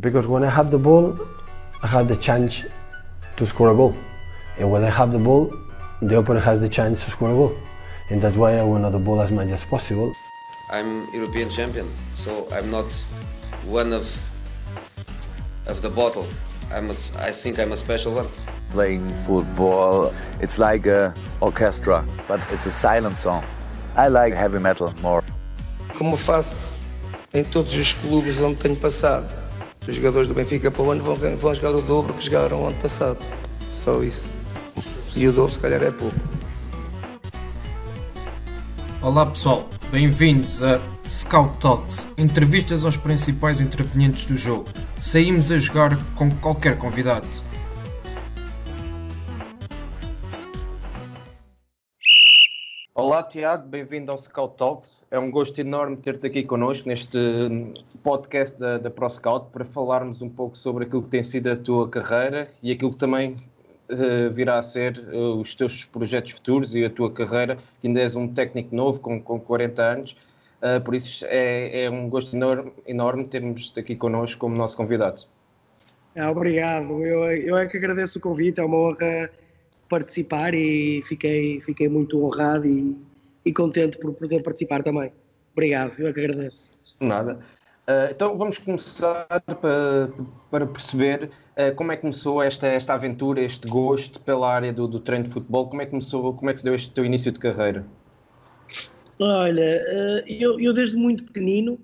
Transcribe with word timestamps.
Because 0.00 0.26
when 0.26 0.42
I 0.42 0.50
have 0.50 0.72
the 0.72 0.78
ball, 0.78 1.16
I 1.82 1.86
have 1.86 2.08
the 2.08 2.16
chance 2.16 2.64
to 3.36 3.46
score 3.46 3.70
a 3.70 3.74
goal. 3.76 3.94
And 4.58 4.68
when 4.68 4.82
I 4.82 4.90
have 4.90 5.12
the 5.12 5.20
ball, 5.20 5.54
the 6.02 6.18
opponent 6.18 6.44
has 6.44 6.60
the 6.60 6.68
chance 6.68 7.04
to 7.04 7.10
score 7.12 7.30
a 7.30 7.34
goal. 7.34 7.56
And 8.10 8.20
that's 8.20 8.36
why 8.36 8.58
I 8.58 8.64
want 8.64 8.90
the 8.90 8.98
ball 8.98 9.20
as 9.20 9.30
much 9.30 9.50
as 9.50 9.64
possible. 9.64 10.12
I'm 10.68 11.06
European 11.14 11.48
champion, 11.48 11.86
so 12.16 12.48
I'm 12.50 12.72
not 12.72 12.90
one 13.66 13.92
of 13.92 14.04
of 15.66 15.80
the 15.80 15.90
bottle. 15.90 16.26
I'm 16.72 16.90
a, 16.90 16.94
I 17.20 17.30
think 17.30 17.60
I'm 17.60 17.70
a 17.70 17.76
special 17.76 18.14
one. 18.14 18.26
Playing 18.72 19.14
football, 19.24 20.12
it's 20.40 20.58
like 20.58 20.86
a 20.86 21.14
orchestra, 21.40 22.04
but 22.26 22.40
it's 22.50 22.66
a 22.66 22.72
silent 22.72 23.16
song. 23.16 23.44
I 23.94 24.08
like 24.08 24.34
heavy 24.34 24.58
metal 24.58 24.92
more. 25.02 25.22
Como 25.96 26.16
faço 26.16 26.68
em 27.32 27.44
todos 27.44 27.74
os 27.76 27.92
clubes 27.92 28.40
onde 28.40 28.56
tenho 28.56 28.76
passado, 28.76 29.43
os 29.86 29.94
jogadores 29.94 30.28
do 30.28 30.34
Benfica 30.34 30.70
para 30.70 30.82
o 30.82 30.90
ano 30.90 31.02
vão, 31.02 31.16
vão 31.36 31.54
jogar 31.54 31.70
o 31.70 31.82
dobro 31.82 32.14
que 32.14 32.24
jogaram 32.24 32.62
o 32.62 32.66
ano 32.66 32.76
passado. 32.76 33.18
Só 33.82 34.02
isso. 34.02 34.26
E 35.14 35.28
o 35.28 35.32
dobro 35.32 35.52
se 35.52 35.58
calhar 35.58 35.82
é 35.82 35.90
pouco. 35.90 36.16
Olá 39.02 39.26
pessoal, 39.26 39.68
bem-vindos 39.90 40.62
a 40.62 40.80
Scout 41.06 41.58
Talks, 41.58 42.06
entrevistas 42.16 42.84
aos 42.84 42.96
principais 42.96 43.60
intervenientes 43.60 44.24
do 44.24 44.34
jogo. 44.34 44.64
Saímos 44.96 45.52
a 45.52 45.58
jogar 45.58 45.98
com 46.14 46.30
qualquer 46.30 46.78
convidado. 46.78 47.26
Olá 53.14 53.22
Tiago, 53.22 53.68
bem-vindo 53.68 54.10
ao 54.10 54.18
Scout 54.18 54.56
Talks. 54.56 55.06
É 55.08 55.16
um 55.20 55.30
gosto 55.30 55.56
enorme 55.60 55.96
ter-te 55.96 56.26
aqui 56.26 56.42
connosco 56.42 56.88
neste 56.88 57.16
podcast 58.02 58.58
da, 58.58 58.76
da 58.76 58.90
ProScout 58.90 59.52
para 59.52 59.64
falarmos 59.64 60.20
um 60.20 60.28
pouco 60.28 60.58
sobre 60.58 60.84
aquilo 60.84 61.00
que 61.04 61.10
tem 61.10 61.22
sido 61.22 61.48
a 61.48 61.54
tua 61.54 61.88
carreira 61.88 62.50
e 62.60 62.72
aquilo 62.72 62.90
que 62.90 62.98
também 62.98 63.36
uh, 63.88 64.32
virá 64.32 64.58
a 64.58 64.62
ser 64.62 64.98
uh, 64.98 65.36
os 65.36 65.54
teus 65.54 65.84
projetos 65.84 66.32
futuros 66.32 66.74
e 66.74 66.84
a 66.84 66.90
tua 66.90 67.08
carreira, 67.08 67.56
que 67.80 67.86
ainda 67.86 68.00
és 68.00 68.16
um 68.16 68.26
técnico 68.26 68.74
novo 68.74 68.98
com, 68.98 69.22
com 69.22 69.38
40 69.38 69.80
anos, 69.80 70.16
uh, 70.60 70.82
por 70.82 70.96
isso 70.96 71.24
é, 71.28 71.84
é, 71.84 71.90
um 71.90 72.08
gosto 72.08 72.34
enorme, 72.34 72.72
enorme 72.84 73.26
termos-te 73.26 73.78
aqui 73.78 73.94
connosco 73.94 74.40
como 74.40 74.56
nosso 74.56 74.76
convidado. 74.76 75.22
É, 76.16 76.26
obrigado, 76.26 77.00
eu, 77.06 77.26
eu 77.26 77.56
é 77.56 77.68
que 77.68 77.76
agradeço 77.76 78.18
o 78.18 78.20
convite, 78.20 78.58
é 78.58 78.64
uma 78.64 78.76
honra 78.76 79.30
participar 79.94 80.54
e 80.54 81.00
fiquei, 81.02 81.60
fiquei 81.60 81.88
muito 81.88 82.20
honrado 82.24 82.66
e, 82.66 82.96
e 83.46 83.52
contente 83.52 83.96
por 83.98 84.12
poder 84.12 84.42
participar 84.42 84.82
também. 84.82 85.12
Obrigado, 85.52 85.94
eu 85.98 86.08
é 86.08 86.12
que 86.12 86.18
agradeço. 86.18 86.72
Nada. 86.98 87.38
Uh, 87.86 88.10
então 88.10 88.36
vamos 88.36 88.58
começar 88.58 89.26
para, 89.28 90.10
para 90.50 90.66
perceber 90.66 91.30
uh, 91.56 91.72
como 91.76 91.92
é 91.92 91.96
que 91.96 92.00
começou 92.00 92.42
esta, 92.42 92.66
esta 92.66 92.94
aventura, 92.94 93.40
este 93.40 93.68
gosto 93.68 94.20
pela 94.20 94.52
área 94.52 94.72
do, 94.72 94.88
do 94.88 94.98
treino 94.98 95.26
de 95.26 95.30
futebol, 95.30 95.68
como 95.68 95.80
é 95.80 95.84
que 95.84 95.92
começou, 95.92 96.34
como 96.34 96.50
é 96.50 96.52
que 96.52 96.58
se 96.58 96.64
deu 96.64 96.74
este 96.74 96.90
teu 96.90 97.04
início 97.04 97.30
de 97.30 97.38
carreira? 97.38 97.86
Olha, 99.20 99.84
uh, 99.92 100.28
eu, 100.28 100.58
eu 100.58 100.72
desde 100.72 100.96
muito 100.96 101.22
pequenino, 101.22 101.78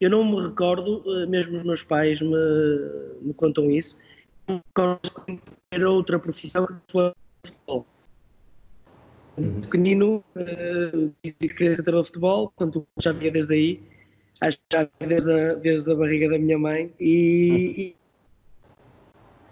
eu 0.00 0.08
não 0.08 0.22
me 0.22 0.40
recordo, 0.40 1.02
mesmo 1.26 1.56
os 1.56 1.64
meus 1.64 1.82
pais 1.82 2.20
me, 2.20 2.36
me 3.22 3.34
contam 3.34 3.68
isso, 3.70 3.96
não 4.46 4.56
me 4.56 4.62
recordo 4.68 5.40
era 5.72 5.90
outra 5.90 6.18
profissão 6.18 6.66
que 6.66 6.74
foi 6.92 7.12
futebol. 7.46 7.86
Uhum. 9.36 9.60
Pequenino, 9.60 10.24
uh, 10.34 11.12
queria 11.38 11.74
ser 11.74 11.92
futebol, 12.04 12.50
portanto 12.56 12.86
já 12.98 13.12
via 13.12 13.30
desde 13.30 13.54
aí. 13.54 13.82
Acho 14.40 14.58
que 14.58 14.64
já 14.76 14.88
desde 15.00 15.32
a, 15.32 15.54
desde 15.54 15.92
a 15.92 15.94
barriga 15.94 16.28
da 16.30 16.38
minha 16.38 16.58
mãe 16.58 16.92
e, 17.00 17.74
e 17.78 17.96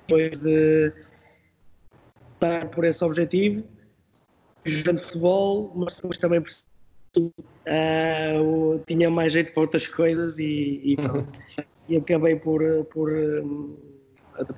depois 0.07 0.39
de 0.39 0.93
estar 2.35 2.69
por 2.71 2.85
esse 2.85 3.03
objetivo, 3.05 3.67
jogando 4.65 4.99
futebol, 4.99 5.73
mas 5.75 5.97
depois 5.97 6.19
também 6.19 6.41
uh, 6.41 6.45
tinha 8.87 9.11
mais 9.11 9.33
jeito 9.33 9.53
para 9.53 9.63
outras 9.63 9.87
coisas 9.87 10.39
e, 10.39 10.81
e, 10.85 10.97
e 11.89 11.97
acabei 11.97 12.37
por, 12.37 12.63
por 12.87 13.11
um, 13.13 13.77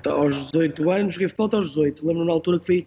aos 0.06 0.50
18 0.52 0.90
anos, 0.90 1.14
joguei 1.14 1.28
futebol 1.28 1.46
até 1.46 1.56
aos 1.56 1.68
18, 1.68 2.06
lembro 2.06 2.24
na 2.24 2.32
altura 2.32 2.58
que 2.58 2.66
fui, 2.66 2.86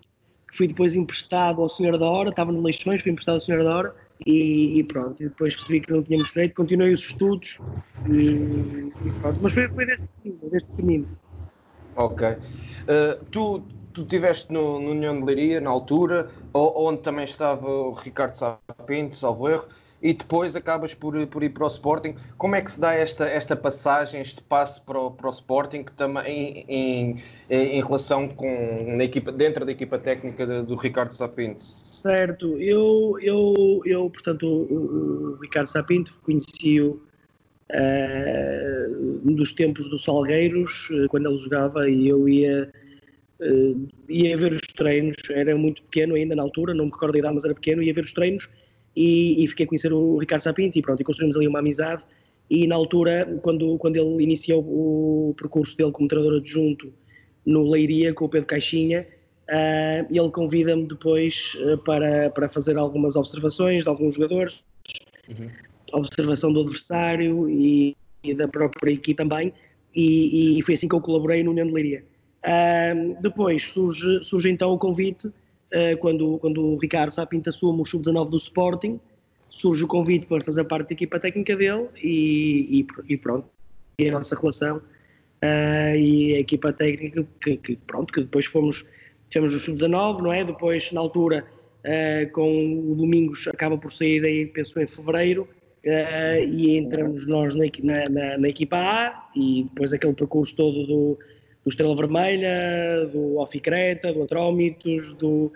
que 0.50 0.58
fui 0.58 0.68
depois 0.68 0.96
emprestado 0.96 1.62
ao 1.62 1.70
Senhor 1.70 1.98
da 1.98 2.06
Hora, 2.06 2.30
estava 2.30 2.52
no 2.52 2.62
Leixões, 2.62 3.02
fui 3.02 3.12
emprestado 3.12 3.36
ao 3.36 3.42
Senhor 3.42 3.64
da 3.64 3.76
Hora 3.76 3.96
e, 4.26 4.80
e, 4.80 4.84
pronto, 4.84 5.22
e 5.22 5.30
depois 5.30 5.56
percebi 5.56 5.82
que 5.82 5.92
não 5.92 6.04
tinha 6.04 6.18
muito 6.18 6.34
jeito, 6.34 6.56
continuei 6.56 6.92
os 6.92 7.02
estudos 7.02 7.60
e, 8.08 8.92
e 9.06 9.12
pronto, 9.20 9.40
mas 9.42 9.54
foi, 9.54 9.70
foi 9.70 9.86
desde 9.86 10.06
pequenino, 10.08 10.50
desde 10.50 10.70
pequenino. 10.70 11.08
Ok. 11.96 12.28
Uh, 12.30 13.26
tu, 13.30 13.64
tu 13.94 14.02
estiveste 14.02 14.52
no, 14.52 14.80
no 14.80 14.92
União 14.92 15.20
de 15.20 15.26
Leiria 15.26 15.62
na 15.62 15.70
altura, 15.70 16.28
onde 16.54 17.02
também 17.02 17.26
estava 17.26 17.68
o 17.70 17.94
Ricardo 17.94 18.36
Sapinto, 18.36 19.16
salvo 19.16 19.50
erro, 19.50 19.68
e 20.02 20.14
depois 20.14 20.56
acabas 20.56 20.94
por, 20.94 21.28
por 21.28 21.44
ir 21.44 21.50
para 21.50 21.66
o 21.66 21.68
Sporting. 21.68 22.16
Como 22.38 22.56
é 22.56 22.62
que 22.62 22.72
se 22.72 22.80
dá 22.80 22.94
esta, 22.94 23.28
esta 23.28 23.56
passagem, 23.56 24.22
este 24.22 24.42
passo 24.42 24.82
para 24.84 25.00
o, 25.00 25.12
para 25.12 25.28
o 25.28 25.30
Sporting, 25.30 25.86
também 25.98 26.66
em, 26.68 27.18
em, 27.50 27.78
em 27.78 27.82
relação 27.82 28.28
com 28.28 28.96
na 28.96 29.04
equipa, 29.04 29.32
dentro 29.32 29.66
da 29.66 29.72
equipa 29.72 30.00
técnica 30.00 30.46
de, 30.46 30.64
do 30.64 30.76
Ricardo 30.76 31.14
Sapinto? 31.14 31.62
Certo, 31.62 32.58
eu, 32.60 33.18
eu, 33.22 33.82
eu 33.86 34.10
portanto, 34.10 34.48
o, 34.48 35.34
o 35.34 35.42
Ricardo 35.42 35.68
Sapinto 35.68 36.20
conheci-o 36.22 37.02
uh, 37.72 39.32
dos 39.32 39.54
tempos 39.54 39.90
do 39.90 39.98
Salgueiros, 39.98 40.90
uh, 40.90 41.08
quando 41.10 41.30
ele 41.30 41.38
jogava, 41.38 41.90
e 41.90 42.08
eu 42.08 42.28
ia. 42.28 42.72
Uh, 43.42 43.88
ia 44.10 44.36
ver 44.36 44.52
os 44.52 44.60
treinos, 44.76 45.16
era 45.30 45.56
muito 45.56 45.82
pequeno 45.84 46.16
ainda 46.16 46.36
na 46.36 46.44
altura, 46.44 46.74
não 46.74 46.88
me 46.88 46.92
recordo 46.92 47.16
a 47.16 47.20
idade, 47.20 47.36
mas 47.36 47.46
era 47.46 47.54
pequeno, 47.54 47.82
ia 47.82 47.94
ver 47.94 48.04
os 48.04 48.12
treinos 48.12 48.50
e, 48.96 49.44
e, 49.44 49.48
fiquei 49.48 49.66
a 49.66 49.68
conhecer 49.68 49.94
o 49.94 50.18
Ricardo 50.18 50.42
Sapinto 50.42 50.78
e 50.78 50.82
pronto, 50.82 51.00
e 51.00 51.04
construímos 51.04 51.36
ali 51.36 51.48
uma 51.48 51.60
amizade 51.60 52.04
e 52.50 52.66
na 52.66 52.76
altura, 52.76 53.40
quando, 53.44 53.78
quando 53.78 53.96
ele 53.96 54.24
iniciou 54.24 54.62
o 54.62 55.36
percurso 55.38 55.78
dele 55.78 55.92
como 55.92 56.08
treinador 56.08 56.40
adjunto 56.40 56.92
no 57.46 57.70
Leiria 57.70 58.14
com 58.14 58.26
o 58.26 58.30
Pedro 58.30 58.48
Caixinha, 58.48 59.08
uh, 59.50 60.08
ele 60.10 60.32
convida-me 60.32 60.88
depois 60.88 61.56
uh, 61.56 61.78
para, 61.84 62.30
para 62.32 62.50
fazer 62.50 62.76
algumas 62.76 63.16
observações 63.16 63.84
de 63.84 63.90
alguns 63.90 64.16
jogadores, 64.16 64.64
uhum. 65.30 65.50
observação 65.94 66.52
do 66.52 66.62
adversário 66.62 67.48
e, 67.48 67.96
e, 68.24 68.34
da 68.34 68.48
própria 68.48 68.94
equipe 68.94 69.16
também, 69.16 69.54
e, 69.96 70.58
e, 70.58 70.64
foi 70.64 70.74
assim 70.74 70.88
que 70.88 70.96
eu 70.96 71.02
colaborei 71.02 71.44
no 71.44 71.52
União 71.52 71.68
de 71.68 71.74
Leiria. 71.74 72.04
Uh, 72.44 73.22
depois 73.22 73.72
surge, 73.72 74.24
surge 74.24 74.50
então 74.50 74.72
o 74.72 74.78
convite 74.80 75.32
quando, 76.00 76.40
quando 76.40 76.64
o 76.64 76.78
Ricardo 76.78 77.12
Sapinto 77.12 77.50
assume 77.50 77.82
o 77.82 77.86
sub-19 77.86 78.30
do 78.30 78.38
Sporting, 78.38 79.00
surge 79.50 79.84
o 79.84 79.88
convite 79.88 80.26
para 80.26 80.42
fazer 80.42 80.64
parte 80.66 80.90
da 80.90 80.94
equipa 80.94 81.20
técnica 81.20 81.56
dele 81.56 81.90
e, 82.02 82.80
e, 83.08 83.14
e 83.14 83.18
pronto, 83.18 83.48
e 83.98 84.08
a 84.08 84.12
nossa 84.12 84.36
relação 84.36 84.78
uh, 84.78 85.96
e 85.96 86.36
a 86.36 86.40
equipa 86.40 86.72
técnica 86.72 87.28
que, 87.42 87.58
que, 87.58 87.76
pronto, 87.76 88.14
que 88.14 88.22
depois 88.22 88.46
fomos, 88.46 88.86
tivemos 89.30 89.54
o 89.54 89.60
sub-19, 89.60 90.22
não 90.22 90.34
é? 90.34 90.44
Depois, 90.44 90.92
na 90.92 91.02
altura, 91.02 91.46
uh, 91.84 92.32
com 92.32 92.92
o 92.92 92.96
Domingos 92.96 93.48
acaba 93.48 93.78
por 93.78 93.92
sair 93.92 94.24
aí, 94.24 94.46
penso 94.46 94.80
em 94.80 94.88
fevereiro, 94.88 95.44
uh, 95.44 96.44
e 96.44 96.78
entramos 96.78 97.26
nós 97.28 97.56
na, 97.56 97.66
na, 97.84 98.38
na, 98.38 98.50
equipa 98.50 98.78
A 98.78 99.30
e 99.36 99.64
depois 99.64 99.94
aquele 99.94 100.14
percurso 100.14 100.56
todo 100.56 100.86
do 100.86 101.20
do 101.70 101.72
Estrela 101.72 101.96
Vermelha, 101.96 103.06
do 103.12 103.38
Oficreta, 103.40 104.12
do 104.12 104.24
Atrómitos, 104.24 105.14
do, 105.14 105.52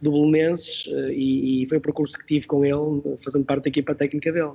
do 0.00 0.10
Belenenses 0.10 0.86
eh, 0.88 1.12
e, 1.12 1.62
e, 1.62 1.66
foi 1.66 1.78
o 1.78 1.80
percurso 1.80 2.18
que 2.18 2.26
tive 2.26 2.46
com 2.46 2.64
ele, 2.64 3.16
fazendo 3.18 3.44
parte 3.46 3.64
da 3.64 3.68
equipa 3.70 3.94
técnica 3.94 4.30
dele. 4.30 4.52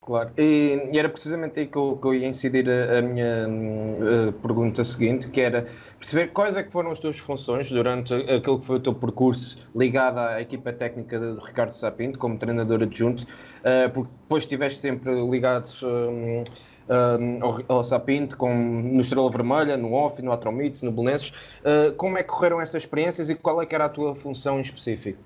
Claro, 0.00 0.30
e, 0.36 0.90
e 0.92 0.98
era 0.98 1.08
precisamente 1.08 1.58
aí 1.58 1.66
que 1.66 1.78
eu, 1.78 1.96
que 1.96 2.06
eu 2.06 2.14
ia 2.14 2.28
incidir 2.28 2.68
a, 2.68 2.98
a 2.98 3.02
minha 3.02 3.48
uh, 3.48 4.32
pergunta 4.34 4.84
seguinte, 4.84 5.28
que 5.28 5.40
era 5.40 5.64
perceber 5.98 6.28
quais 6.28 6.58
é 6.58 6.62
que 6.62 6.70
foram 6.70 6.90
as 6.90 6.98
tuas 6.98 7.18
funções 7.18 7.70
durante 7.70 8.12
aquele 8.12 8.58
que 8.58 8.66
foi 8.66 8.76
o 8.76 8.80
teu 8.80 8.94
percurso 8.94 9.66
ligado 9.74 10.18
à 10.18 10.42
equipa 10.42 10.74
técnica 10.74 11.18
do 11.18 11.40
Ricardo 11.40 11.74
Sapinto, 11.74 12.18
como 12.18 12.36
treinador 12.36 12.82
adjunto, 12.82 13.24
uh, 13.24 13.90
porque 13.94 14.12
depois 14.20 14.42
estiveste 14.42 14.80
sempre 14.80 15.10
ligado 15.28 15.66
uh, 16.88 17.44
ao, 17.44 17.76
ao, 17.76 17.84
Sapinto, 17.84 18.36
com, 18.36 18.54
no 18.54 19.00
Estrela 19.00 19.30
Vermelha, 19.30 19.76
no 19.76 19.92
Off, 19.92 20.20
no 20.22 20.32
Atromites, 20.32 20.82
no 20.82 20.92
Belenenses. 20.92 21.32
como 21.96 22.18
é 22.18 22.22
que 22.22 22.28
correram 22.28 22.60
estas 22.60 22.82
experiências 22.82 23.30
e 23.30 23.34
qual 23.34 23.60
é 23.60 23.66
que 23.66 23.74
era 23.74 23.86
a 23.86 23.88
tua 23.88 24.14
função 24.14 24.58
em 24.58 24.62
específico? 24.62 25.18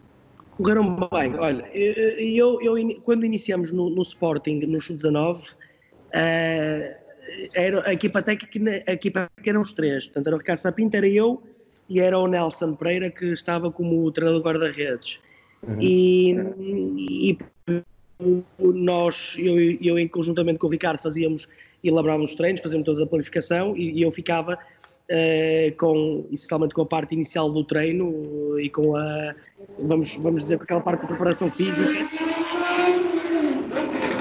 correram 0.59 0.97
bem. 0.97 1.35
Olha, 1.39 1.69
eu, 1.73 2.61
eu, 2.61 2.75
quando 3.05 3.25
iniciamos 3.25 3.73
no, 3.73 3.89
no 3.89 4.03
Sporting, 4.03 4.59
no 4.67 4.81
Sub-19, 4.81 5.55
uh, 5.55 5.59
era 7.55 7.89
a 7.89 7.93
equipa 7.93 8.23
técnica, 8.23 8.85
a 8.87 8.93
equipa 8.93 9.31
eram 9.45 9.61
os 9.61 9.73
três. 9.73 10.07
Portanto, 10.07 10.27
era 10.27 10.37
o 10.37 10.39
Ricardo 10.39 10.59
Sapinto, 10.59 10.97
era 10.97 11.09
eu 11.09 11.43
e 11.89 12.01
era 12.01 12.19
o 12.19 12.27
Nelson 12.27 12.75
Pereira 12.75 13.11
que 13.11 13.27
estava 13.27 13.71
como 13.71 14.11
treinador 14.11 14.43
guarda-redes. 14.43 15.21
Uhum. 15.67 15.79
E, 15.81 16.37
e, 17.31 17.39
nós, 18.59 19.37
eu, 19.39 19.57
eu 19.81 19.99
em 19.99 20.09
conjuntamente 20.09 20.59
com 20.59 20.67
o 20.67 20.71
Ricardo, 20.71 20.99
fazíamos 20.99 21.49
elaborávamos 21.83 22.31
os 22.31 22.37
treinos, 22.37 22.61
fazíamos 22.61 22.85
toda 22.85 23.05
a 23.05 23.07
planificação 23.07 23.77
e, 23.77 23.99
e 23.99 24.03
eu 24.03 24.11
ficava 24.11 24.55
uh, 24.55 25.77
com, 25.77 26.27
essencialmente 26.33 26.75
com 26.75 26.83
a 26.83 26.87
parte 26.87 27.15
inicial 27.15 27.51
do 27.51 27.65
treino 27.65 28.59
e 28.59 28.69
com 28.69 28.97
a, 28.97 29.35
vamos, 29.79 30.17
vamos 30.17 30.43
dizer, 30.43 30.59
com 30.59 30.65
aquela 30.65 30.81
parte 30.81 31.03
de 31.03 31.07
preparação 31.07 31.51
física. 31.51 31.91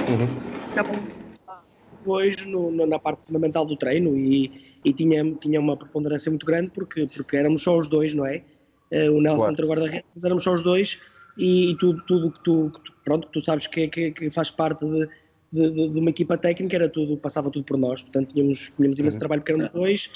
Uhum. 0.09 1.07
Depois 1.97 2.45
no, 2.45 2.71
no, 2.71 2.85
na 2.85 2.99
parte 2.99 3.25
fundamental 3.25 3.65
do 3.65 3.75
treino 3.75 4.15
e, 4.15 4.79
e 4.85 4.93
tinha, 4.93 5.33
tinha 5.35 5.59
uma 5.59 5.75
preponderância 5.75 6.29
muito 6.29 6.45
grande 6.45 6.69
porque, 6.69 7.07
porque 7.07 7.35
éramos 7.35 7.63
só 7.63 7.77
os 7.77 7.89
dois, 7.89 8.13
não 8.13 8.25
é? 8.25 8.43
Uh, 8.91 9.11
o 9.11 9.19
Nelson 9.19 9.37
claro. 9.37 9.51
entre 9.51 9.65
guarda-redes, 9.65 10.23
éramos 10.23 10.43
só 10.43 10.53
os 10.53 10.63
dois 10.63 10.99
e, 11.37 11.71
e 11.71 11.77
tudo, 11.77 12.01
tudo 12.05 12.31
que 12.31 12.43
tu, 12.43 12.71
que 12.73 12.81
tu, 12.81 12.93
pronto, 13.03 13.27
tu 13.31 13.39
sabes 13.39 13.67
que, 13.67 13.87
que, 13.87 14.11
que 14.11 14.29
faz 14.29 14.49
parte 14.49 14.85
de, 14.85 15.07
de, 15.51 15.71
de, 15.71 15.89
de, 15.89 15.99
uma 15.99 16.09
equipa 16.09 16.37
técnica, 16.37 16.75
era 16.75 16.89
tudo, 16.89 17.17
passava 17.17 17.49
tudo 17.51 17.63
por 17.63 17.77
nós, 17.77 18.01
portanto 18.01 18.33
tínhamos, 18.33 18.71
tínhamos 18.75 18.99
imenso 18.99 19.15
uhum. 19.15 19.19
trabalho 19.19 19.41
porque 19.41 19.51
eram 19.53 19.69
dois 19.73 20.11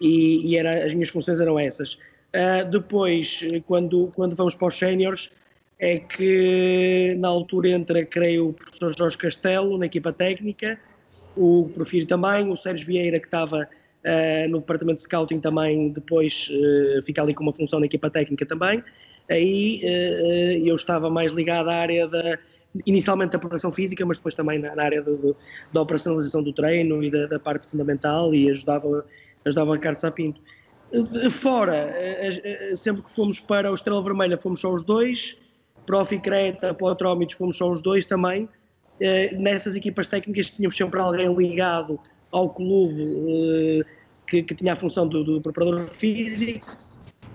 e, 0.00 0.46
e 0.46 0.56
era, 0.56 0.84
as 0.84 0.94
minhas 0.94 1.08
funções 1.08 1.40
eram 1.40 1.58
essas. 1.58 1.94
Uh, 1.94 2.68
depois, 2.70 3.40
quando, 3.66 4.10
quando 4.14 4.36
vamos 4.36 4.54
para 4.54 4.68
os 4.68 4.76
séniores, 4.76 5.30
é 5.78 5.98
que 5.98 7.14
na 7.18 7.28
altura 7.28 7.70
entra, 7.70 8.04
creio, 8.04 8.48
o 8.48 8.52
professor 8.52 8.94
Jorge 8.96 9.18
Castelo 9.18 9.76
na 9.78 9.86
equipa 9.86 10.12
técnica, 10.12 10.78
o 11.36 11.70
Profírio 11.74 12.06
também, 12.06 12.48
o 12.50 12.56
Sérgio 12.56 12.86
Vieira 12.86 13.20
que 13.20 13.26
estava 13.26 13.62
uh, 13.62 14.48
no 14.48 14.58
departamento 14.58 14.96
de 14.96 15.02
scouting 15.02 15.40
também, 15.40 15.90
depois 15.90 16.48
uh, 16.50 17.02
fica 17.02 17.22
ali 17.22 17.34
com 17.34 17.42
uma 17.42 17.52
função 17.52 17.78
na 17.78 17.86
equipa 17.86 18.08
técnica 18.08 18.46
também, 18.46 18.82
aí 19.30 19.80
uh, 19.84 20.66
eu 20.66 20.74
estava 20.74 21.10
mais 21.10 21.32
ligado 21.32 21.68
à 21.68 21.74
área 21.74 22.06
da, 22.08 22.38
inicialmente 22.84 23.32
da 23.32 23.38
preparação 23.38 23.72
física, 23.72 24.04
mas 24.04 24.18
depois 24.18 24.34
também 24.34 24.58
na, 24.58 24.82
área 24.82 25.02
do, 25.02 25.16
do, 25.16 25.36
da 25.72 25.82
operacionalização 25.82 26.42
do 26.42 26.52
treino 26.52 27.02
e 27.02 27.10
da, 27.10 27.26
da, 27.26 27.38
parte 27.38 27.66
fundamental 27.66 28.34
e 28.34 28.50
ajudava, 28.50 29.04
ajudava 29.44 29.78
Carlos 29.78 30.00
Sapinto. 30.00 30.40
Fora, 31.30 31.92
sempre 32.76 33.02
que 33.02 33.10
fomos 33.10 33.40
para 33.40 33.70
o 33.70 33.74
Estrela 33.74 34.02
Vermelha 34.02 34.36
fomos 34.36 34.60
só 34.60 34.72
os 34.72 34.84
dois, 34.84 35.36
Profi 35.84 36.18
Creta, 36.20 36.72
Potrómitos 36.72 37.34
fomos 37.34 37.56
só 37.56 37.70
os 37.70 37.82
dois 37.82 38.06
também, 38.06 38.48
nessas 39.36 39.74
equipas 39.74 40.06
técnicas 40.06 40.48
tínhamos 40.48 40.76
sempre 40.76 41.00
alguém 41.00 41.34
ligado 41.34 41.98
ao 42.30 42.50
clube 42.50 43.84
que, 44.28 44.44
que 44.44 44.54
tinha 44.54 44.74
a 44.74 44.76
função 44.76 45.08
do, 45.08 45.24
do 45.24 45.40
preparador 45.40 45.88
físico 45.88 46.85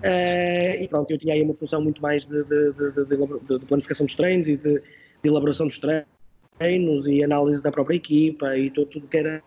Uh, 0.02 0.82
e 0.82 0.88
pronto, 0.88 1.10
eu 1.10 1.18
tinha 1.18 1.34
aí 1.34 1.42
uma 1.42 1.54
função 1.54 1.80
muito 1.80 2.02
mais 2.02 2.24
de, 2.24 2.42
de, 2.42 2.72
de, 2.72 3.58
de 3.58 3.66
planificação 3.66 4.04
dos 4.04 4.16
treinos 4.16 4.48
e 4.48 4.56
de, 4.56 4.82
elaboração 5.22 5.68
dos 5.68 5.78
treinos 5.78 7.06
e 7.06 7.22
análise 7.22 7.62
da 7.62 7.70
própria 7.70 7.94
equipa 7.94 8.56
e 8.58 8.70
tudo, 8.70 8.90
tudo 8.90 9.06
que 9.06 9.16
era 9.16 9.42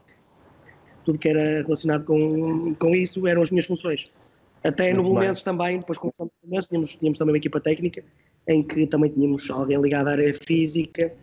tudo 1.04 1.20
que 1.20 1.30
era 1.30 1.62
relacionado 1.62 2.06
com, 2.06 2.74
com 2.76 2.96
isso 2.96 3.28
eram 3.28 3.42
as 3.42 3.52
minhas 3.52 3.66
funções. 3.66 4.12
Até 4.64 4.94
muito 4.94 5.08
no 5.08 5.14
Belenenses 5.14 5.44
também, 5.44 5.80
depois 5.80 5.98
começamos 5.98 6.34
no 6.42 6.50
Belenenses, 6.50 6.70
tínhamos, 6.70 6.96
tínhamos 6.96 7.18
também 7.18 7.34
uma 7.34 7.38
equipa 7.38 7.60
técnica 7.60 8.04
em 8.48 8.64
que 8.64 8.88
também 8.88 9.12
tínhamos 9.12 9.48
alguém 9.50 9.80
ligado 9.80 10.08
à 10.08 10.12
área 10.12 10.34
física 10.34 11.14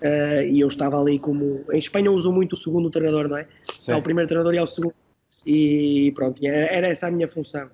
uh, 0.00 0.42
e 0.48 0.60
eu 0.60 0.68
estava 0.68 0.98
ali 1.00 1.18
como... 1.18 1.64
Em 1.72 1.78
Espanha 1.78 2.10
usam 2.10 2.32
muito 2.32 2.54
o 2.54 2.56
segundo 2.56 2.90
treinador, 2.90 3.28
não 3.28 3.36
é? 3.36 3.46
Sim. 3.78 3.92
É 3.92 3.96
o 3.96 4.02
primeiro 4.02 4.28
treinador 4.28 4.54
e 4.54 4.58
é 4.58 4.62
o 4.62 4.66
segundo. 4.66 4.94
E 5.46 6.12
pronto, 6.14 6.44
era 6.46 6.88
essa 6.88 7.06
a 7.06 7.10
minha 7.10 7.28
função. 7.28 7.70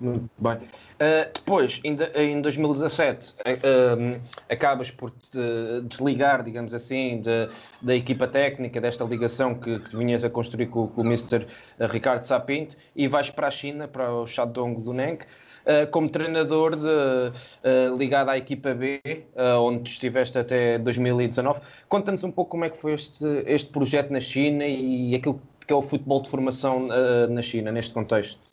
Muito 0.00 0.30
bem. 0.38 0.54
Uh, 0.54 1.32
depois, 1.34 1.80
em, 1.82 1.96
em 2.14 2.40
2017, 2.40 3.34
uh, 3.34 4.16
uh, 4.16 4.20
acabas 4.48 4.90
por 4.90 5.10
te 5.10 5.38
desligar, 5.84 6.42
digamos 6.42 6.72
assim, 6.72 7.20
de, 7.20 7.48
da 7.82 7.94
equipa 7.94 8.28
técnica, 8.28 8.80
desta 8.80 9.04
ligação 9.04 9.54
que, 9.54 9.80
que 9.80 9.96
vinhas 9.96 10.24
a 10.24 10.30
construir 10.30 10.66
com, 10.66 10.86
com 10.86 11.00
o 11.02 11.04
Mr. 11.04 11.46
Ricardo 11.90 12.24
Sapinto 12.24 12.76
e 12.94 13.08
vais 13.08 13.30
para 13.30 13.48
a 13.48 13.50
China, 13.50 13.88
para 13.88 14.12
o 14.12 14.26
Shandong 14.26 14.80
Luneng, 14.80 15.18
uh, 15.66 15.90
como 15.90 16.08
treinador 16.08 16.76
de, 16.76 17.98
ligado 17.98 18.28
à 18.28 18.38
equipa 18.38 18.72
B, 18.74 19.00
onde 19.60 19.90
estiveste 19.90 20.38
até 20.38 20.78
2019. 20.78 21.60
Conta-nos 21.88 22.22
um 22.22 22.30
pouco 22.30 22.52
como 22.52 22.64
é 22.64 22.70
que 22.70 22.78
foi 22.78 22.94
este, 22.94 23.24
este 23.46 23.70
projeto 23.70 24.12
na 24.12 24.20
China 24.20 24.64
e 24.64 25.16
aquilo 25.16 25.40
que 25.66 25.72
é 25.72 25.76
o 25.76 25.82
futebol 25.82 26.22
de 26.22 26.30
formação 26.30 26.88
na 27.28 27.42
China, 27.42 27.70
neste 27.70 27.92
contexto. 27.92 28.47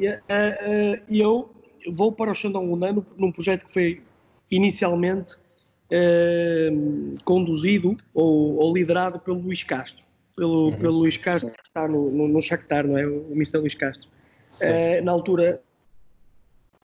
Eh, 0.00 0.20
eh, 0.28 1.02
e 1.08 1.20
eu 1.20 1.50
vou 1.92 2.12
para 2.12 2.30
o 2.30 2.34
Xandão 2.34 2.64
Lunano 2.64 3.04
num 3.16 3.32
projeto 3.32 3.66
que 3.66 3.72
foi 3.72 4.02
inicialmente 4.50 5.34
uh, 5.90 7.24
conduzido 7.24 7.96
ou, 8.14 8.54
ou, 8.56 8.74
liderado 8.74 9.18
pelo 9.18 9.40
Luís 9.40 9.62
Castro, 9.62 10.06
pelo, 10.36 10.66
uhum. 10.66 10.78
pelo 10.78 10.98
Luís 10.98 11.16
Castro 11.16 11.50
que 11.50 11.68
está 11.68 11.88
no, 11.88 12.10
no, 12.10 12.28
no 12.28 12.40
Shakhtar, 12.40 12.86
não 12.86 12.96
é? 12.96 13.06
O 13.06 13.32
Mr. 13.32 13.58
Luís 13.58 13.74
Castro. 13.74 14.08
Na 15.02 15.12
altura, 15.12 15.60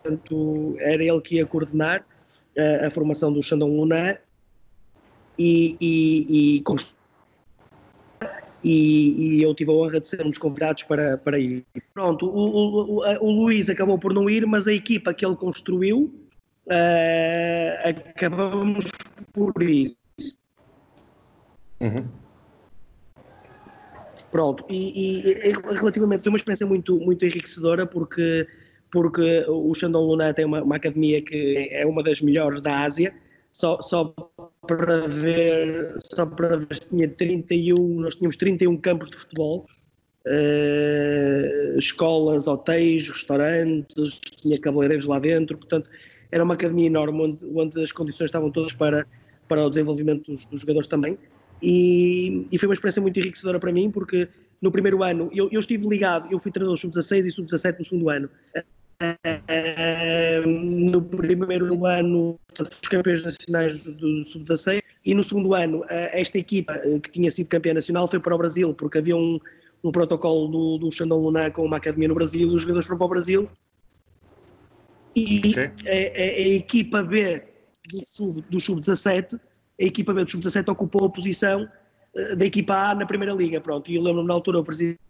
portanto, 0.02 0.76
era 0.80 1.02
ele 1.02 1.20
que 1.20 1.36
ia 1.36 1.46
coordenar 1.46 2.04
uh, 2.56 2.86
a 2.86 2.90
formação 2.90 3.32
do 3.32 3.42
Xandão 3.42 3.68
Lunar 3.68 4.20
e, 5.38 5.76
e, 5.80 6.56
e 6.56 6.60
e, 8.62 9.38
e, 9.38 9.42
eu 9.42 9.54
tive 9.54 9.70
a 9.70 9.74
honra 9.74 10.00
de 10.00 10.08
ser 10.08 10.24
um 10.24 10.30
dos 10.30 10.38
convidados 10.38 10.82
para, 10.84 11.18
para 11.18 11.38
ir. 11.38 11.64
Pronto, 11.92 12.26
o, 12.26 13.00
o, 13.00 13.26
o, 13.26 13.30
Luís 13.30 13.68
acabou 13.68 13.98
por 13.98 14.14
não 14.14 14.30
ir, 14.30 14.46
mas 14.46 14.68
a 14.68 14.72
equipa 14.72 15.12
que 15.12 15.26
ele 15.26 15.36
construiu 15.36 16.14
uh, 16.66 17.88
acabamos 17.88 18.84
por 19.32 19.62
ir. 19.62 19.96
Uhum. 21.80 22.06
Pronto, 24.30 24.64
e, 24.70 25.20
e, 25.20 25.52
relativamente 25.74 26.22
foi 26.22 26.30
uma 26.30 26.38
experiência 26.38 26.66
muito, 26.66 26.98
muito 26.98 27.26
enriquecedora 27.26 27.84
porque, 27.84 28.46
porque 28.90 29.44
o 29.46 29.74
Shandong 29.74 30.06
Luna 30.06 30.32
tem 30.32 30.46
uma, 30.46 30.62
uma 30.62 30.76
academia 30.76 31.20
que 31.20 31.68
é 31.70 31.84
uma 31.84 32.02
das 32.02 32.22
melhores 32.22 32.62
da 32.62 32.80
Ásia, 32.80 33.12
só, 33.52 33.82
só 33.82 34.14
para 34.66 35.08
ver, 35.08 35.94
só 36.14 36.24
para 36.24 36.56
ver, 36.56 36.78
tinha 36.88 37.08
31, 37.08 38.00
nós 38.00 38.14
tínhamos 38.14 38.36
31 38.36 38.76
campos 38.76 39.10
de 39.10 39.16
futebol, 39.16 39.66
uh, 40.26 41.78
escolas, 41.78 42.46
hotéis, 42.46 43.08
restaurantes, 43.08 44.20
tinha 44.20 44.58
cabeleireiros 44.60 45.06
lá 45.06 45.18
dentro, 45.18 45.58
portanto 45.58 45.90
era 46.30 46.44
uma 46.44 46.54
academia 46.54 46.86
enorme 46.86 47.22
onde, 47.22 47.46
onde 47.54 47.82
as 47.82 47.92
condições 47.92 48.26
estavam 48.26 48.50
todas 48.50 48.72
para, 48.72 49.06
para 49.48 49.66
o 49.66 49.68
desenvolvimento 49.68 50.32
dos, 50.32 50.46
dos 50.46 50.60
jogadores 50.60 50.88
também. 50.88 51.18
E, 51.60 52.46
e, 52.50 52.58
foi 52.58 52.68
uma 52.68 52.72
experiência 52.72 53.02
muito 53.02 53.20
enriquecedora 53.20 53.60
para 53.60 53.70
mim, 53.70 53.90
porque 53.90 54.28
no 54.60 54.72
primeiro 54.72 55.02
ano 55.02 55.30
eu, 55.32 55.48
eu 55.52 55.60
estive 55.60 55.86
ligado, 55.88 56.32
eu 56.32 56.38
fui 56.38 56.50
treinador 56.50 56.76
sub-16 56.76 57.26
e 57.26 57.30
sub-17 57.30 57.78
no 57.80 57.84
segundo 57.84 58.10
ano 58.10 58.30
no 60.46 61.02
primeiro 61.02 61.86
ano 61.86 62.38
os 62.60 62.88
campeões 62.88 63.24
nacionais 63.24 63.84
do 63.84 64.24
Sub-16 64.24 64.82
e 65.04 65.14
no 65.14 65.24
segundo 65.24 65.54
ano 65.54 65.84
esta 65.88 66.38
equipa 66.38 66.74
eh, 66.84 66.98
que 67.00 67.10
tinha 67.10 67.30
sido 67.30 67.48
campeã 67.48 67.74
nacional 67.74 68.06
foi 68.06 68.20
para 68.20 68.34
o 68.34 68.38
Brasil 68.38 68.74
porque 68.74 68.98
havia 68.98 69.16
um, 69.16 69.38
um 69.82 69.90
protocolo 69.90 70.48
do, 70.48 70.78
do 70.78 70.92
Xandão 70.92 71.18
Lunar 71.18 71.52
com 71.52 71.64
uma 71.64 71.78
academia 71.78 72.08
no 72.08 72.14
Brasil 72.14 72.48
e 72.48 72.54
os 72.54 72.62
jogadores 72.62 72.86
foram 72.86 72.98
para 72.98 73.06
o 73.06 73.10
Brasil 73.10 73.48
e 75.14 75.38
okay. 75.38 75.64
a, 75.64 76.18
a, 76.18 76.22
a, 76.22 76.48
equipa 76.56 77.02
B 77.02 77.42
do 78.50 78.60
Sub-17 78.60 79.30
Sub 79.30 79.40
a 79.80 79.84
equipa 79.84 80.14
B 80.14 80.24
do 80.24 80.30
Sub-17 80.30 80.68
ocupou 80.68 81.06
a 81.06 81.10
posição 81.10 81.68
eh, 82.14 82.36
da 82.36 82.44
equipa 82.44 82.90
A 82.90 82.94
na 82.94 83.06
primeira 83.06 83.34
liga, 83.34 83.60
pronto, 83.60 83.90
e 83.90 83.96
eu 83.96 84.02
lembro-me 84.02 84.28
na 84.28 84.34
altura 84.34 84.60
o 84.60 84.64
presidente 84.64 85.00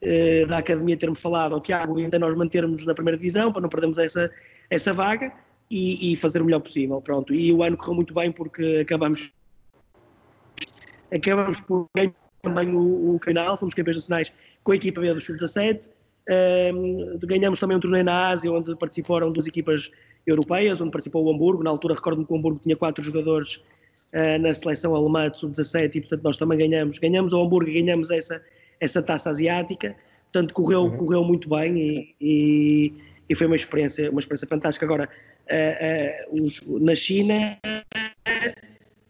eh, 0.00 0.46
da 0.46 0.58
academia 0.58 0.96
ter-me 0.96 1.16
falado 1.16 1.54
ao 1.54 1.60
Tiago 1.60 1.98
ainda 1.98 2.18
nós 2.18 2.34
mantermos 2.36 2.86
na 2.86 2.94
primeira 2.94 3.16
divisão 3.16 3.52
para 3.52 3.62
não 3.62 3.68
perdermos 3.68 3.98
essa, 3.98 4.30
essa 4.70 4.92
vaga 4.92 5.32
e, 5.70 6.12
e, 6.12 6.16
fazer 6.16 6.40
o 6.40 6.44
melhor 6.44 6.60
possível, 6.60 7.00
pronto. 7.00 7.34
E 7.34 7.52
o 7.52 7.62
ano 7.62 7.76
correu 7.76 7.96
muito 7.96 8.14
bem 8.14 8.30
porque 8.32 8.78
acabamos 8.82 9.32
acabamos 11.12 11.60
por 11.62 11.86
ganhar 11.96 12.14
também 12.42 12.74
o, 12.74 13.14
o 13.14 13.18
canal, 13.18 13.56
fomos 13.56 13.74
campeões 13.74 13.96
nacionais 13.96 14.32
com 14.62 14.72
a 14.72 14.76
equipa 14.76 15.00
B 15.00 15.12
do 15.12 15.20
Sub-17, 15.20 15.88
um, 16.74 17.18
ganhamos 17.24 17.58
também 17.58 17.76
um 17.76 17.80
torneio 17.80 18.04
na 18.04 18.28
Ásia 18.28 18.52
onde 18.52 18.76
participaram 18.76 19.32
duas 19.32 19.46
equipas 19.46 19.90
europeias, 20.26 20.80
onde 20.80 20.90
participou 20.90 21.24
o 21.24 21.32
Hamburgo, 21.32 21.62
na 21.62 21.70
altura 21.70 21.94
recordo-me 21.94 22.26
que 22.26 22.32
o 22.32 22.36
Hamburgo 22.36 22.60
tinha 22.62 22.76
quatro 22.76 23.02
jogadores 23.02 23.56
uh, 24.12 24.38
na 24.40 24.52
seleção 24.52 24.94
alemã 24.94 25.30
de 25.30 25.40
Sub-17 25.40 25.94
e 25.94 26.00
portanto 26.00 26.22
nós 26.22 26.36
também 26.36 26.58
ganhamos, 26.58 26.98
ganhamos 26.98 27.32
o 27.32 27.40
Hamburgo 27.40 27.70
e 27.70 27.82
ganhamos 27.82 28.10
essa 28.10 28.42
essa 28.80 29.02
taça 29.02 29.30
asiática, 29.30 29.96
portanto 30.32 30.54
correu, 30.54 30.84
uhum. 30.84 30.96
correu 30.96 31.24
muito 31.24 31.48
bem 31.48 31.76
e, 31.78 32.14
e, 32.20 32.94
e, 33.28 33.34
foi 33.34 33.46
uma 33.46 33.56
experiência, 33.56 34.10
uma 34.10 34.20
experiência 34.20 34.48
fantástica. 34.48 34.86
Agora, 34.86 35.08
uh, 35.50 36.38
uh, 36.38 36.44
os, 36.44 36.60
na 36.80 36.94
China 36.94 37.58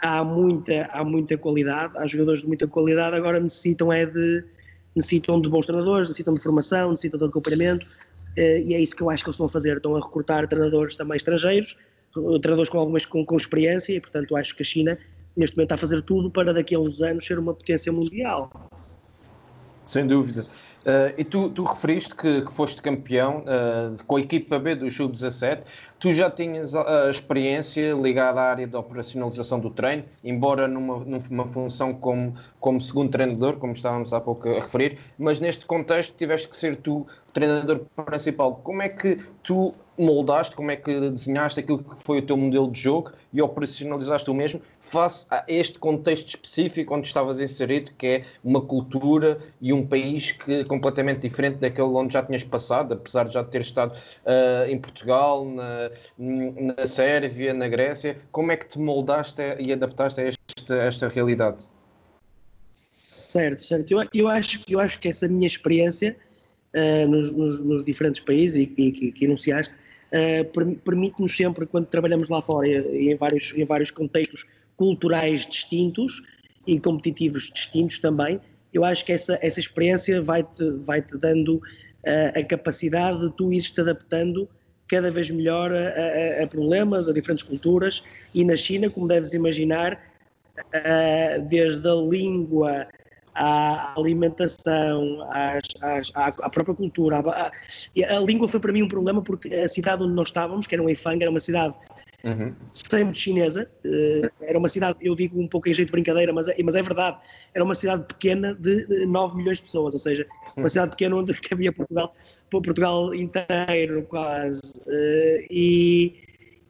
há 0.00 0.24
muita, 0.24 0.86
há 0.92 1.04
muita 1.04 1.36
qualidade, 1.36 1.94
há 1.96 2.06
jogadores 2.06 2.42
de 2.42 2.48
muita 2.48 2.66
qualidade, 2.66 3.16
agora 3.16 3.40
necessitam 3.40 3.92
é 3.92 4.06
de, 4.06 4.44
necessitam 4.94 5.40
de 5.40 5.48
bons 5.48 5.66
treinadores, 5.66 6.08
necessitam 6.08 6.34
de 6.34 6.42
formação, 6.42 6.90
necessitam 6.90 7.18
de 7.18 7.26
acompanhamento, 7.26 7.86
uh, 7.86 8.40
e 8.40 8.74
é 8.74 8.80
isso 8.80 8.94
que 8.94 9.02
eu 9.02 9.10
acho 9.10 9.22
que 9.22 9.28
eles 9.28 9.34
estão 9.34 9.46
a 9.46 9.50
fazer, 9.50 9.76
estão 9.76 9.96
a 9.96 10.00
recrutar 10.00 10.46
treinadores 10.48 10.96
também 10.96 11.16
estrangeiros, 11.16 11.76
treinadores 12.40 12.68
com 12.68 12.78
algumas 12.78 13.04
com, 13.04 13.24
com 13.24 13.36
experiência, 13.36 13.92
e 13.92 14.00
portanto 14.00 14.34
acho 14.36 14.54
que 14.54 14.62
a 14.62 14.64
China 14.64 14.98
neste 15.36 15.56
momento 15.56 15.66
está 15.66 15.74
a 15.76 15.78
fazer 15.78 16.02
tudo 16.02 16.30
para 16.30 16.52
daqui 16.52 16.74
a 16.74 16.80
uns 16.80 17.00
anos 17.00 17.24
ser 17.24 17.38
uma 17.38 17.54
potência 17.54 17.92
mundial. 17.92 18.50
Sem 19.88 20.06
dúvida. 20.06 20.42
Uh, 20.84 21.16
e 21.16 21.24
tu, 21.24 21.48
tu 21.48 21.64
referiste 21.64 22.14
que, 22.14 22.42
que 22.42 22.52
foste 22.52 22.82
campeão 22.82 23.38
uh, 23.38 24.04
com 24.04 24.16
a 24.16 24.20
equipa 24.20 24.58
B 24.58 24.74
do 24.74 24.90
Sub-17. 24.90 25.62
Tu 25.98 26.12
já 26.12 26.30
tinhas 26.30 26.74
a, 26.74 27.08
experiência 27.08 27.94
ligada 27.94 28.38
à 28.38 28.50
área 28.50 28.66
da 28.66 28.78
operacionalização 28.78 29.58
do 29.58 29.70
treino, 29.70 30.04
embora 30.22 30.68
numa, 30.68 30.98
numa 30.98 31.46
função 31.46 31.94
como, 31.94 32.34
como 32.60 32.78
segundo 32.82 33.10
treinador, 33.10 33.56
como 33.56 33.72
estávamos 33.72 34.12
há 34.12 34.20
pouco 34.20 34.46
a 34.50 34.60
referir, 34.60 34.98
mas 35.18 35.40
neste 35.40 35.64
contexto 35.64 36.14
tiveste 36.16 36.48
que 36.48 36.56
ser 36.56 36.76
tu 36.76 36.98
o 36.98 37.32
treinador 37.32 37.80
principal. 38.06 38.60
Como 38.62 38.82
é 38.82 38.90
que 38.90 39.16
tu 39.42 39.72
moldaste, 39.98 40.54
como 40.54 40.70
é 40.70 40.76
que 40.76 41.10
desenhaste 41.10 41.60
aquilo 41.60 41.78
que 41.78 42.02
foi 42.04 42.18
o 42.18 42.22
teu 42.22 42.36
modelo 42.36 42.70
de 42.70 42.80
jogo 42.80 43.12
e 43.32 43.42
operacionalizaste 43.42 44.30
o 44.30 44.34
mesmo 44.34 44.60
face 44.80 45.26
a 45.30 45.44
este 45.46 45.78
contexto 45.78 46.28
específico 46.28 46.94
onde 46.94 47.06
estavas 47.06 47.38
inserido, 47.38 47.92
que 47.96 48.06
é 48.06 48.22
uma 48.42 48.60
cultura 48.60 49.38
e 49.60 49.72
um 49.72 49.86
país 49.86 50.32
que 50.32 50.52
é 50.52 50.64
completamente 50.64 51.20
diferente 51.20 51.56
daquele 51.56 51.88
onde 51.88 52.14
já 52.14 52.22
tinhas 52.22 52.44
passado, 52.44 52.94
apesar 52.94 53.24
de 53.24 53.34
já 53.34 53.44
ter 53.44 53.60
estado 53.60 53.96
uh, 53.96 54.68
em 54.68 54.78
Portugal, 54.78 55.44
na, 55.44 55.90
na 56.16 56.86
Sérvia, 56.86 57.52
na 57.52 57.68
Grécia. 57.68 58.16
Como 58.32 58.50
é 58.50 58.56
que 58.56 58.66
te 58.66 58.78
moldaste 58.78 59.42
e 59.58 59.72
adaptaste 59.72 60.20
a 60.20 60.24
esta, 60.24 60.76
esta 60.76 61.08
realidade? 61.08 61.66
Certo, 62.72 63.62
certo. 63.62 63.92
Eu, 63.92 64.08
eu, 64.14 64.28
acho, 64.28 64.60
eu 64.66 64.80
acho 64.80 64.98
que 64.98 65.08
essa 65.08 65.28
minha 65.28 65.46
experiência 65.46 66.16
uh, 66.74 67.08
nos, 67.08 67.30
nos, 67.32 67.64
nos, 67.64 67.84
diferentes 67.84 68.22
países 68.22 68.56
e, 68.56 68.72
e 68.76 68.92
que, 68.92 69.12
que 69.12 69.24
enunciaste 69.26 69.74
uh, 70.12 70.78
permite-nos 70.84 71.36
sempre, 71.36 71.66
quando 71.66 71.86
trabalhamos 71.86 72.28
lá 72.28 72.40
fora 72.42 72.68
e 72.68 73.12
em 73.12 73.16
vários, 73.16 73.52
em 73.54 73.64
vários 73.64 73.90
contextos 73.90 74.46
culturais 74.76 75.46
distintos 75.46 76.22
e 76.66 76.78
competitivos 76.78 77.50
distintos 77.52 77.98
também, 77.98 78.40
eu 78.72 78.84
acho 78.84 79.04
que 79.04 79.12
essa, 79.12 79.38
essa 79.42 79.58
experiência 79.58 80.22
vai-te 80.22 80.70
vai 80.84 81.00
-te 81.00 81.16
dando 81.18 81.56
uh, 81.56 82.38
a 82.38 82.42
capacidade 82.44 83.20
de 83.20 83.32
tu 83.36 83.52
ires-te 83.52 83.80
adaptando 83.80 84.48
cada 84.86 85.10
vez 85.10 85.30
melhor 85.30 85.72
a, 85.72 85.88
a, 85.88 86.44
a, 86.44 86.46
problemas, 86.46 87.08
a 87.08 87.12
diferentes 87.12 87.44
culturas 87.44 88.02
e 88.34 88.44
na 88.44 88.56
China, 88.56 88.88
como 88.88 89.06
deves 89.06 89.34
imaginar, 89.34 90.00
uh, 90.58 91.48
desde 91.48 91.86
a 91.88 91.94
língua 91.94 92.86
à 93.38 93.94
alimentação, 93.96 95.26
às, 95.30 95.62
às, 95.80 96.12
à, 96.14 96.26
à, 96.26 96.50
própria 96.50 96.74
cultura. 96.74 97.18
A, 97.20 97.52
a, 98.16 98.20
língua 98.20 98.48
foi 98.48 98.58
para 98.58 98.72
mim 98.72 98.82
um 98.82 98.88
problema 98.88 99.22
porque 99.22 99.48
a 99.54 99.68
cidade 99.68 100.02
onde 100.02 100.12
nós 100.12 100.28
estávamos, 100.28 100.66
que 100.66 100.74
era 100.74 100.82
um 100.82 100.88
Enfang, 100.88 101.22
era 101.22 101.30
uma 101.30 101.38
cidade 101.38 101.74
uhum. 102.24 102.52
sempre 102.74 103.14
chinesa, 103.16 103.70
uh, 103.84 104.30
era 104.40 104.58
uma 104.58 104.68
cidade, 104.68 104.98
eu 105.00 105.14
digo 105.14 105.40
um 105.40 105.46
pouco 105.46 105.68
em 105.68 105.74
jeito 105.74 105.88
de 105.88 105.92
brincadeira, 105.92 106.32
mas 106.32 106.48
é, 106.48 106.56
mas 106.62 106.74
é 106.74 106.82
verdade, 106.82 107.18
era 107.54 107.64
uma 107.64 107.74
cidade 107.74 108.04
pequena 108.04 108.54
de 108.54 109.06
9 109.06 109.36
milhões 109.36 109.58
de 109.58 109.62
pessoas, 109.64 109.94
ou 109.94 110.00
seja, 110.00 110.26
uma 110.56 110.64
uhum. 110.64 110.68
cidade 110.68 110.90
pequena 110.90 111.16
onde 111.16 111.32
cabia 111.40 111.72
Portugal, 111.72 112.14
Portugal 112.50 113.14
inteiro 113.14 114.02
quase. 114.08 114.60
Uh, 114.86 115.46
e, 115.48 116.16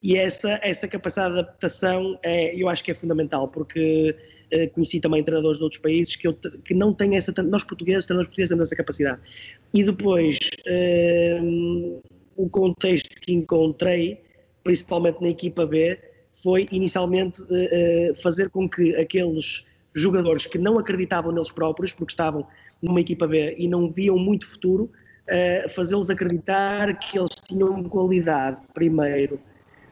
e 0.02 0.16
essa, 0.16 0.60
essa 0.62 0.86
capacidade 0.86 1.34
de 1.34 1.40
adaptação 1.40 2.18
é, 2.22 2.54
eu 2.54 2.68
acho 2.68 2.84
que 2.84 2.90
é 2.90 2.94
fundamental, 2.94 3.48
porque 3.48 4.14
conheci 4.74 5.00
também 5.00 5.22
treinadores 5.22 5.58
de 5.58 5.64
outros 5.64 5.80
países 5.80 6.16
que, 6.16 6.26
eu, 6.28 6.34
que 6.34 6.74
não 6.74 6.94
têm 6.94 7.16
essa. 7.16 7.32
Nós 7.42 7.64
portugueses, 7.64 8.06
treinadores 8.06 8.28
portugueses, 8.28 8.48
temos 8.48 8.66
essa 8.66 8.76
capacidade. 8.76 9.20
E 9.74 9.84
depois, 9.84 10.38
uh, 10.66 12.02
o 12.36 12.48
contexto 12.48 13.14
que 13.20 13.32
encontrei, 13.32 14.20
principalmente 14.64 15.20
na 15.20 15.28
equipa 15.28 15.66
B, 15.66 15.98
foi 16.32 16.66
inicialmente 16.70 17.42
uh, 17.42 18.14
fazer 18.22 18.50
com 18.50 18.68
que 18.68 18.94
aqueles 18.96 19.66
jogadores 19.94 20.46
que 20.46 20.58
não 20.58 20.78
acreditavam 20.78 21.32
neles 21.32 21.50
próprios, 21.50 21.92
porque 21.92 22.12
estavam 22.12 22.46
numa 22.80 23.00
equipa 23.00 23.26
B 23.26 23.54
e 23.58 23.66
não 23.66 23.90
viam 23.90 24.16
muito 24.16 24.46
futuro, 24.46 24.90
fazê-los 25.74 26.08
acreditar 26.08 26.98
que 27.00 27.18
eles 27.18 27.34
tinham 27.46 27.82
qualidade, 27.84 28.58
primeiro, 28.72 29.38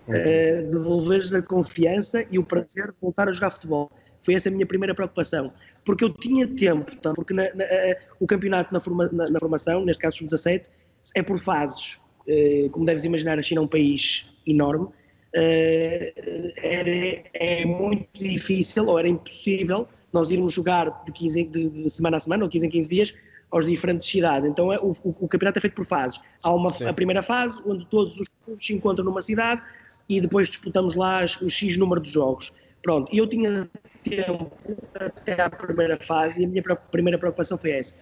Uh, 0.09 0.71
devolver-lhes 0.71 1.33
a 1.33 1.43
confiança 1.43 2.25
e 2.31 2.39
o 2.39 2.45
prazer 2.45 2.93
de 2.93 2.95
voltar 3.03 3.29
a 3.29 3.33
jogar 3.33 3.51
futebol. 3.51 3.91
Foi 4.27 4.35
essa 4.35 4.49
a 4.49 4.53
minha 4.53 4.67
primeira 4.67 4.93
preocupação. 4.93 5.53
Porque 5.85 6.05
eu 6.05 6.13
tinha 6.13 6.49
tempo, 6.49 6.93
porque 7.15 7.33
na, 7.33 7.45
na, 7.55 7.65
uh, 7.65 7.97
o 8.19 8.27
campeonato 8.27 8.75
na, 8.75 8.81
forma, 8.81 9.09
na, 9.13 9.39
formação, 9.39 9.85
neste 9.85 10.03
caso 10.03 10.19
sub-17, 10.19 10.69
é 11.15 11.23
por 11.23 11.39
fases. 11.39 12.01
Uh, 12.27 12.69
como 12.71 12.85
deves 12.85 13.05
imaginar, 13.05 13.39
a 13.39 13.43
China 13.43 13.61
é 13.61 13.65
um 13.65 13.69
país 13.69 14.35
enorme. 14.45 14.89
Era, 15.33 16.91
é 17.35 17.65
muito 17.65 18.09
difícil, 18.15 18.87
ou 18.87 18.99
era 18.99 19.07
impossível, 19.07 19.87
nós 20.13 20.31
irmos 20.31 20.53
jogar 20.53 21.05
de, 21.05 21.13
15, 21.13 21.45
de, 21.45 21.71
de 21.71 21.91
semana 21.91 22.17
a 22.17 22.21
semana, 22.21 22.43
ou 22.43 22.51
15 22.51 22.67
em 22.67 22.71
15 22.71 22.89
dias, 22.89 23.15
aos 23.51 23.65
diferentes 23.65 24.09
cidades. 24.09 24.49
Então 24.49 24.73
é, 24.73 24.79
o, 24.79 24.91
o, 25.05 25.29
campeonato 25.29 25.59
é 25.59 25.61
feito 25.61 25.75
por 25.75 25.85
fases. 25.85 26.21
Há 26.43 26.53
uma, 26.53 26.69
a 26.89 26.93
primeira 26.93 27.23
fase, 27.23 27.63
onde 27.65 27.87
todos 27.87 28.19
os 28.19 28.29
clubes 28.45 28.67
se 28.67 28.75
encontram 28.75 29.05
numa 29.05 29.23
cidade, 29.23 29.63
e 30.09 30.21
depois 30.21 30.49
disputamos 30.49 30.95
lá 30.95 31.25
o 31.43 31.51
X 31.51 31.77
número 31.77 32.01
de 32.01 32.11
jogos. 32.11 32.53
Pronto, 32.83 33.15
eu 33.15 33.27
tinha 33.27 33.69
tempo 34.03 34.53
até 34.95 35.41
à 35.41 35.51
primeira 35.51 35.97
fase 35.97 36.43
e 36.43 36.45
a 36.45 36.49
minha 36.49 36.63
primeira 36.63 37.19
preocupação 37.19 37.59
foi 37.59 37.73
essa. 37.73 37.97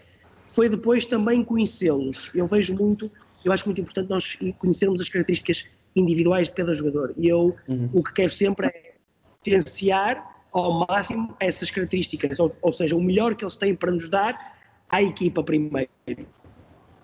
Foi 0.46 0.68
depois 0.68 1.06
também 1.06 1.42
conhecê-los. 1.42 2.30
Eu 2.34 2.46
vejo 2.46 2.74
muito, 2.74 3.10
eu 3.44 3.52
acho 3.52 3.64
muito 3.66 3.80
importante 3.80 4.10
nós 4.10 4.38
conhecermos 4.58 5.00
as 5.00 5.08
características 5.08 5.64
individuais 5.96 6.48
de 6.48 6.54
cada 6.54 6.74
jogador. 6.74 7.14
E 7.16 7.28
eu 7.28 7.54
uhum. 7.66 7.88
o 7.92 8.02
que 8.02 8.12
quero 8.12 8.30
sempre 8.30 8.66
é 8.66 8.94
potenciar 9.38 10.34
ao 10.52 10.86
máximo 10.86 11.34
essas 11.40 11.70
características, 11.70 12.38
ou, 12.38 12.54
ou 12.62 12.72
seja, 12.72 12.94
o 12.94 13.02
melhor 13.02 13.34
que 13.34 13.44
eles 13.44 13.56
têm 13.56 13.74
para 13.74 13.90
nos 13.90 14.08
dar 14.08 14.56
à 14.88 15.02
equipa 15.02 15.42
primeiro. 15.42 15.90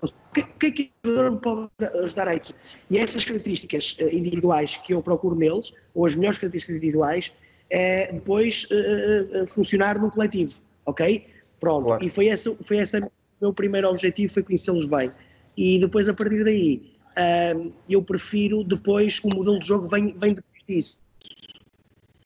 O 0.02 0.32
que, 0.32 0.42
que 0.42 0.66
é 0.66 0.70
que 0.70 0.92
o 1.04 1.08
jogador 1.08 1.40
pode 1.40 1.70
ajudar 2.02 2.28
a 2.28 2.34
equipe? 2.36 2.58
E 2.88 2.96
essas 2.96 3.24
características 3.24 3.96
eh, 3.98 4.14
individuais 4.14 4.76
que 4.76 4.94
eu 4.94 5.02
procuro 5.02 5.34
neles, 5.34 5.74
ou 5.92 6.06
as 6.06 6.14
melhores 6.14 6.38
características 6.38 6.76
individuais, 6.76 7.32
é 7.70 8.12
depois 8.12 8.66
uh, 8.70 9.46
funcionar 9.46 10.00
no 10.00 10.10
coletivo, 10.10 10.60
ok? 10.86 11.26
Pronto, 11.60 11.84
claro. 11.84 12.04
e 12.04 12.08
foi 12.08 12.26
esse, 12.26 12.54
foi 12.62 12.78
esse 12.78 12.98
o 12.98 13.10
meu 13.40 13.52
primeiro 13.52 13.88
objetivo, 13.88 14.32
foi 14.32 14.42
conhecê-los 14.42 14.86
bem. 14.86 15.10
E 15.56 15.78
depois, 15.78 16.08
a 16.08 16.14
partir 16.14 16.44
daí, 16.44 16.82
uh, 17.16 17.72
eu 17.88 18.02
prefiro 18.02 18.64
depois, 18.64 19.20
o 19.22 19.28
modelo 19.34 19.58
de 19.58 19.66
jogo 19.66 19.86
vem, 19.88 20.14
vem 20.18 20.34
depois 20.34 20.64
disso. 20.68 20.98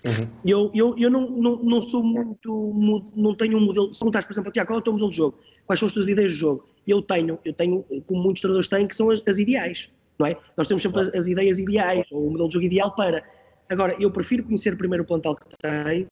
Uhum. 0.05 0.29
Eu, 0.45 0.71
eu, 0.75 0.95
eu 0.99 1.11
não, 1.11 1.31
não, 1.31 1.57
não 1.57 1.81
sou 1.81 2.03
muito, 2.03 3.13
não 3.17 3.35
tenho 3.35 3.57
um 3.57 3.61
modelo, 3.61 3.93
se 3.93 4.01
perguntares, 4.01 4.27
por 4.27 4.35
exemplo, 4.35 4.53
Tiago, 4.53 4.69
qual 4.69 4.79
é 4.79 4.81
o 4.81 4.85
teu 4.85 4.93
modelo 4.93 5.11
de 5.11 5.17
jogo? 5.17 5.39
Quais 5.67 5.81
são 5.81 5.87
as 5.87 5.93
tuas 5.95 6.09
ideias 6.09 6.33
de 6.33 6.39
jogo? 6.39 6.69
eu 6.87 7.03
tenho, 7.03 7.39
eu 7.45 7.53
tenho, 7.53 7.85
como 8.07 8.23
muitos 8.23 8.41
treinadores 8.41 8.69
têm, 8.69 8.87
que 8.87 8.95
são 8.95 9.11
as, 9.11 9.23
as 9.27 9.39
ideais, 9.39 9.91
não 10.19 10.27
é? 10.27 10.37
Nós 10.57 10.69
temos 10.69 10.83
sempre 10.83 11.01
as, 11.01 11.09
as, 11.09 11.27
ideias 11.27 11.59
ideais, 11.59 12.11
ou 12.13 12.27
o 12.27 12.31
modelo 12.31 12.49
de 12.49 12.55
jogo 12.55 12.67
ideal 12.67 12.95
para. 12.95 13.25
Agora, 13.69 13.97
eu 13.99 14.11
prefiro 14.11 14.45
conhecer 14.45 14.77
primeiro 14.77 15.05
o 15.05 15.07
plantel 15.07 15.35
que 15.35 15.57
tenho, 15.61 16.07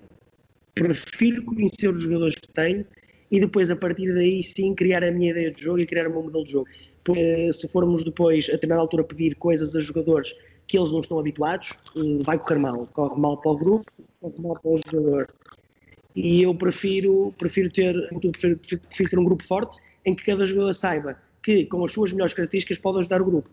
prefiro 0.75 1.45
conhecer 1.45 1.89
os 1.89 2.01
jogadores 2.03 2.35
que 2.35 2.53
tenho 2.53 2.87
e 3.31 3.41
depois, 3.41 3.71
a 3.71 3.77
partir 3.77 4.13
daí, 4.15 4.43
sim, 4.43 4.75
criar 4.75 5.03
a 5.03 5.11
minha 5.11 5.31
ideia 5.31 5.51
de 5.51 5.63
jogo 5.63 5.79
e 5.79 5.87
criar 5.87 6.07
o 6.07 6.11
meu 6.11 6.23
modelo 6.23 6.45
de 6.45 6.53
jogo. 6.53 6.67
Porque 7.03 7.51
se 7.53 7.67
formos 7.69 8.05
depois, 8.05 8.47
a 8.49 8.53
determinada 8.53 8.83
altura, 8.83 9.05
pedir 9.05 9.35
coisas 9.37 9.75
a 9.75 9.81
jogadores 9.81 10.35
que 10.67 10.79
eles 10.79 10.93
não 10.93 11.01
estão 11.01 11.19
habituados, 11.19 11.77
eh, 11.97 12.23
vai 12.25 12.39
correr 12.39 12.59
mal. 12.59 12.87
Corre 12.93 13.19
mal 13.19 13.41
para 13.41 13.53
o 13.53 13.57
grupo, 13.57 13.85
corre 14.21 14.35
mal 14.39 14.61
para 14.61 14.71
o 14.71 14.79
jogador. 14.87 15.27
E 16.15 16.43
eu 16.43 16.55
prefiro, 16.55 17.33
prefiro, 17.39 17.71
ter, 17.71 17.95
prefiro, 18.31 18.59
prefiro 18.59 19.11
ter 19.11 19.19
um 19.19 19.25
grupo 19.25 19.43
forte 19.45 19.79
em 20.05 20.15
que 20.15 20.25
cada 20.25 20.45
jogador 20.45 20.75
saiba 20.75 21.17
que, 21.43 21.65
com 21.65 21.83
as 21.85 21.93
suas 21.93 22.13
melhores 22.13 22.35
características, 22.35 22.79
pode 22.79 22.99
ajudar 22.99 23.23
o 23.23 23.25
grupo. 23.25 23.49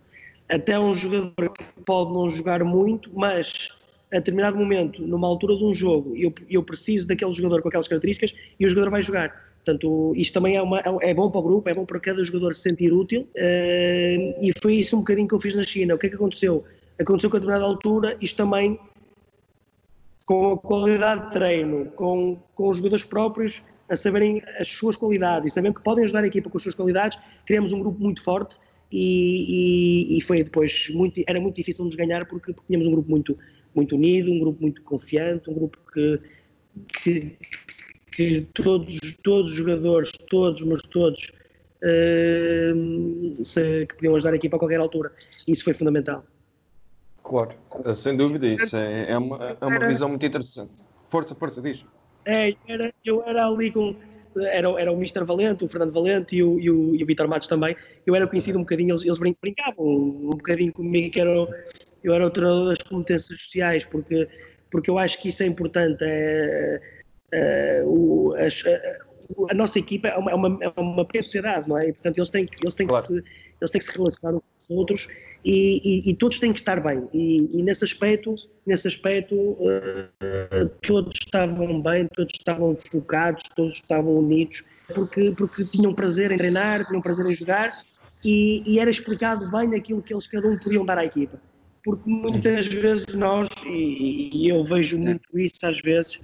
Até 0.50 0.78
um 0.78 0.94
jogador 0.94 1.54
que 1.54 1.64
pode 1.86 2.12
não 2.12 2.30
jogar 2.30 2.64
muito, 2.66 3.10
mas 3.14 3.70
a 4.12 4.16
determinado 4.16 4.58
momento, 4.58 5.02
numa 5.02 5.28
altura 5.28 5.56
de 5.56 5.64
um 5.64 5.74
jogo, 5.74 6.16
eu, 6.16 6.34
eu 6.50 6.64
preciso 6.64 7.08
daquele 7.08 7.32
jogador 7.32 7.62
com 7.62 7.68
aquelas 7.68 7.88
características 7.88 8.34
e 8.60 8.66
o 8.66 8.70
jogador 8.70 8.90
vai 8.90 9.02
jogar. 9.02 9.50
Portanto, 9.64 10.14
isto 10.16 10.34
também 10.34 10.56
é, 10.56 10.62
uma, 10.62 10.82
é 11.02 11.14
bom 11.14 11.30
para 11.30 11.40
o 11.40 11.44
grupo, 11.44 11.70
é 11.70 11.74
bom 11.74 11.86
para 11.86 12.00
cada 12.00 12.24
jogador 12.24 12.56
se 12.56 12.62
sentir 12.62 12.92
útil 12.92 13.22
uh, 13.22 14.36
e 14.42 14.52
foi 14.62 14.76
isso 14.76 14.96
um 14.96 15.00
bocadinho 15.00 15.28
que 15.28 15.36
eu 15.36 15.40
fiz 15.40 15.54
na 15.54 15.64
China. 15.64 15.94
O 15.94 15.98
que 15.98 16.08
é 16.08 16.10
que 16.10 16.16
aconteceu? 16.16 16.64
Aconteceu 17.00 17.30
que 17.30 17.38
a 17.38 17.40
determinada 17.40 17.66
altura 17.66 18.18
isto 18.20 18.38
também, 18.38 18.80
com 20.26 20.54
a 20.54 20.58
qualidade 20.58 21.28
de 21.28 21.32
treino, 21.32 21.86
com, 21.96 22.40
com 22.56 22.70
os 22.70 22.78
jogadores 22.78 23.04
próprios, 23.04 23.62
a 23.90 23.96
saberem 23.96 24.42
as 24.60 24.68
suas 24.68 24.96
qualidades 24.96 25.52
e 25.52 25.54
sabendo 25.54 25.76
que 25.76 25.84
podem 25.84 26.04
ajudar 26.04 26.24
a 26.24 26.28
equipa 26.28 26.50
com 26.50 26.58
as 26.58 26.64
suas 26.64 26.76
qualidades, 26.76 27.18
criamos 27.46 27.74
um 27.74 27.80
grupo 27.80 28.00
muito 28.00 28.24
forte 28.24 28.58
e, 28.92 30.14
e, 30.14 30.18
e 30.18 30.22
foi 30.22 30.44
depois 30.44 30.90
muito, 30.94 31.22
era 31.28 31.40
muito 31.40 31.56
difícil 31.56 31.86
nos 31.86 31.96
ganhar 31.96 32.26
porque, 32.26 32.54
porque, 32.54 32.68
tínhamos 32.68 32.88
um 32.88 32.92
grupo 32.92 33.10
muito, 33.10 33.38
muito 33.76 33.96
unido, 33.96 34.32
um 34.32 34.40
grupo 34.40 34.62
muito 34.62 34.82
confiante, 34.84 35.50
um 35.50 35.54
grupo 35.54 35.78
que, 35.94 36.20
que, 36.88 37.38
que 38.12 38.48
todos, 38.54 39.00
todos 39.24 39.52
os 39.52 39.58
jogadores, 39.58 40.12
todos, 40.30 40.62
mas 40.62 40.82
todos, 40.84 41.32
uh, 41.84 43.44
se, 43.44 43.86
que 43.86 43.96
podiam 43.96 44.16
ajudar 44.16 44.34
a 44.34 44.36
equipa 44.36 44.56
a 44.56 44.60
qualquer 44.60 44.80
altura. 44.80 45.12
Isso 45.48 45.64
foi 45.64 45.74
fundamental. 45.74 46.24
Claro, 47.24 47.54
sem 47.94 48.18
dúvida, 48.18 48.48
isso 48.48 48.76
é, 48.76 49.12
é, 49.12 49.18
uma, 49.18 49.58
é 49.62 49.66
uma 49.66 49.88
visão 49.88 50.10
muito 50.10 50.26
interessante. 50.26 50.84
Força, 51.10 51.36
força, 51.36 51.62
diz. 51.62 51.86
É, 52.26 52.56
era, 52.68 52.94
eu 53.06 53.24
era 53.24 53.48
ali 53.48 53.72
com. 53.72 53.96
Era, 54.36 54.70
era 54.80 54.92
o 54.92 54.96
Mr. 54.96 55.24
Valente, 55.24 55.66
o 55.66 55.68
Fernando 55.68 55.92
Valente 55.92 56.36
e 56.38 56.44
o, 56.44 56.60
e 56.60 56.70
o, 56.70 56.96
e 56.96 57.04
o 57.04 57.06
Vitor 57.06 57.28
Matos 57.28 57.48
também. 57.48 57.76
Eu 58.06 58.16
era 58.16 58.28
conhecido 58.28 58.58
um 58.58 58.62
bocadinho, 58.62 58.92
eles, 58.92 59.04
eles 59.04 59.18
brincavam 59.18 59.86
um 59.86 60.30
bocadinho 60.30 60.72
comigo, 60.72 61.12
que 61.12 61.20
era, 61.20 61.30
eu 62.04 62.14
era 62.14 62.26
o 62.26 62.30
treinador 62.30 62.70
das 62.70 62.78
competências 62.80 63.42
sociais, 63.42 63.86
porque, 63.86 64.28
porque 64.72 64.90
eu 64.90 64.98
acho 64.98 65.22
que 65.22 65.30
isso 65.30 65.44
é 65.44 65.46
importante. 65.46 66.04
É, 66.04 66.82
é, 67.32 67.84
o, 67.86 68.34
a, 68.36 69.52
a, 69.52 69.54
nossa 69.54 69.78
equipa 69.80 70.08
é 70.08 70.18
uma, 70.18 70.32
é 70.32 70.36
uma, 70.36 70.58
é 70.62 70.80
uma 70.80 71.08
sociedade, 71.22 71.70
não 71.70 71.78
é? 71.78 71.90
E, 71.90 71.94
portanto, 71.94 72.18
eles 72.18 72.30
têm, 72.30 72.48
eles 72.62 72.76
têm 72.76 72.88
claro. 72.88 73.06
que 73.06 73.14
se 73.14 73.24
eles 73.62 73.72
têm 73.72 73.80
que 73.80 73.86
se 73.86 73.98
relacionar 73.98 74.38
uns 74.38 74.42
com 74.42 74.58
os 74.58 74.70
outros 74.70 75.08
e, 75.44 75.82
e, 75.84 76.10
e, 76.10 76.14
todos 76.16 76.40
têm 76.40 76.54
que 76.54 76.60
estar 76.60 76.82
bem. 76.82 77.08
E, 77.14 77.60
e 77.60 77.64
nesse 77.64 77.84
aspecto, 77.84 78.34
nesse 78.66 78.88
aspecto 78.88 79.36
uh, 79.36 80.70
todos 80.82 81.14
estavam 81.22 81.82
bem, 81.82 82.08
todos 82.08 82.34
estavam 82.34 82.76
focados, 82.76 83.44
todos 83.56 83.76
estavam 83.76 84.18
unidos, 84.18 84.64
porque, 84.94 85.32
porque 85.32 85.66
tinham 85.66 85.94
prazer 85.94 86.32
em 86.32 86.38
treinar, 86.38 86.86
tinham 86.88 87.02
prazer 87.02 87.26
em 87.26 87.36
jogar 87.36 87.84
e, 88.24 88.64
e 88.66 88.80
era 88.80 88.90
explicado 88.90 89.50
bem 89.52 89.76
aquilo 89.76 90.02
que 90.02 90.14
eles 90.14 90.28
cada 90.28 90.48
um 90.48 90.58
podiam 90.58 90.86
dar 90.86 90.98
à 90.98 91.06
equipa. 91.06 91.40
Porque 91.84 92.10
muitas 92.10 92.68
vezes 92.68 93.14
nós, 93.14 93.48
e, 93.66 94.50
eu 94.50 94.64
vejo 94.64 94.98
muito 94.98 95.40
isso 95.40 95.66
às 95.66 95.80
vezes, 95.82 96.20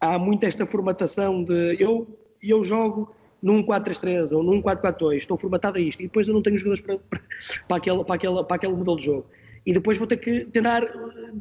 há 0.00 0.18
muito 0.18 0.44
esta 0.44 0.66
formatação 0.66 1.42
de 1.42 1.76
eu, 1.78 2.06
eu 2.42 2.62
jogo 2.62 3.14
num 3.42 3.62
4-3-3 3.62 4.32
ou 4.32 4.42
num 4.42 4.60
4-4-2, 4.60 5.16
estou 5.16 5.38
formatado 5.38 5.78
a 5.78 5.80
isto, 5.80 6.00
e 6.00 6.04
depois 6.04 6.28
eu 6.28 6.34
não 6.34 6.42
tenho 6.42 6.56
jogadores 6.56 6.80
para, 6.80 6.98
para, 6.98 7.20
para, 7.66 7.76
aquele, 7.78 8.04
para, 8.04 8.14
aquele, 8.14 8.44
para 8.44 8.56
aquele 8.56 8.74
modelo 8.74 8.96
de 8.96 9.04
jogo. 9.06 9.26
E 9.64 9.72
depois 9.72 9.98
vou 9.98 10.06
ter 10.06 10.16
que 10.18 10.44
tentar 10.46 10.82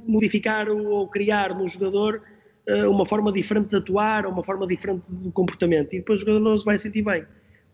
modificar 0.05 0.69
ou 0.69 1.07
criar 1.07 1.53
no 1.55 1.67
jogador 1.67 2.21
uh, 2.67 2.89
uma 2.89 3.05
forma 3.05 3.31
diferente 3.31 3.69
de 3.69 3.77
atuar, 3.77 4.25
uma 4.25 4.43
forma 4.43 4.67
diferente 4.67 5.03
de 5.09 5.31
comportamento. 5.31 5.93
E 5.93 5.99
depois 5.99 6.19
o 6.19 6.21
jogador 6.21 6.39
não 6.39 6.57
se 6.57 6.65
vai 6.65 6.77
sentir 6.77 7.01
bem. 7.01 7.25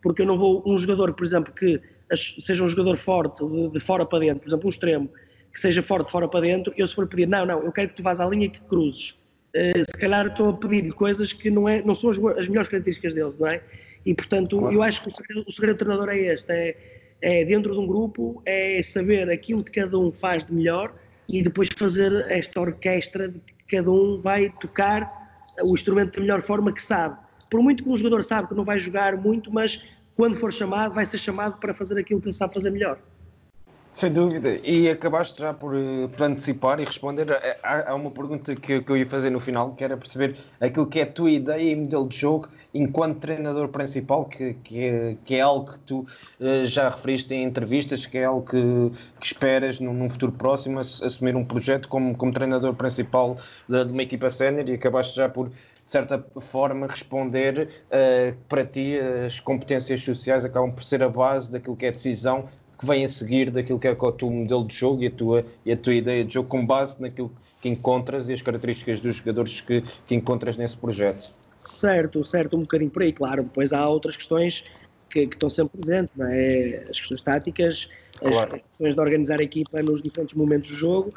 Porque 0.02 0.22
eu 0.22 0.26
não 0.26 0.38
vou, 0.38 0.64
um 0.66 0.78
jogador, 0.78 1.14
por 1.14 1.26
exemplo, 1.26 1.52
que 1.52 1.82
seja 2.14 2.64
um 2.64 2.68
jogador 2.68 2.96
forte 2.98 3.44
de, 3.44 3.70
de 3.72 3.80
fora 3.80 4.06
para 4.06 4.20
dentro, 4.20 4.42
por 4.42 4.50
exemplo, 4.50 4.66
um 4.68 4.70
extremo, 4.70 5.10
que 5.56 5.62
seja 5.62 5.82
forte 5.82 6.08
de 6.08 6.12
fora 6.12 6.28
para 6.28 6.42
dentro, 6.42 6.74
eu 6.76 6.86
se 6.86 6.94
for 6.94 7.08
pedir, 7.08 7.26
não, 7.26 7.46
não, 7.46 7.64
eu 7.64 7.72
quero 7.72 7.88
que 7.88 7.96
tu 7.96 8.04
vás 8.04 8.20
à 8.20 8.28
linha 8.28 8.48
e 8.48 8.50
que 8.50 8.62
cruzes. 8.64 9.24
Uh, 9.56 9.90
se 9.90 9.98
calhar 9.98 10.28
estou 10.28 10.50
a 10.50 10.54
pedir 10.54 10.92
coisas 10.92 11.32
que 11.32 11.50
não, 11.50 11.68
é, 11.68 11.82
não 11.82 11.96
são 11.96 12.10
as, 12.10 12.18
as 12.38 12.50
melhores 12.50 12.68
características 12.68 13.14
deles, 13.14 13.34
não 13.40 13.48
é? 13.48 13.62
E, 14.06 14.14
portanto, 14.14 14.58
claro. 14.58 14.76
eu 14.76 14.84
acho 14.84 15.02
que 15.02 15.08
o 15.08 15.12
segredo, 15.16 15.46
o 15.48 15.52
segredo 15.52 15.76
do 15.78 15.80
treinador 15.80 16.10
é 16.10 16.18
este: 16.18 16.52
é, 16.52 16.76
é, 17.22 17.46
dentro 17.46 17.72
de 17.72 17.80
um 17.80 17.88
grupo, 17.88 18.44
é 18.46 18.82
saber 18.82 19.30
aquilo 19.32 19.64
que 19.64 19.72
cada 19.72 19.98
um 19.98 20.12
faz 20.12 20.44
de 20.44 20.54
melhor 20.54 20.94
e 21.30 21.42
depois 21.42 21.70
fazer 21.74 22.30
esta 22.30 22.60
orquestra 22.60 23.30
de 23.30 23.40
que 23.40 23.78
cada 23.78 23.90
um 23.90 24.20
vai 24.22 24.50
tocar 24.60 25.10
o 25.64 25.74
instrumento 25.74 26.16
da 26.16 26.22
melhor 26.22 26.42
forma 26.42 26.74
que 26.74 26.82
sabe. 26.82 27.18
Por 27.50 27.62
muito 27.62 27.82
que 27.82 27.90
um 27.90 27.96
jogador 27.96 28.26
sabe 28.26 28.50
que 28.50 28.54
não 28.54 28.66
vai 28.66 28.78
jogar 28.78 29.16
muito, 29.16 29.54
mas 29.54 29.90
quando 30.18 30.36
for 30.36 30.52
chamado, 30.52 30.94
vai 30.94 31.06
ser 31.06 31.18
chamado 31.18 31.62
para 31.62 31.74
fazer 31.74 31.98
aquilo 31.98 32.20
que 32.20 32.28
ele 32.28 32.34
sabe 32.34 32.54
fazer 32.54 32.72
melhor. 32.72 33.00
Sem 33.96 34.12
dúvida, 34.12 34.60
e 34.62 34.90
acabaste 34.90 35.40
já 35.40 35.54
por, 35.54 35.74
eh, 35.74 36.10
por 36.10 36.24
antecipar 36.24 36.82
e 36.82 36.84
responder 36.84 37.28
a, 37.64 37.92
a 37.92 37.96
uma 37.96 38.12
pergunta 38.12 38.54
que, 38.54 38.82
que, 38.82 38.92
eu 38.92 38.98
ia 38.98 39.06
fazer 39.06 39.30
no 39.30 39.40
final, 39.40 39.74
que 39.74 39.86
era 39.86 39.96
perceber 39.96 40.36
aquilo 40.60 40.86
que 40.86 41.00
é 41.00 41.04
a 41.04 41.06
tua 41.06 41.32
ideia 41.32 41.72
e 41.72 41.74
modelo 41.78 42.06
de 42.10 42.18
jogo 42.18 42.50
enquanto 42.74 43.20
treinador 43.20 43.70
principal, 43.70 44.26
que, 44.26 44.54
que, 44.56 44.84
é, 44.84 45.16
que 45.24 45.36
é 45.36 45.40
algo 45.40 45.72
que 45.72 45.80
tu 45.80 46.00
uh, 46.00 46.66
já 46.66 46.90
referiste 46.90 47.34
em 47.34 47.46
entrevistas, 47.46 48.06
que 48.06 48.18
é 48.18 48.26
algo 48.26 48.46
que, 48.46 48.92
que 49.18 49.26
esperas 49.26 49.80
num, 49.80 49.94
num, 49.94 50.10
futuro 50.10 50.34
próximo, 50.34 50.80
assumir 50.80 51.34
um 51.34 51.46
projeto 51.46 51.88
como, 51.88 52.18
como 52.18 52.34
treinador 52.34 52.74
principal 52.74 53.38
de, 53.66 53.86
de 53.86 53.94
uma 53.94 54.04
equipa 54.04 54.30
sénior 54.30 54.70
e 54.70 54.74
acabaste 54.74 55.16
já 55.16 55.30
por, 55.30 55.48
de 55.48 55.56
certa 55.86 56.22
forma, 56.42 56.86
responder 56.86 57.70
uh, 57.86 58.38
para 58.50 58.66
ti 58.66 59.00
as 59.26 59.40
competências 59.40 60.02
sociais 60.04 60.44
acabam 60.44 60.74
por 60.74 60.84
ser 60.84 61.02
a 61.02 61.08
base 61.08 61.50
daquilo 61.50 61.78
que 61.78 61.86
é 61.86 61.92
decisão 61.92 62.50
que 62.78 62.86
vem 62.86 63.04
a 63.04 63.08
seguir 63.08 63.50
daquilo 63.50 63.80
que 63.80 63.88
é 63.88 63.92
o 63.92 64.12
teu 64.12 64.30
modelo 64.30 64.66
de 64.68 64.76
jogo 64.76 65.04
e 65.04 65.08
a 65.08 65.12
tua, 65.12 65.46
e 65.66 65.72
a 65.72 65.78
tua 65.78 65.94
ideia 65.94 66.24
de 66.24 66.34
jogo 66.34 66.50
com 66.50 66.66
base 66.66 67.02
naquilo 67.02 67.32
que 67.62 67.70
encontras 67.70 68.30
e 68.30 68.34
as 68.34 68.42
características 68.42 69.00
dos 69.00 69.16
jogadores 69.16 69.62
que, 69.62 69.84
que 70.06 70.16
encontras 70.16 70.58
nesse 70.58 70.78
projeto. 70.78 71.34
Certo, 71.42 72.24
certo, 72.24 72.56
um 72.56 72.62
bocadinho 72.62 72.92
por 72.92 73.02
aí, 73.02 73.12
claro. 73.12 73.44
Depois 73.44 73.74
há 73.74 73.88
outras 73.88 74.16
questões 74.16 74.64
que, 75.10 75.26
que 75.26 75.36
estão 75.36 75.50
sempre 75.50 75.80
presentes, 75.80 76.14
não 76.16 76.28
é? 76.28 76.86
As 76.90 77.00
questões 77.00 77.22
táticas, 77.22 77.90
claro. 78.20 78.56
as 78.56 78.62
questões 78.62 78.94
de 78.94 79.00
organizar 79.00 79.40
a 79.40 79.44
equipa 79.44 79.82
nos 79.82 80.02
diferentes 80.02 80.36
momentos 80.36 80.70
do 80.70 80.76
jogo, 80.76 81.14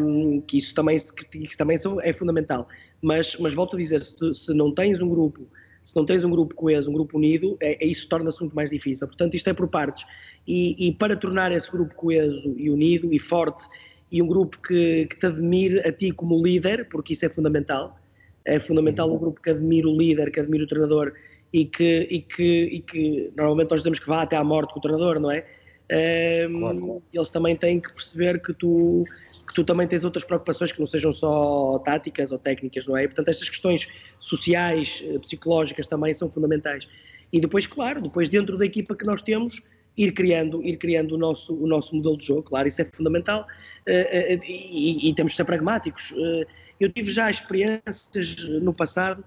um, 0.00 0.40
que 0.40 0.58
isso 0.58 0.74
também, 0.74 0.96
que, 0.98 1.38
isso 1.38 1.58
também 1.58 1.76
é 2.02 2.12
fundamental. 2.12 2.66
Mas, 3.02 3.36
mas 3.38 3.54
volto 3.54 3.76
a 3.76 3.78
dizer, 3.78 4.02
se, 4.02 4.16
se 4.34 4.54
não 4.54 4.72
tens 4.72 5.00
um 5.00 5.08
grupo 5.08 5.46
se 5.86 5.94
não 5.94 6.04
tens 6.04 6.24
um 6.24 6.30
grupo 6.30 6.52
coeso, 6.52 6.90
um 6.90 6.92
grupo 6.92 7.16
unido, 7.16 7.56
é, 7.60 7.82
é 7.82 7.86
isso 7.86 8.08
torna-se 8.08 8.40
muito 8.40 8.56
mais 8.56 8.70
difícil. 8.70 9.06
Portanto, 9.06 9.34
isto 9.34 9.48
é 9.48 9.54
por 9.54 9.68
partes. 9.68 10.04
E, 10.46 10.88
e, 10.88 10.92
para 10.92 11.14
tornar 11.14 11.52
esse 11.52 11.70
grupo 11.70 11.94
coeso 11.94 12.52
e 12.56 12.68
unido 12.68 13.14
e 13.14 13.20
forte, 13.20 13.68
e 14.10 14.20
um 14.20 14.26
grupo 14.26 14.58
que, 14.60 15.06
que 15.06 15.16
te 15.16 15.26
admire 15.26 15.78
a 15.88 15.92
ti 15.92 16.10
como 16.10 16.42
líder, 16.42 16.88
porque 16.88 17.12
isso 17.12 17.24
é 17.24 17.28
fundamental, 17.28 17.96
é 18.44 18.58
fundamental 18.58 19.14
um 19.14 19.16
grupo 19.16 19.40
que 19.40 19.50
admire 19.50 19.86
o 19.86 19.96
líder, 19.96 20.32
que 20.32 20.40
admire 20.40 20.64
o 20.64 20.66
treinador 20.66 21.12
e 21.52 21.64
que, 21.64 22.08
e 22.10 22.20
que, 22.20 22.64
e 22.64 22.80
que 22.80 23.32
normalmente 23.36 23.70
nós 23.70 23.80
dizemos 23.80 24.00
que 24.00 24.08
vá 24.08 24.22
até 24.22 24.36
à 24.36 24.42
morte 24.42 24.72
com 24.72 24.80
o 24.80 24.82
treinador, 24.82 25.20
não 25.20 25.30
é? 25.30 25.46
Um, 25.88 26.58
claro. 26.58 27.02
Eles 27.12 27.30
também 27.30 27.54
têm 27.56 27.80
que 27.80 27.92
perceber 27.92 28.42
que 28.42 28.52
tu, 28.52 29.04
que 29.46 29.54
tu 29.54 29.64
também 29.64 29.86
tens 29.86 30.02
outras 30.02 30.24
preocupações 30.24 30.72
que 30.72 30.80
não 30.80 30.86
sejam 30.86 31.12
só 31.12 31.78
táticas 31.84 32.32
ou 32.32 32.38
técnicas, 32.38 32.86
não 32.86 32.96
é? 32.96 33.04
E, 33.04 33.08
portanto, 33.08 33.28
estas 33.28 33.48
questões 33.48 33.88
sociais, 34.18 35.04
eh, 35.06 35.18
psicológicas 35.20 35.86
também 35.86 36.12
são 36.12 36.28
fundamentais. 36.30 36.88
E 37.32 37.40
depois, 37.40 37.66
claro, 37.66 38.00
depois 38.00 38.28
dentro 38.28 38.58
da 38.58 38.66
equipa 38.66 38.96
que 38.96 39.04
nós 39.04 39.22
temos, 39.22 39.62
ir 39.96 40.12
criando, 40.12 40.62
ir 40.62 40.76
criando 40.76 41.12
o 41.12 41.18
nosso, 41.18 41.54
o 41.54 41.66
nosso 41.66 41.94
modelo 41.94 42.18
de 42.18 42.26
jogo, 42.26 42.42
claro, 42.42 42.66
isso 42.66 42.82
é 42.82 42.84
fundamental. 42.84 43.46
Uh, 43.88 44.34
uh, 44.34 44.44
e, 44.44 45.08
e, 45.08 45.14
temos 45.14 45.32
de 45.32 45.36
ser 45.36 45.44
pragmáticos. 45.44 46.10
Uh, 46.10 46.44
eu 46.80 46.92
tive 46.92 47.10
já 47.12 47.30
experiências 47.30 48.36
no 48.60 48.72
passado 48.72 49.24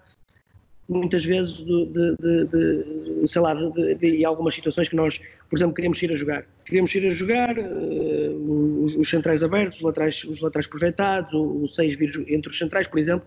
muitas 0.90 1.24
vezes 1.24 1.58
de, 1.58 1.86
de, 1.86 2.16
de, 2.18 2.46
de 3.22 3.28
sei 3.28 3.42
lá, 3.42 3.54
de, 3.54 4.26
algumas 4.26 4.56
situações 4.56 4.90
que 4.90 4.96
nós, 4.96 5.22
por 5.50 5.58
exemplo, 5.58 5.74
queríamos 5.74 6.02
ir 6.04 6.12
a 6.12 6.16
jogar. 6.16 6.46
Queríamos 6.64 6.94
ir 6.94 7.08
a 7.08 7.14
jogar, 7.14 7.58
uh, 7.58 8.84
os, 8.84 8.96
os, 8.96 9.10
centrais 9.10 9.42
abertos, 9.42 9.80
os 9.80 9.84
laterais, 9.84 10.24
os 10.24 10.40
laterais 10.42 10.68
projetados, 10.68 11.34
o, 11.34 11.64
o 11.64 11.68
6 11.68 11.98
vir 11.98 12.26
entre 12.28 12.52
os 12.52 12.58
centrais, 12.58 12.88
por 12.88 13.00
exemplo, 13.00 13.26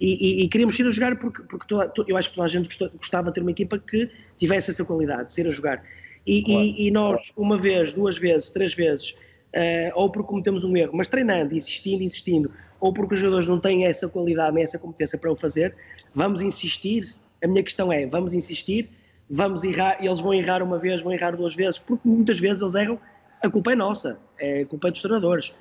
e, 0.00 0.40
e, 0.40 0.44
e 0.44 0.48
queríamos 0.48 0.78
ir 0.78 0.86
a 0.86 0.90
jogar 0.90 1.16
porque, 1.18 1.42
porque 1.42 1.66
toda, 1.68 1.92
eu 2.08 2.16
acho 2.16 2.30
que 2.30 2.36
toda 2.36 2.46
a 2.46 2.48
gente 2.48 2.68
gostava 2.96 3.28
de 3.28 3.34
ter 3.34 3.40
uma 3.42 3.50
equipa 3.50 3.78
que 3.78 4.10
tivesse 4.38 4.70
essa 4.70 4.84
qualidade, 4.84 5.26
de 5.26 5.34
ser 5.34 5.46
a 5.46 5.50
jogar. 5.50 5.84
E, 6.26 6.42
claro. 6.42 6.60
e 6.60 6.90
nós, 6.90 7.32
uma 7.36 7.58
vez, 7.58 7.92
duas 7.92 8.18
vezes, 8.18 8.48
três 8.50 8.74
vezes, 8.74 9.10
uh, 9.10 9.92
ou 9.94 10.10
porque 10.10 10.28
cometemos 10.28 10.64
um 10.64 10.74
erro, 10.74 10.92
mas 10.94 11.08
treinando, 11.08 11.54
insistindo, 11.54 12.02
insistindo, 12.02 12.50
ou 12.80 12.92
porque 12.92 13.14
os 13.14 13.20
jogadores 13.20 13.48
não 13.48 13.60
têm 13.60 13.84
essa 13.84 14.08
qualidade 14.08 14.54
nem 14.54 14.64
essa 14.64 14.78
competência 14.78 15.18
para 15.18 15.30
o 15.30 15.36
fazer, 15.36 15.74
vamos 16.14 16.40
insistir. 16.40 17.14
A 17.42 17.46
minha 17.46 17.62
questão 17.62 17.92
é: 17.92 18.06
vamos 18.06 18.34
insistir, 18.34 18.88
vamos 19.30 19.62
errar, 19.64 19.98
eles 20.00 20.20
vão 20.20 20.32
errar 20.32 20.62
uma 20.62 20.78
vez, 20.78 21.02
vão 21.02 21.12
errar 21.12 21.36
duas 21.36 21.54
vezes, 21.54 21.78
porque 21.78 22.06
muitas 22.08 22.40
vezes 22.40 22.62
eles 22.62 22.74
erram, 22.74 22.98
a 23.42 23.48
culpa 23.48 23.72
é 23.72 23.74
nossa, 23.76 24.18
é 24.38 24.64
culpa 24.64 24.88
é 24.88 24.90
dos 24.90 25.02
treinadores. 25.02 25.54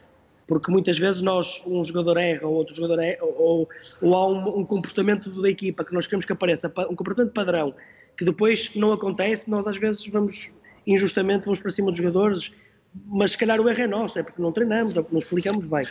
Porque 0.48 0.72
muitas 0.72 0.98
vezes 0.98 1.22
nós, 1.22 1.62
um 1.68 1.84
jogador 1.84 2.16
erra, 2.18 2.48
ou 2.48 2.54
outro 2.54 2.74
jogador 2.74 3.00
erra, 3.00 3.20
ou, 3.22 3.68
ou 4.02 4.16
há 4.16 4.28
um, 4.28 4.60
um, 4.60 4.66
comportamento 4.66 5.30
da 5.42 5.50
equipa 5.50 5.84
que 5.84 5.94
nós 5.94 6.08
queremos 6.08 6.26
que 6.26 6.32
apareça, 6.32 6.72
um 6.90 6.96
comportamento 6.96 7.34
padrão, 7.34 7.76
que 8.18 8.24
depois 8.24 8.74
não 8.74 8.94
acontece, 8.94 9.50
nós 9.50 9.68
às 9.68 9.78
vezes 9.78 10.08
vamos, 10.08 10.50
injustamente, 10.86 11.44
vamos 11.44 11.60
para 11.60 11.70
cima 11.70 11.92
dos 11.92 11.98
jogadores, 11.98 12.54
mas 13.06 13.32
se 13.32 13.38
calhar 13.38 13.60
o 13.60 13.70
erro 13.70 13.82
é 13.82 13.88
nosso, 13.88 14.18
é 14.18 14.24
porque 14.24 14.42
não 14.42 14.54
treinamos, 14.54 14.96
ou 14.96 15.04
porque 15.04 15.14
não 15.14 15.20
explicamos 15.20 15.68
bem. 15.68 15.86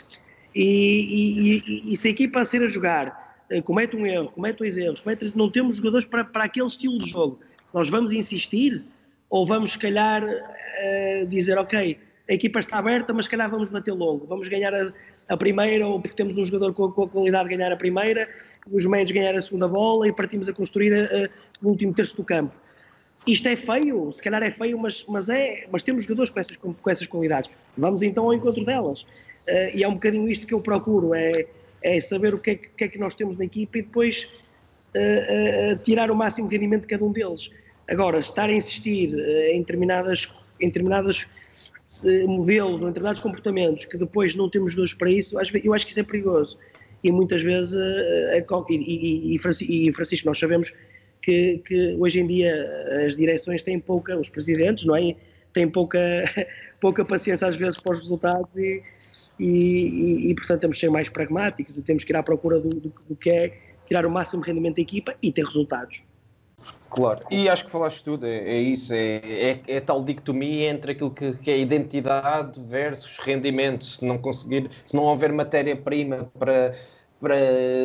E, 0.55 1.63
e, 1.63 1.93
e, 1.93 1.97
se 1.97 2.09
a 2.09 2.11
equipa 2.13 2.41
a 2.41 2.45
ser 2.47 2.63
a 2.63 2.67
jogar 2.67 3.45
eh, 3.51 3.61
comete 3.61 3.95
um 3.95 4.07
erro, 4.07 4.31
comete 4.31 4.61
dois 4.61 4.79
erros, 4.79 5.01
comete, 5.01 5.31
não 5.37 5.51
temos 5.51 5.77
jogadores 5.77 6.07
para, 6.07 6.25
para 6.25 6.45
aquele 6.45 6.67
estilo 6.67 6.99
de 6.99 7.11
jogo, 7.11 7.41
nós 7.73 7.89
vamos 7.89 8.13
insistir 8.13 8.85
ou 9.29 9.45
vamos, 9.45 9.73
se 9.73 9.79
calhar, 9.79 10.25
uh, 10.25 11.27
dizer, 11.27 11.59
ok, 11.59 11.99
a 12.29 12.33
equipa 12.33 12.59
está 12.59 12.79
aberta, 12.79 13.13
mas 13.13 13.27
se 13.27 13.31
calhar 13.31 13.51
vamos 13.51 13.71
bater 13.71 13.93
longo, 13.93 14.27
vamos 14.27 14.49
ganhar 14.49 14.75
a, 14.75 14.93
a 15.29 15.37
primeira, 15.37 15.87
ou 15.87 16.01
porque 16.01 16.17
temos 16.17 16.39
um 16.39 16.45
jogador 16.45 16.73
com, 16.73 16.91
com, 16.91 17.05
a 17.05 17.09
qualidade 17.09 17.49
de 17.49 17.57
ganhar 17.57 17.73
a 17.73 17.77
primeira, 17.77 18.29
os 18.71 18.85
médios 18.85 19.13
ganhar 19.13 19.37
a 19.37 19.41
segunda 19.41 19.69
bola 19.69 20.09
e 20.09 20.13
partimos 20.13 20.49
a 20.49 20.53
construir 20.53 20.93
a, 20.95 21.05
a, 21.05 21.29
o 21.63 21.69
último 21.69 21.93
terço 21.93 22.17
do 22.17 22.25
campo. 22.25 22.57
Isto 23.27 23.49
é 23.49 23.57
feio, 23.57 24.13
se 24.13 24.23
calhar 24.23 24.43
é 24.43 24.51
feio, 24.51 24.79
mas, 24.79 25.05
mas, 25.09 25.29
é, 25.29 25.67
mas 25.71 25.83
temos 25.83 26.05
jogadores 26.05 26.31
com 26.31 26.39
essas, 26.39 26.57
com, 26.57 26.73
com 26.73 26.91
essas 26.91 27.07
qualidades. 27.07 27.51
Vamos 27.77 28.03
então 28.03 28.25
ao 28.25 28.35
encontro 28.35 28.65
delas. 28.65 29.03
Uh, 29.03 29.75
e 29.75 29.83
é 29.83 29.89
um 29.89 29.95
bocadinho 29.95 30.29
isto 30.29 30.47
que 30.47 30.55
eu 30.55 30.61
procuro, 30.61 31.15
é, 31.15 31.47
é 31.83 32.01
saber 32.01 32.35
o 32.35 32.39
que 32.39 32.51
é 32.51 32.55
que, 32.57 32.85
é 32.85 32.89
que 32.89 32.99
nós 32.99 33.15
temos 33.15 33.37
na 33.37 33.45
equipa 33.45 33.79
e 33.79 33.83
depois 33.83 34.41
tirar 35.83 36.11
o 36.11 36.15
máximo 36.15 36.49
rendimento 36.49 36.83
de 36.83 36.89
cada 36.89 37.05
um 37.05 37.13
deles. 37.13 37.51
Agora, 37.89 38.19
estar 38.19 38.49
a 38.49 38.53
insistir 38.53 39.15
em 39.51 39.61
determinadas, 39.61 40.29
em 40.61 40.67
determinadas 40.67 41.27
modelos 42.27 42.83
ou 42.83 42.89
em 42.89 42.91
determinados 42.91 43.23
comportamentos 43.23 43.85
que 43.85 43.97
depois 43.97 44.35
não 44.35 44.51
temos 44.51 44.75
dois 44.75 44.93
para 44.93 45.11
isso, 45.11 45.39
eu 45.63 45.73
acho 45.73 45.87
que 45.87 45.93
isso 45.93 46.01
é 46.01 46.03
perigoso. 46.03 46.59
e 47.05 47.13
muitas 47.13 47.43
vezes, 47.43 47.75
uh, 47.75 48.65
e, 48.71 49.35
e, 49.35 49.35
e, 49.89 49.93
Francisco, 49.93 50.27
nós 50.27 50.39
sabemos 50.39 50.75
que, 51.23 51.59
que, 51.59 51.97
hoje 51.99 52.21
em 52.21 52.27
dia 52.27 52.53
as 53.07 53.17
direções 53.17 53.63
têm 53.63 53.79
pouca, 53.79 54.19
os 54.19 54.29
presidentes, 54.29 54.85
não 54.85 54.97
é? 54.97 55.15
Têm 55.53 55.69
pouca, 55.69 55.99
pouca 56.81 57.05
paciência 57.05 57.47
às 57.47 57.57
vezes 57.57 57.79
para 57.79 57.93
os 57.93 58.01
resultados 58.01 58.49
e, 58.57 58.83
e, 59.39 60.31
e, 60.31 60.35
portanto 60.35 60.63
temos 60.63 60.77
que 60.77 60.81
ser 60.87 60.91
mais 60.91 61.09
pragmáticos 61.09 61.77
e 61.77 61.85
temos 61.85 62.03
que 62.03 62.13
ir 62.13 62.17
à 62.17 62.23
procura 62.23 62.59
do, 62.59 62.71
do, 62.71 62.93
do 63.09 63.17
que 63.17 63.31
é 63.31 63.59
tirar 63.87 64.05
o 64.05 64.11
máximo 64.11 64.43
rendimento 64.43 64.77
da 64.77 64.83
equipa 64.83 65.15
e 65.23 65.33
ter 65.33 65.45
resultados. 65.45 66.05
Claro, 66.91 67.21
e 67.31 67.49
acho 67.49 67.65
que 67.65 67.71
falaste 67.71 68.03
tudo, 68.03 68.27
é, 68.27 68.37
é 68.37 68.61
isso, 68.61 68.95
é, 68.95 69.17
é, 69.17 69.61
é, 69.67 69.81
tal 69.81 70.03
dicotomia 70.03 70.71
entre 70.71 70.93
aquilo 70.93 71.11
que, 71.11 71.33
que, 71.37 71.51
é 71.51 71.59
identidade 71.59 72.61
versus 72.61 73.19
rendimento. 73.19 73.85
Se 73.85 74.05
não 74.05 74.19
conseguir, 74.19 74.71
se 74.85 74.97
não 74.97 75.05
houver 75.05 75.33
matéria-prima 75.33 76.31
para, 76.39 76.75
para 77.21 77.37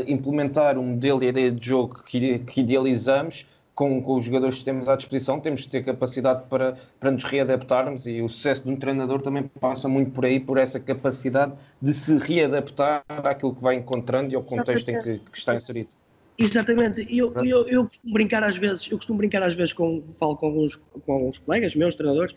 implementar 0.07 0.77
um 0.77 0.83
modelo 0.83 1.19
de 1.19 1.57
jogo 1.59 2.03
que, 2.03 2.39
que 2.39 2.61
idealizamos, 2.61 3.45
com, 3.81 3.99
com, 3.99 4.15
os 4.15 4.25
jogadores 4.25 4.59
que 4.59 4.65
temos 4.65 4.87
à 4.87 4.95
disposição, 4.95 5.39
temos 5.39 5.61
de 5.61 5.69
ter 5.71 5.83
capacidade 5.83 6.43
para, 6.47 6.75
para 6.99 7.09
nos 7.09 7.23
readaptarmos 7.23 8.05
e 8.05 8.21
o 8.21 8.29
sucesso 8.29 8.63
de 8.63 8.69
um 8.69 8.75
treinador 8.75 9.23
também 9.23 9.49
passa 9.59 9.89
muito 9.89 10.11
por 10.11 10.23
aí, 10.23 10.39
por 10.39 10.59
essa 10.59 10.79
capacidade 10.79 11.53
de 11.81 11.91
se 11.91 12.15
readaptar 12.15 13.03
àquilo 13.07 13.55
que 13.55 13.61
vai 13.63 13.73
encontrando 13.77 14.31
e 14.31 14.35
ao 14.35 14.43
contexto 14.43 14.89
em 14.89 15.01
que, 15.01 15.17
que 15.17 15.35
está 15.35 15.55
inserido. 15.55 15.89
Exatamente, 16.37 17.07
eu, 17.09 17.33
eu, 17.43 17.67
eu, 17.67 17.87
costumo 17.87 18.13
brincar 18.13 18.43
às 18.43 18.55
vezes, 18.55 18.87
eu 18.91 18.97
costumo 18.97 19.17
brincar 19.17 19.41
às 19.41 19.55
vezes 19.55 19.73
com, 19.73 20.03
falo 20.19 20.35
com 20.35 20.45
alguns, 20.45 20.75
com 20.75 21.13
alguns 21.13 21.39
colegas 21.39 21.73
meus, 21.73 21.95
treinadores, 21.95 22.35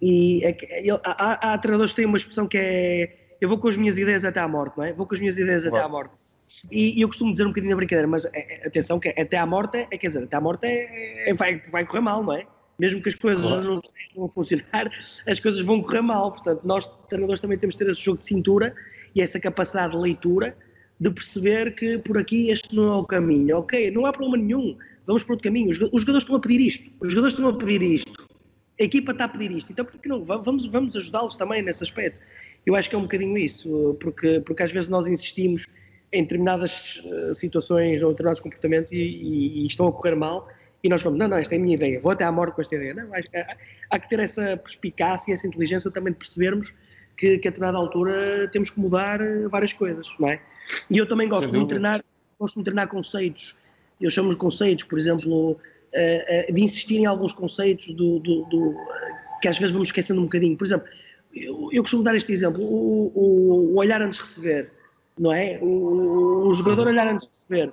e 0.00 0.44
é 0.44 0.52
que, 0.52 0.68
há, 1.02 1.52
há, 1.52 1.58
treinadores 1.58 1.90
que 1.90 1.96
têm 1.96 2.06
uma 2.06 2.16
expressão 2.16 2.46
que 2.46 2.56
é 2.56 3.16
eu 3.40 3.48
vou 3.48 3.58
com 3.58 3.66
as 3.66 3.76
minhas 3.76 3.98
ideias 3.98 4.24
até 4.24 4.38
à 4.38 4.46
morte, 4.46 4.78
não 4.78 4.84
é? 4.84 4.92
Vou 4.92 5.04
com 5.04 5.14
as 5.14 5.20
minhas 5.20 5.36
ideias 5.36 5.66
até 5.66 5.80
à 5.80 5.88
morte. 5.88 6.14
E, 6.70 6.98
e, 6.98 7.00
eu 7.00 7.08
costumo 7.08 7.32
dizer 7.32 7.44
um 7.44 7.48
bocadinho 7.48 7.72
da 7.72 7.76
brincadeira, 7.76 8.08
mas 8.08 8.24
é, 8.26 8.30
é, 8.34 8.66
atenção 8.66 9.00
que 9.00 9.08
até 9.08 9.36
à 9.36 9.46
morte, 9.46 9.78
é, 9.90 9.98
quer 9.98 10.08
dizer, 10.08 10.24
até 10.24 10.36
à 10.36 10.40
morte 10.40 10.66
é, 10.66 11.30
é, 11.30 11.34
vai, 11.34 11.60
vai 11.70 11.84
correr 11.84 12.00
mal, 12.00 12.22
não 12.22 12.34
é? 12.34 12.46
Mesmo 12.78 13.02
que 13.02 13.08
as 13.08 13.14
coisas 13.14 13.44
claro. 13.44 13.64
não 13.64 13.80
vão 14.14 14.28
funcionar, 14.28 14.90
as 15.26 15.40
coisas 15.40 15.60
vão 15.62 15.82
correr 15.82 16.02
mal. 16.02 16.30
Portanto, 16.32 16.60
nós 16.62 16.86
treinadores 17.08 17.40
também 17.40 17.58
temos 17.58 17.74
que 17.74 17.84
ter 17.84 17.90
esse 17.90 18.02
jogo 18.02 18.18
de 18.18 18.26
cintura 18.26 18.74
e 19.14 19.22
essa 19.22 19.40
capacidade 19.40 19.92
de 19.92 19.98
leitura 19.98 20.56
de 20.98 21.10
perceber 21.10 21.74
que 21.74 21.98
por 21.98 22.18
aqui 22.18 22.50
este 22.50 22.74
não 22.74 22.92
é 22.92 22.96
o 22.96 23.04
caminho. 23.04 23.58
Ok, 23.58 23.90
não 23.90 24.06
há 24.06 24.12
problema 24.12 24.36
nenhum, 24.36 24.76
vamos 25.06 25.22
para 25.22 25.34
outro 25.34 25.44
caminho. 25.44 25.70
Os, 25.70 25.76
os 25.76 26.02
jogadores 26.02 26.22
estão 26.22 26.36
a 26.36 26.40
pedir 26.40 26.60
isto, 26.60 26.90
os 27.00 27.10
jogadores 27.10 27.34
estão 27.34 27.48
a 27.48 27.56
pedir 27.56 27.82
isto, 27.82 28.28
a 28.78 28.82
equipa 28.82 29.12
está 29.12 29.24
a 29.24 29.28
pedir 29.28 29.50
isto, 29.52 29.72
então 29.72 29.84
por 29.84 29.98
que 29.98 30.08
não? 30.08 30.22
Vamos, 30.22 30.66
vamos 30.66 30.96
ajudá-los 30.96 31.36
também 31.36 31.62
nesse 31.62 31.82
aspecto. 31.82 32.18
Eu 32.64 32.74
acho 32.74 32.90
que 32.90 32.96
é 32.96 32.98
um 32.98 33.02
bocadinho 33.02 33.38
isso, 33.38 33.96
porque, 34.00 34.40
porque 34.40 34.62
às 34.62 34.72
vezes 34.72 34.90
nós 34.90 35.06
insistimos 35.06 35.66
em 36.16 36.22
determinadas 36.22 37.02
uh, 37.04 37.34
situações 37.34 38.02
ou 38.02 38.10
determinados 38.10 38.40
comportamentos 38.40 38.92
e, 38.92 39.00
e, 39.00 39.62
e, 39.62 39.66
estão 39.66 39.86
a 39.88 39.92
correr 39.92 40.14
mal 40.14 40.48
e 40.82 40.88
nós 40.88 41.02
vamos, 41.02 41.18
não, 41.18 41.28
não, 41.28 41.36
esta 41.36 41.54
é 41.54 41.58
a 41.58 41.60
minha 41.60 41.74
ideia, 41.74 42.00
vou 42.00 42.12
até 42.12 42.24
à 42.24 42.30
morte 42.30 42.54
com 42.54 42.60
esta 42.60 42.74
ideia. 42.76 42.94
Não, 42.94 43.12
há, 43.12 43.56
há 43.90 43.98
que 43.98 44.08
ter 44.08 44.20
essa 44.20 44.56
perspicácia, 44.56 45.32
essa 45.34 45.46
inteligência 45.46 45.90
também 45.90 46.12
de 46.12 46.18
percebermos 46.18 46.72
que, 47.16 47.38
que 47.38 47.48
a 47.48 47.50
determinada 47.50 47.78
altura 47.78 48.48
temos 48.52 48.70
que 48.70 48.78
mudar 48.78 49.20
eh, 49.20 49.48
várias 49.48 49.72
coisas, 49.72 50.06
não 50.20 50.28
é? 50.28 50.40
E 50.90 50.98
eu 50.98 51.08
também 51.08 51.28
gosto 51.28 51.50
de 51.50 51.66
treinar, 51.66 52.04
gosto 52.38 52.58
de 52.58 52.64
treinar 52.64 52.88
conceitos. 52.88 53.56
Eu 54.00 54.10
chamo 54.10 54.30
de 54.30 54.36
conceitos, 54.36 54.84
por 54.84 54.98
exemplo, 54.98 55.52
uh, 55.52 56.52
de 56.52 56.60
insistir 56.60 56.98
em 56.98 57.06
alguns 57.06 57.32
conceitos 57.32 57.88
do, 57.94 58.18
do, 58.18 58.42
do 58.42 58.76
que 59.40 59.48
às 59.48 59.58
vezes 59.58 59.72
vamos 59.72 59.88
esquecendo 59.88 60.20
um 60.20 60.24
bocadinho. 60.24 60.56
Por 60.56 60.66
exemplo, 60.66 60.86
eu, 61.34 61.70
eu 61.72 61.82
costumo 61.82 62.02
dar 62.02 62.14
este 62.14 62.32
exemplo: 62.32 62.62
o, 62.62 63.12
o, 63.14 63.72
o, 63.72 63.76
olhar 63.76 64.02
antes 64.02 64.18
de 64.18 64.24
receber, 64.24 64.70
não 65.18 65.32
é? 65.32 65.58
O, 65.60 66.48
o 66.48 66.52
jogador 66.52 66.88
olhar 66.88 67.06
antes 67.08 67.26
de 67.26 67.34
receber. 67.34 67.72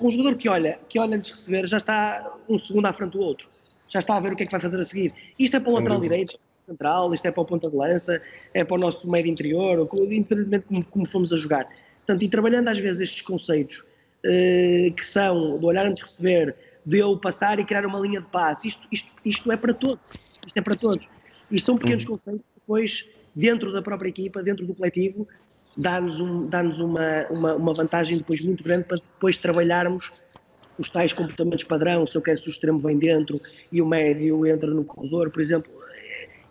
Um 0.00 0.10
jogador 0.10 0.36
que 0.36 0.48
olha, 0.48 0.78
que 0.88 0.98
olha 0.98 1.16
antes 1.16 1.30
de 1.30 1.36
receber 1.36 1.66
já 1.66 1.76
está 1.76 2.32
um 2.48 2.58
segundo 2.58 2.86
à 2.86 2.92
frente 2.92 3.12
do 3.12 3.20
outro. 3.20 3.48
Já 3.88 3.98
está 3.98 4.16
a 4.16 4.20
ver 4.20 4.32
o 4.32 4.36
que 4.36 4.44
é 4.44 4.46
que 4.46 4.52
vai 4.52 4.60
fazer 4.60 4.78
a 4.78 4.84
seguir. 4.84 5.12
Isto 5.38 5.56
é 5.56 5.60
para 5.60 5.70
o 5.70 5.74
lateral 5.74 6.00
direito, 6.00 6.38
central, 6.66 7.12
isto 7.12 7.26
é 7.26 7.30
para 7.30 7.42
o 7.42 7.44
ponta 7.44 7.68
de 7.68 7.76
lança, 7.76 8.22
é 8.54 8.64
para 8.64 8.76
o 8.76 8.78
nosso 8.78 9.10
médio 9.10 9.30
interior, 9.30 9.88
independentemente 10.10 10.58
de 10.58 10.60
como, 10.62 10.86
como 10.86 11.06
fomos 11.06 11.32
a 11.32 11.36
jogar. 11.36 11.68
Portanto, 11.96 12.22
e 12.22 12.28
trabalhando 12.28 12.68
às 12.68 12.78
vezes 12.78 13.02
estes 13.02 13.22
conceitos 13.22 13.78
uh, 13.78 14.94
que 14.94 15.04
são 15.04 15.58
do 15.58 15.66
olhar 15.66 15.86
antes 15.86 16.02
de 16.02 16.08
receber, 16.08 16.56
de 16.86 16.98
eu 16.98 17.16
passar 17.18 17.58
e 17.58 17.64
criar 17.64 17.84
uma 17.84 17.98
linha 17.98 18.20
de 18.20 18.26
passe, 18.28 18.68
isto, 18.68 18.86
isto, 18.90 19.10
isto 19.24 19.52
é 19.52 19.56
para 19.56 19.74
todos. 19.74 20.12
Isto 20.46 20.56
é 20.58 20.62
para 20.62 20.76
todos. 20.76 21.08
Isto 21.50 21.66
são 21.66 21.76
pequenos 21.76 22.04
uhum. 22.04 22.16
conceitos 22.16 22.42
que 22.42 22.60
depois, 22.60 23.12
dentro 23.34 23.72
da 23.72 23.82
própria 23.82 24.08
equipa, 24.08 24.42
dentro 24.42 24.64
do 24.66 24.74
coletivo, 24.74 25.26
dá-nos 25.80 26.20
um, 26.20 26.46
dá 26.46 26.60
uma, 26.62 27.26
uma, 27.30 27.54
uma 27.54 27.74
vantagem 27.74 28.18
depois 28.18 28.40
muito 28.40 28.62
grande 28.62 28.84
para 28.84 28.98
depois 28.98 29.38
trabalharmos 29.38 30.10
os 30.78 30.88
tais 30.88 31.12
comportamentos 31.12 31.64
padrão, 31.64 32.06
se 32.06 32.16
eu 32.16 32.22
quero 32.22 32.38
se 32.38 32.48
o 32.48 32.50
extremo 32.50 32.78
vem 32.78 32.98
dentro 32.98 33.40
e 33.70 33.82
o 33.82 33.86
médio 33.86 34.46
entra 34.46 34.70
no 34.70 34.84
corredor, 34.84 35.30
por 35.30 35.40
exemplo. 35.40 35.70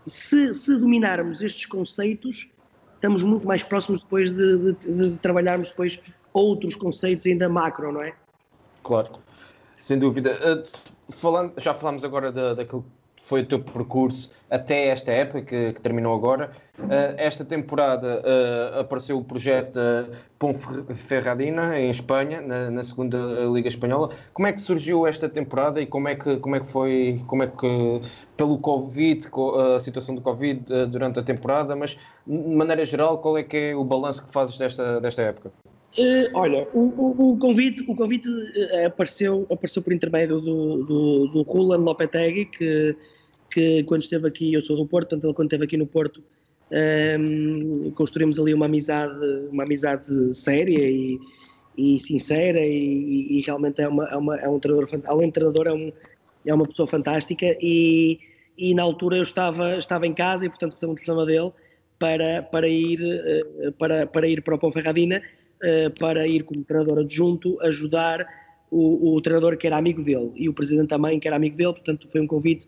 Se, 0.06 0.54
se 0.54 0.80
dominarmos 0.80 1.42
estes 1.42 1.66
conceitos, 1.66 2.50
estamos 2.96 3.24
muito 3.24 3.48
mais 3.48 3.64
próximos 3.64 4.02
depois 4.04 4.32
de, 4.32 4.74
de, 4.74 5.10
de, 5.10 5.18
trabalharmos 5.20 5.70
depois 5.70 6.00
outros 6.34 6.76
conceitos 6.76 7.26
ainda 7.28 7.50
macro, 7.50 7.92
não 7.92 8.02
é? 8.02 8.14
Claro, 8.84 9.12
sem 9.80 10.00
dúvida. 10.00 10.32
Uh, 10.34 11.12
falando, 11.12 11.54
já 11.58 11.74
falámos 11.74 12.04
agora 12.04 12.32
da, 12.32 12.54
daquilo 12.54 12.86
foi 13.30 13.42
o 13.42 13.46
teu 13.46 13.60
percurso 13.60 14.32
até 14.50 14.88
esta 14.88 15.12
época 15.12 15.44
que, 15.44 15.74
que 15.74 15.82
terminou 15.82 16.16
agora. 16.16 16.50
Uh, 16.80 17.14
esta 17.18 17.46
temporada 17.46 18.22
uh, 18.22 18.80
apareceu 18.80 19.20
o 19.20 19.24
projeto 19.24 19.74
da 19.74 20.08
Ponferradina 20.40 21.80
em 21.80 21.92
Espanha, 21.92 22.42
na, 22.42 22.72
na, 22.72 22.82
segunda 22.82 23.18
Liga 23.54 23.68
Espanhola. 23.68 24.10
Como 24.34 24.48
é 24.48 24.54
que 24.54 24.60
surgiu 24.60 25.06
esta 25.06 25.30
temporada 25.30 25.80
e 25.80 25.86
como 25.86 26.08
é 26.08 26.16
que, 26.16 26.38
como 26.38 26.56
é 26.56 26.60
que 26.60 26.68
foi, 26.68 27.22
como 27.28 27.44
é 27.44 27.48
que 27.48 28.02
pelo 28.36 28.58
Covid, 28.58 29.28
a 29.76 29.78
situação 29.78 30.16
do 30.16 30.22
Covid 30.22 30.64
uh, 30.74 30.88
durante 30.88 31.20
a 31.20 31.24
temporada, 31.24 31.76
mas 31.76 31.96
de 32.26 32.56
maneira 32.56 32.84
geral, 32.84 33.20
qual 33.20 33.38
é 33.38 33.44
que 33.44 33.58
é 33.58 33.76
o 33.76 33.84
balanço 33.84 34.26
que 34.26 34.34
fazes 34.34 34.58
desta, 34.58 35.00
desta 35.00 35.22
época? 35.22 35.52
Uh, 35.98 36.30
olha, 36.34 36.68
o, 36.74 36.80
o, 36.80 37.32
o, 37.34 37.38
convite, 37.38 37.84
o 37.88 37.96
convite 37.96 38.30
uh, 38.30 38.88
apareceu, 38.88 39.46
apareceu 39.52 39.82
por 39.82 39.92
intermédio 39.92 40.40
do, 40.40 40.84
do, 40.84 41.28
do 41.28 41.42
Roland 41.42 41.84
Lopetegui, 41.84 42.46
que 42.46 42.96
que 43.50 43.84
quando 43.84 44.02
esteve 44.02 44.28
aqui, 44.28 44.54
eu 44.54 44.62
sou 44.62 44.78
do 44.78 44.86
Porto, 44.86 45.10
portanto 45.10 45.26
ele 45.26 45.34
quando 45.34 45.48
esteve 45.48 45.66
aqui 45.66 45.78
no 45.78 45.88
Porto 45.88 46.22
um, 46.72 46.76
ehm, 46.76 47.92
construímos 47.92 48.40
ali 48.40 48.54
uma 48.54 48.66
amizade, 48.66 49.20
uma 49.52 49.64
amizade 49.64 50.06
séria 50.36 50.90
e, 50.90 51.20
e 51.78 52.00
sincera 52.00 52.60
e, 52.60 53.38
e, 53.38 53.42
realmente 53.42 53.82
é, 53.82 53.88
uma, 53.88 54.06
é, 54.10 54.18
uma, 54.18 54.36
é 54.38 54.50
um 54.50 54.60
treinador, 54.60 54.88
além 55.06 55.28
de 55.28 55.34
treinador 55.34 55.68
é, 55.68 55.74
um, 55.74 55.92
é 56.46 56.54
uma 56.54 56.68
pessoa 56.68 56.88
fantástica 56.88 57.58
e, 57.62 58.20
e 58.58 58.74
na 58.74 58.84
altura 58.84 59.18
eu 59.18 59.24
estava, 59.24 59.78
estava 59.78 60.06
em 60.06 60.14
casa 60.14 60.46
e 60.46 60.50
portanto 60.50 60.74
estava 60.74 60.92
um 60.92 60.96
problema 60.96 61.26
dele 61.26 61.52
para, 61.98 62.44
para, 62.44 62.68
ir, 62.68 63.00
eh, 63.02 63.72
para, 63.78 64.08
para 64.08 64.28
ir 64.28 64.42
para 64.42 64.56
o 64.56 64.60
Ponferradina, 64.60 65.22
eh, 65.62 65.90
para 65.90 66.26
ir 66.28 66.44
como 66.44 66.64
treinador 66.64 67.00
adjunto 67.00 67.60
ajudar 67.62 68.26
o, 68.72 69.16
o 69.16 69.22
treinador 69.22 69.58
que 69.58 69.68
era 69.68 69.78
amigo 69.78 70.04
dele 70.04 70.32
e 70.36 70.48
o 70.48 70.54
presidente 70.54 70.88
também 70.88 71.20
que 71.20 71.28
era 71.28 71.36
amigo 71.36 71.58
dele, 71.58 71.74
portanto 71.74 72.08
foi 72.12 72.22
um 72.22 72.28
convite 72.28 72.68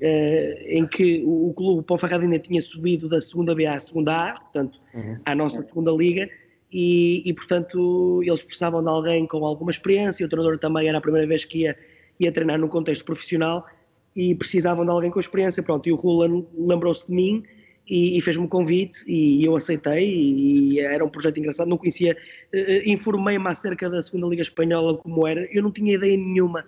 em 0.00 0.86
que 0.86 1.22
o, 1.24 1.48
o 1.48 1.54
clube 1.54 1.82
Ponferradina 1.82 2.38
tinha 2.38 2.62
subido 2.62 3.08
da 3.08 3.20
segunda 3.20 3.54
B 3.54 3.66
à 3.66 3.80
segunda 3.80 4.30
A, 4.30 4.34
portanto, 4.34 4.80
uhum. 4.94 5.18
à 5.24 5.34
nossa 5.34 5.62
segunda 5.62 5.90
liga, 5.92 6.28
e, 6.72 7.22
e, 7.28 7.32
portanto 7.32 8.22
eles 8.22 8.42
precisavam 8.42 8.82
de 8.82 8.88
alguém 8.88 9.26
com 9.26 9.44
alguma 9.44 9.70
experiência, 9.70 10.24
o 10.24 10.28
treinador 10.28 10.58
também 10.58 10.86
era 10.86 10.98
a 10.98 11.00
primeira 11.00 11.26
vez 11.26 11.44
que 11.44 11.60
ia, 11.60 11.76
ia 12.20 12.30
treinar 12.30 12.58
no 12.58 12.68
contexto 12.68 13.04
profissional 13.04 13.66
e 14.14 14.34
precisavam 14.34 14.84
de 14.84 14.90
alguém 14.90 15.10
com 15.10 15.18
experiência, 15.18 15.62
pronto, 15.62 15.88
e 15.88 15.92
o 15.92 15.96
Rulan 15.96 16.44
lembrou-se 16.56 17.06
de 17.06 17.12
mim 17.12 17.42
e, 17.88 18.18
e 18.18 18.20
fez-me 18.20 18.44
um 18.44 18.48
convite 18.48 19.02
e, 19.06 19.42
eu 19.44 19.56
aceitei 19.56 20.14
e 20.14 20.80
era 20.80 21.04
um 21.04 21.08
projeto 21.08 21.38
engraçado, 21.38 21.68
não 21.68 21.78
conhecia, 21.78 22.16
uh, 22.54 22.90
informei-me 22.90 23.48
acerca 23.48 23.88
da 23.88 24.02
segunda 24.02 24.26
liga 24.26 24.42
espanhola 24.42 24.96
como 24.98 25.26
era, 25.26 25.48
eu 25.50 25.62
não 25.62 25.72
tinha 25.72 25.94
ideia 25.94 26.16
nenhuma, 26.16 26.64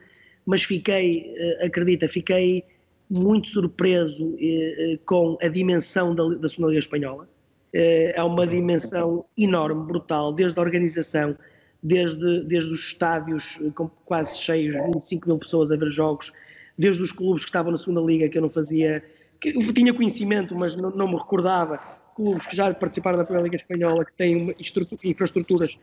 mas 0.46 0.62
fiquei, 0.62 1.34
uh, 1.60 1.66
acredita, 1.66 2.08
fiquei 2.08 2.64
muito 3.10 3.48
surpreso 3.48 4.36
eh, 4.38 4.92
eh, 4.94 4.98
com 5.04 5.36
a 5.42 5.48
dimensão 5.48 6.14
da, 6.14 6.28
da 6.28 6.48
Segunda 6.48 6.68
Liga 6.68 6.78
Espanhola. 6.78 7.28
Eh, 7.72 8.12
é 8.14 8.22
uma 8.22 8.46
dimensão 8.46 9.24
enorme, 9.36 9.84
brutal, 9.84 10.32
desde 10.32 10.58
a 10.60 10.62
organização, 10.62 11.36
desde, 11.82 12.44
desde 12.44 12.72
os 12.72 12.80
estádios 12.80 13.58
quase 14.04 14.38
cheios, 14.38 14.76
25 14.94 15.28
mil 15.28 15.38
pessoas 15.38 15.72
a 15.72 15.76
ver 15.76 15.90
jogos, 15.90 16.32
desde 16.78 17.02
os 17.02 17.10
clubes 17.10 17.42
que 17.42 17.48
estavam 17.48 17.72
na 17.72 17.78
Segunda 17.78 18.00
Liga 18.00 18.28
que 18.28 18.38
eu 18.38 18.42
não 18.42 18.48
fazia, 18.48 19.02
que 19.40 19.48
eu 19.48 19.74
tinha 19.74 19.92
conhecimento, 19.92 20.54
mas 20.54 20.76
não, 20.76 20.90
não 20.90 21.08
me 21.08 21.16
recordava, 21.16 21.78
clubes 22.14 22.46
que 22.46 22.54
já 22.54 22.72
participaram 22.72 23.18
da 23.18 23.24
Primeira 23.24 23.44
Liga 23.44 23.56
Espanhola, 23.56 24.04
que 24.04 24.12
têm 24.12 24.54
infraestruturas 25.02 25.78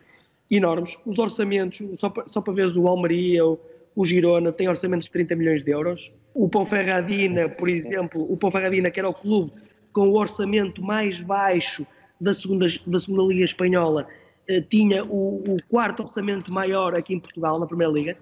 enormes, 0.50 0.96
os 1.04 1.18
orçamentos, 1.18 1.98
só 1.98 2.08
para, 2.08 2.26
só 2.26 2.40
para 2.40 2.52
ver 2.52 2.66
o 2.76 2.88
Almeria, 2.88 3.44
o, 3.44 3.58
o 3.94 4.04
Girona, 4.04 4.52
tem 4.52 4.68
orçamentos 4.68 5.06
de 5.06 5.12
30 5.12 5.36
milhões 5.36 5.64
de 5.64 5.70
euros, 5.70 6.10
o 6.34 6.48
Ponferradina, 6.48 7.48
por 7.48 7.68
exemplo, 7.68 8.22
o 8.30 8.36
Ponferradina, 8.36 8.90
que 8.90 9.00
era 9.00 9.08
o 9.08 9.14
clube 9.14 9.52
com 9.92 10.08
o 10.08 10.18
orçamento 10.18 10.82
mais 10.82 11.20
baixo 11.20 11.86
da 12.20 12.32
segunda, 12.32 12.66
da 12.86 12.98
segunda 12.98 13.24
Liga 13.24 13.44
Espanhola, 13.44 14.06
eh, 14.46 14.60
tinha 14.60 15.04
o, 15.04 15.42
o, 15.46 15.56
quarto 15.68 16.02
orçamento 16.02 16.52
maior 16.52 16.96
aqui 16.96 17.14
em 17.14 17.20
Portugal, 17.20 17.58
na 17.58 17.66
Primeira 17.66 17.92
Liga, 17.92 18.16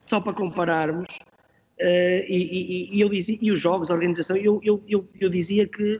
só 0.00 0.20
para 0.20 0.32
compararmos. 0.32 1.08
Uh, 1.80 2.22
e, 2.28 2.88
e, 2.92 2.96
e, 2.96 3.00
eu 3.00 3.08
dizia, 3.08 3.38
e 3.40 3.50
os 3.50 3.58
jogos, 3.58 3.90
a 3.90 3.94
organização, 3.94 4.36
eu, 4.36 4.60
eu, 4.62 4.80
eu, 4.86 5.06
eu, 5.18 5.30
dizia 5.30 5.66
que, 5.66 5.98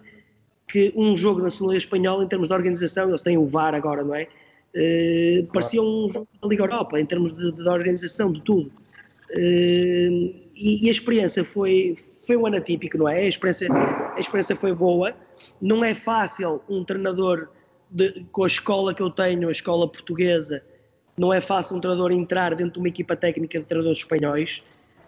que 0.68 0.92
um 0.94 1.16
jogo 1.16 1.40
da 1.40 1.51
Segunda 1.51 1.73
Liga 1.73 1.85
Espanhola, 1.85 2.23
em 2.23 2.29
termos 2.29 2.49
de 2.49 2.55
organização, 2.55 3.09
eles 3.09 3.23
têm 3.23 3.38
o 3.38 3.46
VAR 3.46 3.75
agora, 3.75 4.05
não 4.05 4.14
é? 4.14 4.29
Uh, 4.74 5.46
parecia 5.52 5.83
um 5.83 6.09
jogo 6.12 6.28
da 6.40 6.48
Liga 6.48 6.64
Europa, 6.64 7.00
em 7.00 7.06
termos 7.06 7.33
de, 7.33 7.52
de 7.52 7.68
organização, 7.68 8.33
de 8.33 8.40
tudo. 8.42 8.70
Uh, 9.33 10.50
e, 10.54 10.85
e, 10.85 10.88
a 10.88 10.90
experiência 10.90 11.44
foi, 11.44 11.94
foi 12.26 12.37
um 12.37 12.46
ano 12.46 12.56
atípico, 12.56 12.98
não 12.98 13.09
é? 13.09 13.20
A 13.20 13.28
experiência, 13.28 13.68
a 13.72 14.18
experiência 14.18 14.54
foi 14.54 14.74
boa. 14.74 15.14
Não 15.61 15.85
é 15.85 15.94
fácil 15.94 16.61
um 16.68 16.85
treinador 16.85 17.48
de, 17.90 18.24
com 18.30 18.44
a 18.44 18.46
escola 18.46 18.94
que 18.94 19.02
eu 19.02 19.11
tenho, 19.11 19.48
a 19.48 19.52
escola 19.52 19.88
portuguesa, 19.88 20.62
não 21.16 21.33
é 21.33 21.40
fácil 21.40 21.76
um 21.76 21.80
treinador 21.80 22.12
entrar 22.12 22.54
dentro 22.54 22.74
de 22.74 22.78
uma 22.78 22.88
equipa 22.88 23.16
técnica 23.16 23.59
de 23.59 23.66
treinadores 23.66 23.98
espanhóis, 23.98 24.62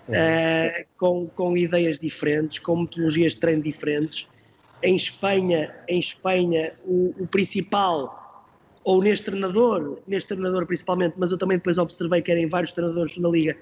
uh, 0.08 0.84
com, 0.98 1.26
com 1.28 1.56
ideias 1.56 1.98
diferentes, 1.98 2.58
com 2.58 2.76
metodologias 2.82 3.32
de 3.32 3.40
treino 3.40 3.62
diferentes. 3.62 4.28
Em 4.82 4.96
Espanha, 4.96 5.74
em 5.88 5.98
Espanha 5.98 6.74
o, 6.84 7.14
o 7.18 7.26
principal 7.26 8.21
ou 8.84 9.02
neste 9.02 9.26
treinador, 9.26 9.98
neste 10.06 10.28
treinador 10.28 10.66
principalmente, 10.66 11.14
mas 11.16 11.30
eu 11.30 11.38
também 11.38 11.56
depois 11.56 11.78
observei 11.78 12.20
que 12.22 12.32
eram 12.32 12.48
vários 12.48 12.72
treinadores 12.72 13.16
na 13.18 13.28
liga, 13.28 13.56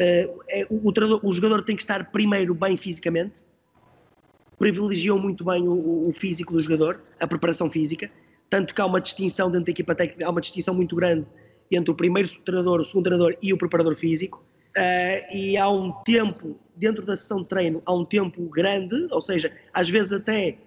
uh, 0.00 0.40
é, 0.48 0.66
o, 0.70 0.88
o, 0.88 1.28
o, 1.28 1.32
jogador 1.32 1.62
tem 1.62 1.76
que 1.76 1.82
estar 1.82 2.10
primeiro 2.12 2.54
bem 2.54 2.76
fisicamente, 2.76 3.40
privilegiam 4.58 5.18
muito 5.18 5.44
bem 5.44 5.66
o, 5.66 6.08
o, 6.08 6.12
físico 6.12 6.52
do 6.52 6.60
jogador, 6.60 7.00
a 7.18 7.26
preparação 7.26 7.70
física, 7.70 8.10
tanto 8.48 8.74
que 8.74 8.80
há 8.80 8.86
uma 8.86 9.00
distinção 9.00 9.50
dentro 9.50 9.66
da 9.66 9.72
equipa 9.72 9.94
técnica, 9.94 10.26
há 10.26 10.30
uma 10.30 10.40
distinção 10.40 10.74
muito 10.74 10.94
grande 10.94 11.26
entre 11.70 11.90
o 11.90 11.94
primeiro 11.94 12.28
treinador, 12.44 12.80
o 12.80 12.84
segundo 12.84 13.04
treinador 13.04 13.36
e 13.42 13.52
o 13.52 13.58
preparador 13.58 13.96
físico, 13.96 14.44
uh, 14.76 15.34
e 15.36 15.56
há 15.56 15.68
um 15.68 15.90
tempo, 16.04 16.56
dentro 16.76 17.04
da 17.04 17.16
sessão 17.16 17.42
de 17.42 17.48
treino, 17.48 17.82
há 17.84 17.92
um 17.92 18.04
tempo 18.04 18.42
grande, 18.48 19.08
ou 19.10 19.20
seja, 19.20 19.50
às 19.72 19.88
vezes 19.88 20.12
até 20.12 20.58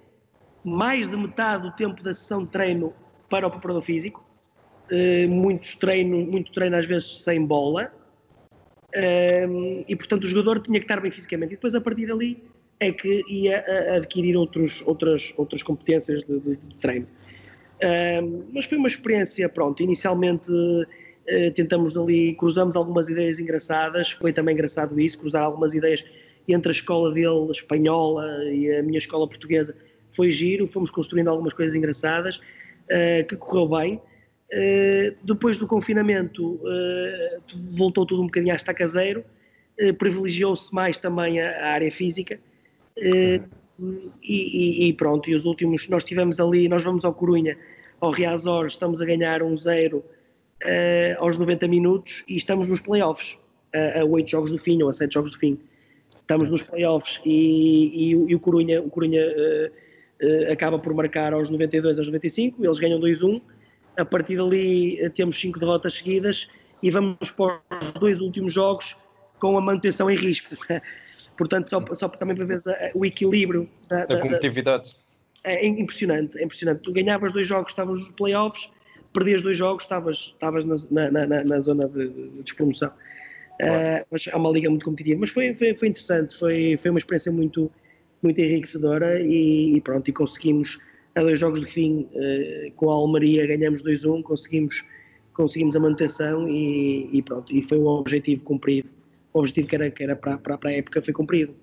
mais 0.66 1.08
de 1.08 1.16
metade 1.16 1.64
do 1.64 1.72
tempo 1.76 2.04
da 2.04 2.14
sessão 2.14 2.44
de 2.44 2.50
treino 2.50 2.94
para 3.30 3.48
o 3.48 3.52
preparador 3.52 3.82
físico, 3.82 4.26
uh, 4.92 5.80
treino, 5.80 6.18
muito 6.18 6.52
treino 6.52 6.76
às 6.76 6.86
vezes 6.86 7.24
sem 7.24 7.46
bola, 7.46 7.92
um, 8.96 9.84
e 9.88 9.96
portanto 9.96 10.24
o 10.24 10.28
jogador 10.28 10.60
tinha 10.60 10.80
que 10.80 10.86
estar 10.86 11.02
bem 11.02 11.12
fisicamente. 11.12 11.54
E 11.54 11.56
depois 11.56 11.76
a 11.76 11.82
partir 11.82 12.06
dali 12.08 12.42
é 12.80 12.92
que 12.92 13.24
ia 13.28 13.64
adquirir 13.96 14.36
outros, 14.36 14.82
outras, 14.86 15.34
outras 15.38 15.64
competências 15.64 16.22
de, 16.24 16.40
de, 16.40 16.56
de 16.56 16.76
treino. 16.76 17.08
Mas 18.54 18.66
foi 18.66 18.78
uma 18.78 18.88
experiência, 18.88 19.48
pronto, 19.50 19.84
inicialmente 19.84 20.50
tentamos 21.56 21.98
ali, 21.98 22.36
cruzamos 22.36 22.76
algumas 22.76 23.10
ideias 23.10 23.40
engraçadas, 23.40 24.12
foi 24.12 24.32
também 24.32 24.54
engraçado 24.54 25.00
isso, 25.00 25.18
cruzar 25.20 25.44
algumas 25.44 25.74
ideias 25.74 26.04
entre 26.48 26.70
a 26.70 26.72
escola 26.72 27.12
dele, 27.12 27.48
a 27.48 27.52
espanhola, 27.52 28.44
e 28.46 28.72
a 28.76 28.84
minha 28.84 29.00
escola 29.00 29.28
portuguesa, 29.28 29.76
foi 30.12 30.32
giro, 30.32 30.68
fomos 30.68 30.92
construindo 30.92 31.30
algumas 31.30 31.54
coisas 31.54 31.76
engraçadas, 31.76 32.40
que 33.28 33.36
correu 33.36 33.68
bem, 33.68 34.02
eh, 34.52 35.14
depois 35.24 35.58
do 35.58 35.68
confinamento 35.68 36.54
uh, 36.54 37.42
voltou 37.72 38.06
tudo 38.06 38.22
um 38.22 38.26
bocadinho 38.26 38.54
a 38.54 38.56
estar 38.56 38.74
caseiro, 38.74 39.24
privilegiou-se 39.98 40.74
mais 40.74 40.98
também 40.98 41.42
a, 41.42 41.68
área 41.68 41.92
física. 41.92 42.40
E, 44.24 44.94
pronto, 44.98 45.30
e 45.30 45.36
os 45.36 45.46
últimos, 45.46 45.90
nós 45.90 46.06
tivemos 46.06 46.40
ali, 46.40 46.70
nós 46.70 46.82
vamos 46.84 47.04
ao 47.04 47.14
Corunha, 47.14 47.58
ao 48.00 48.12
Riazor, 48.12 48.68
estamos 48.68 49.02
a 49.02 49.06
ganhar 49.06 49.44
um 49.44 49.58
zero 49.58 50.02
aos 51.20 51.38
90 51.38 51.68
minutos 51.68 52.24
e 52.26 52.38
estamos 52.38 52.70
nos 52.70 52.80
playoffs, 52.80 53.38
a, 53.74 54.00
a 54.00 54.06
8 54.06 54.30
jogos 54.30 54.52
do 54.52 54.58
fim 54.58 54.82
ou 54.82 54.88
a 54.88 54.94
7 54.94 55.14
jogos 55.14 55.32
do 55.32 55.40
fim. 55.40 55.60
Estamos 56.16 56.50
nos 56.50 56.64
playoffs 56.64 57.20
e, 57.26 58.12
e, 58.12 58.12
e 58.12 58.36
o 58.36 58.40
Corunha, 58.40 58.82
o 58.82 58.90
Corunha 58.90 59.22
acaba 60.52 60.80
por 60.80 60.94
marcar 60.94 61.34
aos 61.34 61.50
92, 61.50 61.98
aos 61.98 62.08
95, 62.08 62.64
eles 62.64 62.80
ganham 62.80 63.00
2-1 63.00 63.42
a 63.98 64.06
partir 64.06 64.38
dali 64.38 65.00
eh, 65.00 65.10
temos 65.10 65.40
cinco 65.40 65.60
derrotas 65.60 65.96
seguidas 65.96 66.48
e 66.84 66.92
vamos 66.92 67.32
para 67.32 67.62
os 67.82 67.92
dois 67.94 68.22
últimos 68.22 68.54
jogos 68.54 68.96
com 69.40 69.58
a 69.58 69.62
manutenção 69.62 70.10
em 70.10 70.16
risco. 70.16 70.56
Portanto, 71.38 71.70
só, 71.70 71.84
só 71.94 72.08
também 72.10 72.36
para 72.36 72.46
ver 72.46 72.62
o 72.94 73.06
equilíbrio 73.06 73.70
da, 73.90 74.06
da, 74.06 74.20
competitividade. 74.20 74.96
É 75.44 75.66
impressionante, 75.68 76.38
é 76.40 76.44
impressionante. 76.44 76.82
Tu 76.82 76.94
ganhavas 76.94 77.34
dois 77.34 77.46
jogos, 77.46 77.72
estavas 77.72 78.00
nos 78.00 78.12
playoffs, 78.12 78.70
perdias 79.14 79.42
dois 79.42 79.58
jogos, 79.58 79.84
estavas, 79.84 80.18
estavas 80.18 80.66
na, 80.66 81.12
na, 81.12 81.28
na, 81.28 81.44
na 81.44 81.60
zona 81.60 81.90
de, 81.90 82.08
de 82.08 82.42
despromoção. 82.42 82.90
Uh, 83.62 84.06
mas 84.10 84.28
é 84.28 84.36
uma 84.36 84.50
liga 84.50 84.70
muito 84.70 84.86
competitiva. 84.86 85.20
Mas 85.20 85.30
foi, 85.30 85.54
foi, 85.54 85.76
foi, 85.76 85.90
interessante, 85.90 86.38
foi, 86.38 86.78
foi 86.78 86.90
uma 86.90 87.00
experiência 87.00 87.32
muito, 87.32 87.70
muito 88.26 88.42
enriquecedora 88.42 89.22
e, 89.22 89.76
e 89.76 89.82
pronto, 89.82 90.10
e 90.10 90.14
conseguimos 90.14 90.78
a 91.16 91.22
dois 91.22 91.40
jogos 91.40 91.62
de 91.62 91.68
fim 91.68 92.10
uh, 92.14 92.72
com 92.76 92.90
a 92.90 92.94
Almaria 92.94 93.48
ganhamos 93.48 93.84
2-1, 93.84 94.22
conseguimos, 94.24 94.84
conseguimos 95.34 95.76
a 95.76 95.80
manutenção 95.80 96.48
e, 96.50 97.10
e, 97.14 97.22
pronto, 97.22 97.54
e 97.56 97.62
foi 97.62 97.80
um 97.80 97.88
objetivo 97.88 98.44
cumprido. 98.44 98.90
O 99.34 99.40
objetivo 99.40 99.68
que 99.68 99.76
era, 99.76 99.90
que 99.90 100.04
era 100.04 100.16
para, 100.16 100.38
para, 100.38 100.58
para 100.58 100.70
a 100.70 100.74
época 100.74 101.02
foi 101.02 101.14
cumprido. 101.14 101.56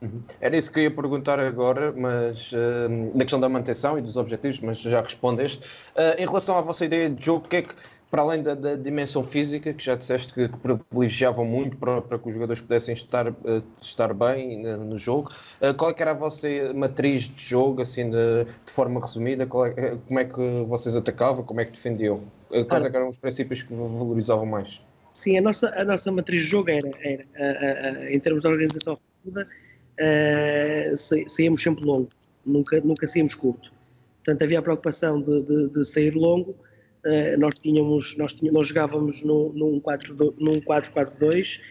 Uhum. 0.00 0.22
Era 0.40 0.56
isso 0.56 0.72
que 0.72 0.80
eu 0.80 0.84
ia 0.84 0.90
perguntar 0.90 1.38
agora, 1.38 1.92
mas 1.92 2.52
uh, 2.52 2.88
na 3.14 3.20
questão 3.20 3.38
da 3.38 3.48
manutenção 3.48 3.98
e 3.98 4.02
dos 4.02 4.16
objetivos, 4.16 4.60
mas 4.60 4.78
já 4.78 5.02
respondeste. 5.02 5.66
Uh, 5.94 6.16
em 6.18 6.26
relação 6.26 6.56
à 6.56 6.60
vossa 6.60 6.84
ideia 6.84 7.10
de 7.10 7.24
jogo, 7.24 7.46
o 7.46 7.48
que 7.48 7.56
é 7.56 7.62
que 7.62 7.74
para 8.10 8.22
além 8.22 8.42
da, 8.42 8.54
da, 8.54 8.74
dimensão 8.74 9.22
física, 9.22 9.72
que 9.72 9.84
já 9.84 9.94
disseste 9.94 10.34
que, 10.34 10.48
que 10.48 10.56
privilegiavam 10.58 11.44
muito 11.44 11.76
para, 11.76 12.02
para, 12.02 12.18
que 12.18 12.26
os 12.26 12.34
jogadores 12.34 12.60
pudessem 12.60 12.92
estar, 12.92 13.28
uh, 13.28 13.62
estar 13.80 14.12
bem 14.12 14.60
no, 14.60 14.84
no 14.84 14.98
jogo, 14.98 15.30
uh, 15.62 15.72
qual 15.74 15.92
é 15.92 15.94
era 16.00 16.10
a 16.10 16.14
vossa 16.14 16.48
matriz 16.74 17.28
de 17.28 17.42
jogo, 17.42 17.82
assim, 17.82 18.10
de, 18.10 18.44
de 18.44 18.72
forma 18.72 19.00
resumida? 19.00 19.44
É, 19.44 19.96
como 20.08 20.18
é 20.18 20.24
que 20.24 20.64
vocês 20.66 20.96
atacavam, 20.96 21.44
como 21.44 21.60
é 21.60 21.64
que 21.64 21.72
defendiam? 21.72 22.22
Uh, 22.50 22.64
quais 22.64 22.84
é 22.84 22.88
eram 22.88 23.08
os 23.08 23.16
princípios 23.16 23.62
que 23.62 23.72
valorizavam 23.72 24.46
mais? 24.46 24.80
Sim, 25.12 25.38
a 25.38 25.42
nossa, 25.42 25.68
a 25.68 25.84
nossa 25.84 26.10
matriz 26.10 26.42
de 26.42 26.48
jogo 26.48 26.70
era, 26.70 26.90
era 27.34 28.12
em 28.12 28.18
termos 28.18 28.42
de 28.42 28.48
organização 28.48 28.98
ofensiva, 29.24 29.46
saíamos 31.28 31.62
sempre 31.62 31.84
longo, 31.84 32.08
nunca, 32.44 32.80
nunca 32.80 33.06
saímos 33.06 33.34
curto. 33.34 33.72
Portanto, 34.24 34.42
havia 34.42 34.58
a 34.58 34.62
preocupação 34.62 35.20
de, 35.20 35.42
de, 35.42 35.68
de 35.68 35.84
sair 35.84 36.14
longo, 36.14 36.54
Uh, 37.04 37.38
nós 37.38 37.58
tínhamos, 37.58 38.14
nós, 38.18 38.34
tínhamos, 38.34 38.58
nós 38.58 38.66
jogávamos 38.68 39.22
num 39.22 39.80
4-4-2 39.80 41.58
uh, 41.58 41.62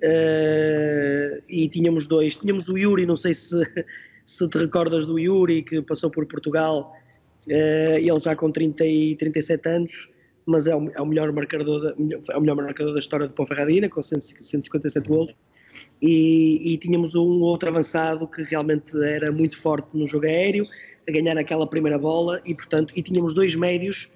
eh, 0.00 1.42
e 1.48 1.68
tínhamos 1.68 2.06
dois, 2.06 2.36
tínhamos 2.36 2.68
o 2.68 2.78
Yuri, 2.78 3.04
não 3.04 3.16
sei 3.16 3.34
se, 3.34 3.60
se 4.24 4.48
te 4.48 4.58
recordas 4.58 5.04
do 5.04 5.18
Yuri 5.18 5.62
que 5.62 5.82
passou 5.82 6.10
por 6.10 6.24
Portugal, 6.26 6.92
uh, 7.48 7.98
ele 7.98 8.20
já 8.20 8.36
com 8.36 8.52
30 8.52 8.86
e 8.86 9.16
37 9.16 9.68
anos, 9.68 10.08
mas 10.46 10.68
é 10.68 10.76
o, 10.76 10.90
é 10.94 11.00
o 11.00 11.06
melhor 11.06 11.32
marcador 11.32 11.82
da, 11.82 11.90
é 12.32 12.36
o 12.36 12.40
melhor 12.40 12.56
marcador 12.56 12.92
da 12.92 13.00
história 13.00 13.26
de 13.26 13.34
Ponferradina, 13.34 13.88
com 13.88 14.00
157 14.00 15.08
gols. 15.08 15.34
E, 16.00 16.72
e 16.72 16.76
tínhamos 16.78 17.16
um 17.16 17.40
outro 17.40 17.68
avançado 17.68 18.28
que 18.28 18.42
realmente 18.42 18.96
era 19.02 19.32
muito 19.32 19.58
forte 19.58 19.96
no 19.96 20.06
jogo 20.06 20.26
aéreo, 20.26 20.64
a 21.08 21.10
ganhar 21.10 21.36
aquela 21.36 21.66
primeira 21.66 21.98
bola 21.98 22.40
e 22.44 22.54
portanto 22.54 22.92
e 22.94 23.02
tínhamos 23.02 23.34
dois 23.34 23.54
médios 23.54 24.12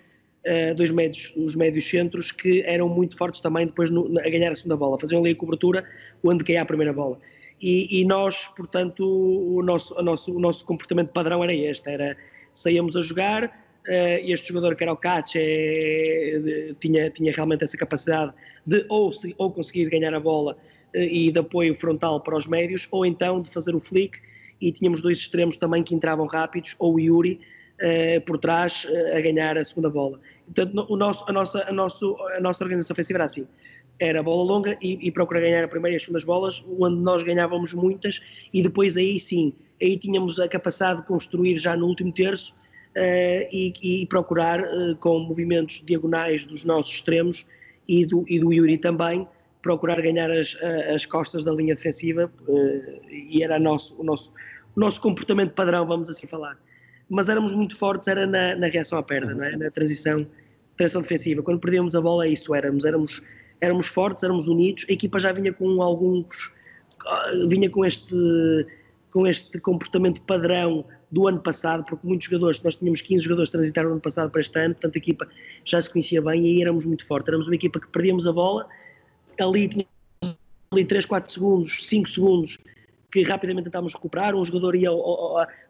uh, 0.46 0.74
dois 0.74 0.90
médios, 0.90 1.32
os 1.36 1.54
médios 1.54 1.88
centros 1.88 2.30
que 2.30 2.62
eram 2.62 2.88
muito 2.88 3.16
fortes 3.16 3.40
também 3.40 3.66
depois 3.66 3.90
no, 3.90 4.18
a 4.18 4.28
ganhar 4.28 4.52
a 4.52 4.54
segunda 4.54 4.76
bola, 4.76 4.98
faziam 4.98 5.20
ali 5.20 5.32
a 5.32 5.36
cobertura 5.36 5.84
onde 6.22 6.44
caía 6.44 6.62
a 6.62 6.66
primeira 6.66 6.92
bola. 6.92 7.18
E, 7.60 8.00
e 8.00 8.04
nós, 8.04 8.48
portanto, 8.56 9.04
o 9.06 9.62
nosso, 9.62 9.94
o, 9.94 10.02
nosso, 10.02 10.34
o 10.34 10.40
nosso 10.40 10.64
comportamento 10.64 11.10
padrão 11.10 11.44
era 11.44 11.54
este, 11.54 11.88
era 11.88 12.16
saíamos 12.52 12.96
a 12.96 13.02
jogar, 13.02 13.44
uh, 13.44 13.50
este 14.24 14.48
jogador 14.48 14.74
que 14.74 14.82
era 14.82 14.92
o 14.92 14.96
Cache 14.96 15.38
é, 15.38 16.74
tinha, 16.80 17.08
tinha 17.10 17.32
realmente 17.32 17.64
essa 17.64 17.76
capacidade 17.76 18.32
de 18.66 18.84
ou, 18.88 19.12
ou 19.38 19.50
conseguir 19.52 19.88
ganhar 19.88 20.12
a 20.12 20.20
bola 20.20 20.56
uh, 20.94 20.98
e 20.98 21.30
de 21.30 21.38
apoio 21.38 21.74
frontal 21.74 22.20
para 22.20 22.36
os 22.36 22.46
médios, 22.46 22.88
ou 22.90 23.06
então 23.06 23.40
de 23.40 23.48
fazer 23.48 23.74
o 23.74 23.80
flick, 23.80 24.18
e 24.60 24.70
tínhamos 24.72 25.00
dois 25.00 25.18
extremos 25.18 25.56
também 25.56 25.82
que 25.82 25.94
entravam 25.94 26.26
rápidos, 26.26 26.74
ou 26.78 26.94
o 26.94 27.00
Yuri, 27.00 27.40
por 28.26 28.38
trás 28.38 28.84
uh, 28.84 29.16
a 29.16 29.20
ganhar 29.20 29.58
a 29.58 29.64
segunda 29.64 29.90
bola. 29.90 30.20
Portanto, 30.46 30.86
o 30.88 30.96
nosso, 30.96 31.24
a, 31.28 31.32
nossa, 31.32 31.64
a, 31.68 31.72
nosso, 31.72 32.16
a 32.36 32.40
nossa 32.40 32.62
organização 32.62 32.94
ofensiva 32.94 33.18
era 33.18 33.24
assim. 33.24 33.46
Era 33.98 34.22
bola 34.22 34.44
longa 34.44 34.78
e, 34.80 34.98
e 35.06 35.10
procurar 35.10 35.40
ganhar 35.40 35.64
a 35.64 35.68
primeira 35.68 35.94
e 35.94 35.96
as 35.96 36.02
segundas 36.02 36.24
bolas, 36.24 36.64
onde 36.78 37.00
nós 37.00 37.22
ganhávamos 37.22 37.72
muitas 37.72 38.20
e 38.52 38.62
depois 38.62 38.96
aí 38.96 39.18
sim, 39.18 39.52
aí 39.80 39.96
tínhamos 39.96 40.40
a 40.40 40.48
capacidade 40.48 41.00
de 41.00 41.06
construir 41.06 41.58
já 41.58 41.76
no 41.76 41.86
último 41.86 42.12
terço 42.12 42.52
uh, 42.52 43.48
e, 43.52 43.72
e, 43.82 44.06
procurar 44.06 44.64
com 44.98 45.20
movimentos 45.20 45.82
diagonais 45.84 46.46
dos 46.46 46.64
nossos 46.64 46.94
extremos 46.94 47.46
e 47.86 48.06
do, 48.06 48.24
e 48.28 48.38
do 48.38 48.52
Yuri 48.52 48.78
também, 48.78 49.26
procurar 49.60 50.00
ganhar 50.00 50.30
as, 50.30 50.56
as 50.92 51.04
costas 51.04 51.44
da 51.44 51.52
linha 51.52 51.74
defensiva 51.74 52.32
e 53.10 53.42
era 53.42 53.58
nosso, 53.58 54.00
o, 54.00 54.04
nosso, 54.04 54.32
o 54.74 54.80
nosso 54.80 55.00
comportamento 55.00 55.52
padrão, 55.52 55.86
vamos 55.86 56.08
assim 56.08 56.26
falar 56.26 56.58
mas 57.12 57.28
éramos 57.28 57.52
muito 57.52 57.76
fortes, 57.76 58.08
era 58.08 58.26
na, 58.26 58.56
na 58.56 58.68
reação 58.68 58.98
à 58.98 59.02
perda, 59.02 59.34
não 59.34 59.44
é? 59.44 59.54
na 59.54 59.70
transição 59.70 60.26
transição 60.76 61.02
defensiva. 61.02 61.42
Quando 61.42 61.60
perdíamos 61.60 61.94
a 61.94 62.00
bola, 62.00 62.26
é 62.26 62.30
isso 62.30 62.54
éramos. 62.54 62.86
Éramos, 62.86 63.22
éramos 63.60 63.86
fortes, 63.86 64.22
éramos 64.22 64.48
unidos. 64.48 64.86
A 64.88 64.92
equipa 64.92 65.18
já 65.18 65.30
vinha 65.30 65.52
com 65.52 65.82
alguns. 65.82 66.52
vinha 67.48 67.68
com 67.68 67.84
este, 67.84 68.16
com 69.10 69.26
este 69.26 69.60
comportamento 69.60 70.22
padrão 70.22 70.86
do 71.10 71.28
ano 71.28 71.40
passado, 71.40 71.84
porque 71.84 72.06
muitos 72.06 72.26
jogadores, 72.26 72.62
nós 72.62 72.76
tínhamos 72.76 73.02
15 73.02 73.24
jogadores 73.24 73.50
transitaram 73.50 73.88
no 73.88 73.94
ano 73.96 74.02
passado 74.02 74.30
para 74.30 74.40
este 74.40 74.58
ano, 74.58 74.74
portanto 74.74 74.96
a 74.96 74.98
equipa 74.98 75.28
já 75.62 75.82
se 75.82 75.90
conhecia 75.90 76.22
bem 76.22 76.42
e 76.42 76.46
aí 76.46 76.62
éramos 76.62 76.86
muito 76.86 77.06
fortes. 77.06 77.28
Éramos 77.28 77.46
uma 77.46 77.54
equipa 77.54 77.78
que 77.78 77.88
perdíamos 77.88 78.26
a 78.26 78.32
bola, 78.32 78.66
ali 79.38 79.68
tinha 79.68 79.86
ali 80.70 80.86
3, 80.86 81.04
4 81.04 81.30
segundos, 81.30 81.86
5 81.86 82.08
segundos 82.08 82.58
que 83.12 83.22
rapidamente 83.22 83.64
tentávamos 83.64 83.92
recuperar, 83.92 84.34
um 84.34 84.44
jogador 84.44 84.74
ia, 84.74 84.90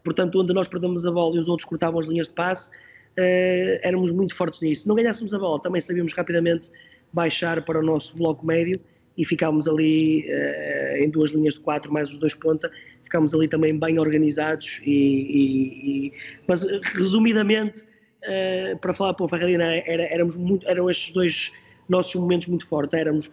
portanto, 0.05 0.40
onde 0.40 0.55
nós 0.55 0.68
perdemos 0.68 1.05
a 1.05 1.11
bola 1.11 1.35
e 1.37 1.40
os 1.40 1.48
outros 1.48 1.68
cortavam 1.68 1.98
as 1.98 2.07
linhas 2.07 2.28
de 2.28 2.35
passe, 2.35 2.70
uh, 2.70 3.81
éramos 3.83 4.12
muito 4.12 4.35
fortes 4.35 4.61
nisso. 4.62 4.83
Se 4.83 4.88
não 4.88 4.94
ganhássemos 4.94 5.35
a 5.35 5.38
bola, 5.38 5.61
também 5.61 5.81
sabíamos 5.81 6.12
rapidamente 6.14 6.70
baixar 7.12 7.64
para 7.64 7.81
o 7.81 7.83
nosso 7.83 8.16
bloco 8.16 8.46
médio 8.46 8.81
e 9.18 9.24
ficámos 9.24 9.66
ali 9.66 10.24
uh, 10.31 11.02
em 11.02 11.11
duas 11.11 11.33
linhas 11.33 11.55
de 11.55 11.61
quatro 11.61 11.92
mais 11.92 12.12
os 12.12 12.18
dois 12.20 12.33
ponta, 12.33 12.70
ficámos 13.02 13.35
ali 13.35 13.48
também 13.48 13.76
bem 13.76 13.98
organizados 13.98 14.81
e, 14.85 14.90
e, 14.90 16.07
e 16.07 16.12
mas 16.46 16.64
resumidamente 16.94 17.81
uh, 17.81 18.78
para 18.78 18.92
falar 18.92 19.14
para 19.14 19.24
o 19.24 19.28
Ferradina 19.28 19.64
era, 19.64 20.05
éramos 20.05 20.37
muito, 20.37 20.66
eram 20.68 20.88
estes 20.88 21.12
dois 21.12 21.52
nossos 21.88 22.14
momentos 22.14 22.46
muito 22.46 22.66
fortes, 22.66 22.96
éramos 22.98 23.33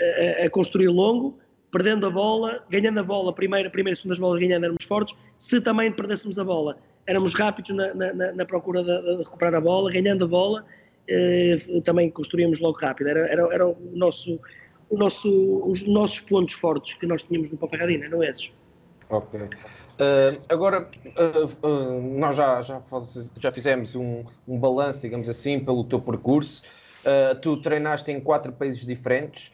a, 0.00 0.44
a 0.44 0.50
construir 0.50 0.88
longo, 0.88 1.36
perdendo 1.70 2.06
a 2.06 2.10
bola, 2.10 2.64
ganhando 2.70 3.00
a 3.00 3.02
bola, 3.02 3.32
primeira, 3.32 3.68
primeira 3.70 3.96
segunda 3.96 4.18
bolas 4.20 4.40
ganhando 4.40 4.64
éramos 4.64 4.84
fortes, 4.84 5.16
se 5.36 5.60
também 5.60 5.92
perdêssemos 5.92 6.38
a 6.38 6.44
bola 6.44 6.78
éramos 7.08 7.34
rápidos 7.34 7.74
na, 7.74 7.94
na, 7.94 8.32
na 8.32 8.44
procura 8.44 8.84
de, 8.84 9.00
de, 9.00 9.16
recuperar 9.24 9.54
a 9.54 9.60
bola, 9.60 9.90
ganhando 9.90 10.26
a 10.26 10.28
bola, 10.28 10.64
eh, 11.08 11.56
também 11.82 12.10
construíamos 12.10 12.60
logo 12.60 12.78
rápido, 12.78 13.08
era, 13.08 13.26
era, 13.26 13.54
era 13.54 13.66
o 13.66 13.76
nosso, 13.94 14.38
o 14.90 14.96
nosso, 14.96 15.62
os 15.66 15.88
nossos 15.88 16.20
pontos 16.20 16.54
fortes 16.54 16.94
que 16.94 17.06
nós 17.06 17.22
tínhamos 17.22 17.50
no 17.50 17.56
Pafarradina, 17.56 18.04
eram 18.04 18.22
esses. 18.22 18.52
Ok. 19.08 19.40
Uh, 19.40 20.38
agora, 20.50 20.86
uh, 21.06 21.66
uh, 21.66 22.18
nós 22.18 22.36
já, 22.36 22.60
já, 22.60 22.78
faz, 22.82 23.32
já 23.40 23.50
fizemos 23.50 23.96
um, 23.96 24.22
um 24.46 24.58
balanço, 24.58 25.00
digamos 25.00 25.30
assim, 25.30 25.58
pelo 25.58 25.82
teu 25.84 25.98
percurso. 25.98 26.62
tu 27.40 27.56
treinaste 27.56 28.12
em 28.12 28.20
quatro 28.20 28.52
países 28.52 28.84
diferentes. 28.84 29.50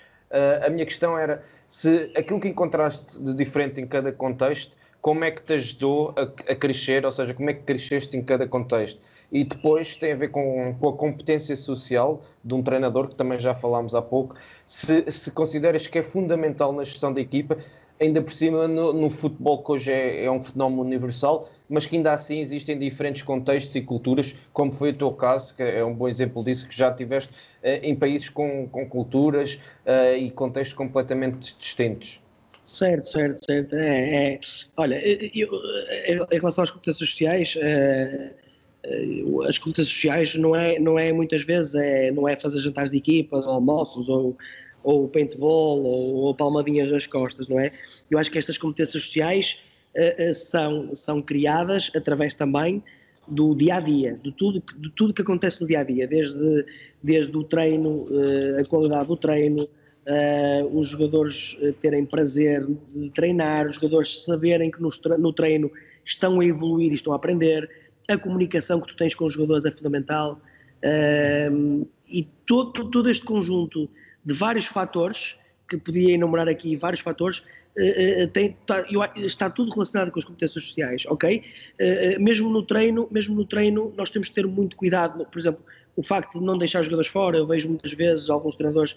A 0.67 0.69
minha 0.69 0.85
questão 0.85 1.17
era 1.17 1.41
se 1.69 2.11
aquilo 2.17 2.41
que 2.41 2.49
encontraste 2.49 3.23
de 3.23 3.35
diferente 3.35 3.81
em 3.81 3.87
cada 3.87 4.13
contexto 4.13 4.77
como 5.05 5.23
é 5.23 5.31
que 5.31 5.43
te 5.43 5.53
ajudou 5.53 6.15
a, 6.17 6.23
a, 6.23 6.57
crescer, 6.57 7.05
ou 7.05 7.13
seja, 7.13 7.35
como 7.35 7.51
é 7.51 7.53
que 7.53 7.61
cresceste 7.61 8.17
em 8.17 8.23
cada 8.23 8.49
contexto. 8.49 8.99
E 9.31 9.45
depois 9.45 9.97
tem 9.97 10.13
a 10.13 10.17
ver 10.17 10.29
com, 10.29 10.75
com, 10.81 10.89
a 10.89 10.93
competência 10.95 11.55
social 11.57 12.23
de 12.43 12.55
um 12.55 12.63
treinador, 12.63 13.09
que 13.09 13.15
também 13.15 13.39
já 13.39 13.55
falámos 13.55 13.95
há 13.95 14.01
pouco, 14.01 14.35
se, 14.65 15.05
se 15.13 15.31
consideras 15.31 15.87
que 15.87 15.99
é 15.99 16.03
fundamental 16.03 16.73
na 16.73 16.85
gestão 16.85 17.13
da 17.13 17.21
equipa, 17.21 17.59
ainda 18.01 18.23
por 18.23 18.33
cima 18.33 18.67
no, 18.67 18.95
no 18.95 19.11
futebol 19.11 19.63
que 19.63 19.73
hoje 19.73 19.93
é, 19.93 20.25
é, 20.25 20.31
um 20.31 20.43
fenómeno 20.43 20.81
universal, 20.81 21.47
mas 21.69 21.85
que 21.85 21.97
ainda 21.97 22.15
assim 22.15 22.39
existem 22.41 22.79
diferentes 22.79 23.21
contextos 23.21 23.77
e 23.77 23.83
culturas, 23.83 24.35
como 24.55 24.73
foi 24.73 24.89
o 24.89 24.95
teu 24.95 25.13
caso, 25.13 25.55
que 25.55 25.63
é 25.63 25.85
um 25.85 25.93
bom 25.93 26.09
exemplo 26.09 26.43
disso, 26.43 26.67
que 26.67 26.75
já 26.75 26.91
tiveste 26.91 27.31
uh, 27.63 27.69
em 27.83 27.95
países 27.95 28.31
com, 28.31 28.67
com 28.69 28.89
culturas 28.89 29.61
uh, 29.85 30.17
e 30.17 30.31
contextos 30.31 30.75
completamente 30.75 31.41
distintos. 31.41 32.24
Certo, 32.65 33.07
certo, 33.07 33.45
certo. 33.45 33.77
É, 33.77 34.35
é. 34.35 34.41
Olha, 34.77 34.95
eu, 35.37 35.51
em 36.33 36.37
relação 36.39 36.65
às 36.65 36.71
competências 36.71 37.11
sociais, 37.11 37.55
é, 37.61 38.31
as 39.47 39.59
competências 39.59 39.95
sociais 39.95 40.35
não 40.35 40.57
é, 40.57 40.79
não 40.79 40.99
é 40.99 41.13
muitas 41.13 41.45
vezes, 41.45 41.75
é, 41.75 42.11
não 42.11 42.27
é 42.27 42.35
fazer 42.37 42.61
jantares 42.61 42.91
de 42.91 42.97
equipas, 42.97 43.47
ou 43.47 43.53
almoços, 43.53 44.09
ou, 44.09 44.35
ou 44.83 45.07
paintball, 45.09 45.85
ou, 45.85 46.15
ou 46.15 46.35
palmadinhas 46.35 46.91
nas 46.91 47.07
costas, 47.07 47.49
não 47.49 47.61
é? 47.61 47.71
Eu 48.11 48.19
acho 48.19 48.31
que 48.31 48.39
estas 48.39 48.57
competências 48.57 49.05
sociais 49.05 49.63
são, 50.35 50.93
são 50.93 51.23
criadas 51.23 51.89
através 51.95 52.35
também 52.35 52.83
do 53.29 53.55
dia 53.55 53.77
a 53.77 53.81
dia, 53.81 54.19
de 54.23 54.33
tudo, 54.33 54.61
de 54.77 54.91
tudo 54.91 55.15
que 55.15 55.23
acontece 55.23 55.61
no 55.61 55.67
dia 55.69 55.81
a 55.81 55.85
dia, 55.85 56.07
desde, 56.07 56.67
desde 57.01 57.37
o 57.37 57.45
treino, 57.45 58.05
a 58.61 58.69
qualidade 58.69 59.07
do 59.07 59.17
treino, 59.17 59.69
uh, 60.07 60.79
os 60.79 60.89
jogadores 60.89 61.57
eh, 61.61 61.73
terem 61.81 62.05
prazer 62.05 62.67
de 62.95 63.11
treinar, 63.11 63.67
os 63.67 63.77
jogadores 63.77 64.25
saberem 64.25 64.71
que 64.71 64.81
no 64.81 65.33
treino 65.33 65.71
estão 66.05 66.41
a 66.41 66.45
evoluir 66.45 66.93
e 66.93 66.95
estão 66.95 67.13
a 67.13 67.17
aprender, 67.17 67.69
a 68.09 68.17
comunicação 68.17 68.81
que 68.81 68.89
tu 68.89 68.97
tens 68.97 69.15
com 69.15 69.25
os 69.25 69.33
jogadores 69.33 69.65
é 69.65 69.71
fundamental 69.71 70.41
uh, 70.85 71.89
e 72.07 72.29
todo, 72.45 72.91
todo 72.91 73.11
este 73.11 73.25
conjunto 73.25 73.89
de 74.25 74.35
vários 74.35 74.67
fatores 74.67 75.39
que 75.69 75.79
podia 75.79 76.13
enumerar 76.13 76.49
aqui 76.49 76.77
vários 76.77 77.01
fatores 77.01 77.43
tem, 78.33 78.57
tá, 78.65 78.85
está 79.17 79.51
tudo 79.51 79.73
relacionado 79.73 80.13
com 80.13 80.19
as 80.21 80.25
competências 80.25 80.63
sociais, 80.65 81.05
ok? 81.07 81.43
Mesmo 82.21 82.49
no 82.49 82.63
treino, 82.63 83.09
mesmo 83.11 83.35
no 83.35 83.45
treino, 83.45 83.93
nós 83.97 84.11
temos 84.11 84.29
que 84.29 84.35
ter 84.35 84.47
muito 84.47 84.77
cuidado. 84.77 85.27
Por 85.27 85.39
exemplo, 85.41 85.65
o 85.97 86.03
facto 86.03 86.39
de 86.39 86.45
não 86.45 86.59
deixar 86.59 86.81
os 86.81 86.87
jogadores 86.87 87.11
fora, 87.11 87.39
eu 87.39 87.47
vejo 87.47 87.69
muitas 87.69 87.93
vezes 87.93 88.29
alguns 88.29 88.57
treinadores 88.57 88.97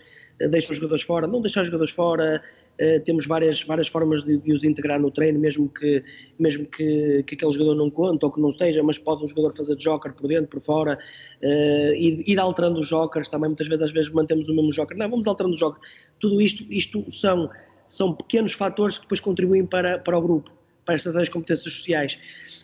deixam 0.50 0.72
os 0.72 0.78
jogadores 0.78 1.04
fora, 1.04 1.28
não 1.28 1.42
deixar 1.42 1.62
os 1.62 1.68
jogadores 1.68 1.92
fora, 1.92 2.44
uh, 2.80 3.00
temos 3.04 3.26
várias, 3.26 3.64
várias 3.64 3.88
formas 3.88 4.24
de, 4.24 4.38
de, 4.38 4.54
os 4.54 4.64
integrar 4.64 5.00
no 5.00 5.10
treino, 5.10 5.40
mesmo 5.40 5.68
que, 5.70 6.04
mesmo 6.38 6.66
que, 6.66 7.24
que 7.24 7.36
aquele 7.36 7.52
jogador 7.52 7.76
não 7.76 7.90
conte 7.90 8.24
ou 8.24 8.32
que 8.32 8.40
não 8.40 8.50
esteja, 8.50 8.84
mas 8.84 8.98
pode 8.98 9.24
um 9.24 9.28
jogador 9.28 9.56
fazer 9.56 9.76
de 9.76 9.84
joker 9.84 10.14
por 10.14 10.28
dentro, 10.28 10.48
por 10.48 10.62
fora, 10.62 11.00
uh, 11.44 11.94
ir, 11.94 12.24
ir 12.28 12.40
alterando 12.40 12.80
os 12.80 12.88
jokers 12.88 13.30
também, 13.30 13.50
muitas 13.50 13.68
vezes 13.68 13.86
às 13.86 13.92
vezes 13.92 14.12
mantemos 14.12 14.48
o 14.50 14.56
mesmo 14.56 14.72
joker, 14.72 14.98
não, 14.98 15.10
vamos 15.10 15.28
alterando 15.28 15.56
o 15.56 15.58
joker, 15.58 15.82
tudo 16.20 16.42
isto, 16.42 16.64
isto 16.72 17.12
são, 17.12 17.50
são 17.88 18.14
pequenos 18.14 18.54
fatores 18.54 18.98
que 18.98 19.04
depois 19.04 19.20
contribuem 19.20 19.66
para, 19.66 19.98
para 19.98 20.18
o 20.18 20.22
grupo 20.22 20.57
para 20.88 20.96
estas 20.96 21.30
competências 21.30 21.72
sociais. 21.72 22.18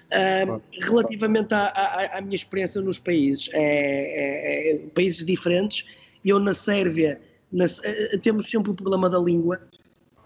Uh, 0.10 0.60
relativamente 0.82 1.54
à, 1.54 1.68
à, 1.68 2.18
à, 2.18 2.22
minha 2.22 2.36
experiência 2.36 2.82
nos 2.82 2.98
países, 2.98 3.50
é, 3.54 3.60
é, 3.60 4.72
é, 4.72 4.78
países 4.96 5.24
diferentes, 5.24 5.86
eu 6.26 6.40
na 6.40 6.54
Sérvia 6.54 7.20
na, 7.54 7.66
eh, 7.84 8.18
temos 8.18 8.50
sempre 8.50 8.72
o 8.72 8.74
problema 8.74 9.08
da 9.08 9.20
língua, 9.20 9.62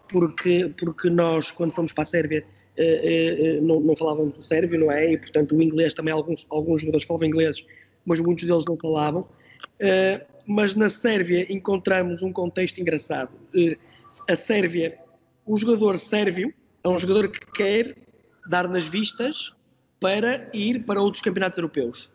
porque, 0.10 0.74
porque 0.80 1.10
nós, 1.10 1.52
quando 1.52 1.72
fomos 1.72 1.92
para 1.92 2.04
a 2.04 2.06
Sérvia, 2.06 2.46
eh, 2.78 3.58
eh, 3.58 3.62
não, 3.62 3.82
não 3.82 3.96
falávamos 3.96 4.38
o 4.38 4.42
sérvio, 4.42 4.80
não 4.80 4.90
é? 4.90 5.12
E, 5.12 5.18
portanto, 5.18 5.56
o 5.56 5.62
inglês 5.62 5.94
também, 5.94 6.14
alguns, 6.14 6.48
alguns 6.50 6.82
jogadores 6.82 7.06
falavam 7.06 7.28
inglês, 7.28 7.66
mas 8.06 8.22
muitos 8.22 8.46
deles 8.46 8.64
não 8.66 8.78
falavam. 8.78 9.28
mas 10.46 10.76
na 10.76 10.88
Sérvia 10.88 11.46
encontramos 11.52 12.24
um 12.24 12.32
contexto 12.32 12.80
engraçado. 12.80 13.32
a 14.30 14.36
Sérvia, 14.36 14.98
o 15.46 15.58
jogador 15.58 16.00
sérvio 16.00 16.54
é 16.88 16.90
um 16.90 16.98
jogador 16.98 17.28
que 17.30 17.46
quer 17.52 17.96
dar 18.50 18.68
nas 18.68 18.88
vistas 18.88 19.54
para 20.00 20.50
ir 20.54 20.86
para 20.86 21.02
outros 21.02 21.22
campeonatos 21.22 21.58
europeus. 21.58 22.12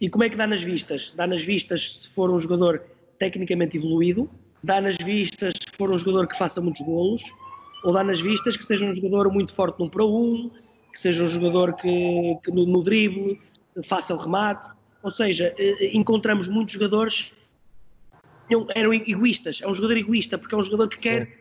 E 0.00 0.08
como 0.08 0.24
é 0.24 0.28
que 0.28 0.36
dá 0.36 0.46
nas 0.46 0.62
vistas? 0.62 1.12
Dá 1.16 1.26
nas 1.26 1.44
vistas 1.44 2.02
se 2.02 2.08
for 2.08 2.30
um 2.30 2.38
jogador 2.38 2.82
tecnicamente 3.18 3.76
evoluído, 3.76 4.30
dá 4.62 4.80
nas 4.80 4.96
vistas 4.96 5.54
se 5.54 5.76
for 5.76 5.90
um 5.90 5.98
jogador 5.98 6.28
que 6.28 6.38
faça 6.38 6.60
muitos 6.60 6.82
golos, 6.82 7.22
ou 7.82 7.92
dá 7.92 8.04
nas 8.04 8.20
vistas 8.20 8.56
que 8.56 8.64
seja 8.64 8.84
um 8.84 8.94
jogador 8.94 9.32
muito 9.32 9.52
forte 9.52 9.80
num 9.80 9.88
para 9.88 10.04
um, 10.04 10.50
que 10.92 11.00
seja 11.00 11.24
um 11.24 11.28
jogador 11.28 11.74
que, 11.74 12.38
que 12.44 12.50
no, 12.50 12.66
no 12.66 12.82
drible 12.82 13.40
faça 13.82 14.14
o 14.14 14.16
remate. 14.16 14.70
Ou 15.02 15.10
seja, 15.10 15.54
eh, 15.58 15.76
eh, 15.80 15.90
encontramos 15.92 16.48
muitos 16.48 16.74
jogadores 16.74 17.32
eram 18.74 18.92
egoístas. 18.92 19.60
É 19.62 19.66
um 19.66 19.74
jogador 19.74 19.96
egoísta 19.96 20.38
porque 20.38 20.54
é 20.54 20.58
um 20.58 20.62
jogador 20.62 20.88
que 20.88 20.98
quer, 20.98 21.36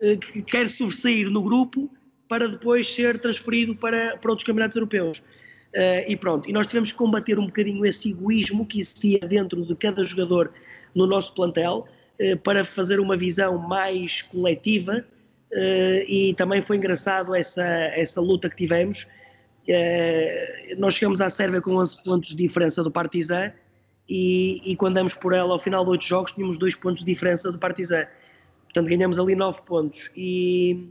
eh, 0.00 0.16
que 0.16 0.42
quer 0.42 0.68
sobressair 0.68 1.30
no 1.30 1.42
grupo 1.42 1.90
para 2.28 2.48
depois 2.48 2.92
ser 2.92 3.18
transferido 3.18 3.74
para, 3.74 4.16
para 4.18 4.30
outros 4.30 4.46
campeonatos 4.46 4.76
europeus. 4.76 5.18
Uh, 5.74 6.00
e 6.08 6.16
pronto, 6.16 6.48
e 6.48 6.52
nós 6.52 6.66
tivemos 6.66 6.90
que 6.90 6.96
combater 6.96 7.38
um 7.38 7.46
bocadinho 7.46 7.84
esse 7.84 8.10
egoísmo 8.10 8.64
que 8.64 8.80
existia 8.80 9.18
dentro 9.20 9.66
de 9.66 9.74
cada 9.76 10.02
jogador 10.02 10.50
no 10.94 11.06
nosso 11.06 11.34
plantel 11.34 11.86
eh, 12.18 12.34
para 12.36 12.64
fazer 12.64 12.98
uma 12.98 13.16
visão 13.16 13.58
mais 13.58 14.22
coletiva 14.22 15.04
eh, 15.52 16.04
e 16.08 16.34
também 16.34 16.62
foi 16.62 16.78
engraçado 16.78 17.34
essa, 17.34 17.62
essa 17.64 18.20
luta 18.20 18.48
que 18.48 18.56
tivemos. 18.56 19.06
Nós 20.78 20.94
chegamos 20.94 21.20
à 21.20 21.28
Sérvia 21.28 21.60
com 21.60 21.76
11 21.76 22.02
pontos 22.02 22.30
de 22.30 22.36
diferença 22.36 22.82
do 22.82 22.90
Partizan 22.90 23.52
e, 24.08 24.62
e 24.64 24.74
quando 24.74 24.94
damos 24.94 25.12
por 25.12 25.34
ela 25.34 25.52
ao 25.52 25.58
final 25.58 25.84
de 25.84 25.90
8 25.90 26.04
jogos 26.04 26.32
tínhamos 26.32 26.56
2 26.56 26.74
pontos 26.76 27.04
de 27.04 27.12
diferença 27.12 27.52
do 27.52 27.58
Partizan. 27.58 28.06
Portanto 28.64 28.88
ganhamos 28.88 29.18
ali 29.18 29.36
9 29.36 29.62
pontos 29.66 30.10
e, 30.16 30.88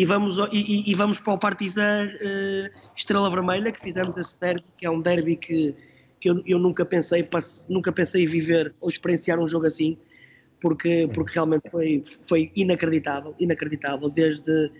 e, 0.00 0.04
vamos, 0.04 0.38
e, 0.52 0.90
e 0.90 0.94
vamos 0.94 1.18
para 1.18 1.32
o 1.32 1.38
Partizan 1.38 2.06
uh, 2.06 2.78
Estrela 2.96 3.28
Vermelha 3.30 3.70
que 3.70 3.80
fizemos 3.80 4.16
esse 4.16 4.38
derby, 4.40 4.64
que 4.76 4.86
é 4.86 4.90
um 4.90 5.00
derby 5.00 5.36
que, 5.36 5.74
que 6.20 6.30
eu, 6.30 6.42
eu 6.46 6.58
nunca 6.58 6.84
pensei 6.84 7.28
nunca 7.68 7.90
pensei 7.90 8.26
viver 8.26 8.74
ou 8.80 8.88
experienciar 8.88 9.38
um 9.38 9.48
jogo 9.48 9.66
assim 9.66 9.98
porque, 10.60 11.08
porque 11.12 11.34
realmente 11.34 11.70
foi, 11.70 12.02
foi 12.04 12.50
inacreditável, 12.54 13.34
inacreditável, 13.38 14.08
desde, 14.08 14.70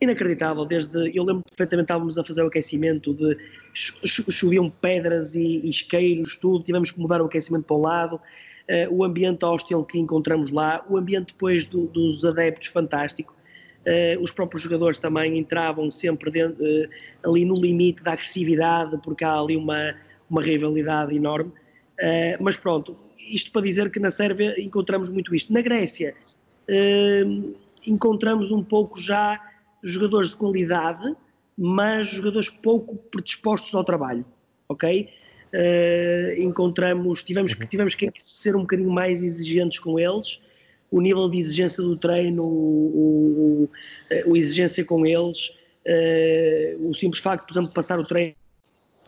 inacreditável. 0.00 0.64
Desde, 0.64 1.16
eu 1.16 1.24
lembro 1.24 1.42
perfeitamente 1.44 1.86
estávamos 1.86 2.18
a 2.18 2.24
fazer 2.24 2.42
o 2.42 2.46
aquecimento, 2.46 3.14
de 3.14 3.36
choviam 3.74 4.70
pedras 4.70 5.34
e, 5.34 5.40
e 5.40 5.70
isqueiros, 5.70 6.36
tudo, 6.36 6.64
tivemos 6.64 6.90
que 6.90 7.00
mudar 7.00 7.20
o 7.20 7.26
aquecimento 7.26 7.64
para 7.64 7.76
o 7.76 7.80
lado. 7.80 8.20
Uh, 8.68 8.96
o 8.96 9.04
ambiente 9.04 9.44
hostil 9.44 9.84
que 9.84 9.96
encontramos 9.98 10.50
lá, 10.50 10.84
o 10.88 10.96
ambiente 10.96 11.32
depois 11.32 11.66
do, 11.66 11.86
dos 11.86 12.24
adeptos 12.24 12.68
fantástico. 12.68 13.34
Uh, 13.86 14.20
os 14.20 14.32
próprios 14.32 14.62
jogadores 14.62 14.98
também 14.98 15.38
entravam 15.38 15.90
sempre 15.92 16.30
dentro, 16.30 16.62
uh, 16.64 17.30
ali 17.30 17.44
no 17.44 17.54
limite 17.54 18.02
da 18.02 18.12
agressividade, 18.12 18.98
porque 19.02 19.24
há 19.24 19.38
ali 19.38 19.56
uma, 19.56 19.94
uma 20.28 20.42
rivalidade 20.42 21.14
enorme. 21.14 21.52
mas 22.40 22.56
pronto, 22.56 22.96
isto 23.16 23.52
para 23.52 23.62
dizer 23.62 23.90
que 23.90 24.00
na 24.00 24.10
Sérvia 24.10 24.54
encontramos 24.60 25.08
muito 25.08 25.34
isto. 25.34 25.52
Na 25.52 25.60
Grécia 25.60 26.14
encontramos 27.86 28.50
um 28.50 28.62
pouco 28.62 29.00
já 29.00 29.40
jogadores 29.82 30.30
de 30.30 30.36
qualidade, 30.36 31.14
mas 31.56 32.08
jogadores 32.08 32.50
pouco 32.50 32.96
predispostos 32.96 33.74
ao 33.74 33.84
trabalho, 33.84 34.24
ok? 34.68 35.08
Uh, 35.54 36.42
encontramos, 36.42 37.22
tivemos 37.22 37.54
que, 37.54 37.66
tivemos 37.66 37.94
que 37.94 38.10
ser 38.16 38.56
um 38.56 38.62
bocadinho 38.62 38.90
mais 38.90 39.22
exigentes 39.22 39.78
com 39.78 39.98
eles, 39.98 40.42
o 40.90 41.00
nível 41.00 41.28
de 41.28 41.38
exigência 41.38 41.82
do 41.82 41.96
treino, 41.96 42.44
o, 42.44 43.68
o, 44.26 44.30
o 44.30 44.36
exigência 44.36 44.84
com 44.84 45.04
eles, 45.04 45.48
uh, 45.86 46.88
o 46.88 46.94
simples 46.94 47.22
facto, 47.22 47.46
por 47.46 47.52
exemplo, 47.52 47.68
de 47.68 47.74
passar 47.74 47.98
o 47.98 48.04
treino, 48.04 48.34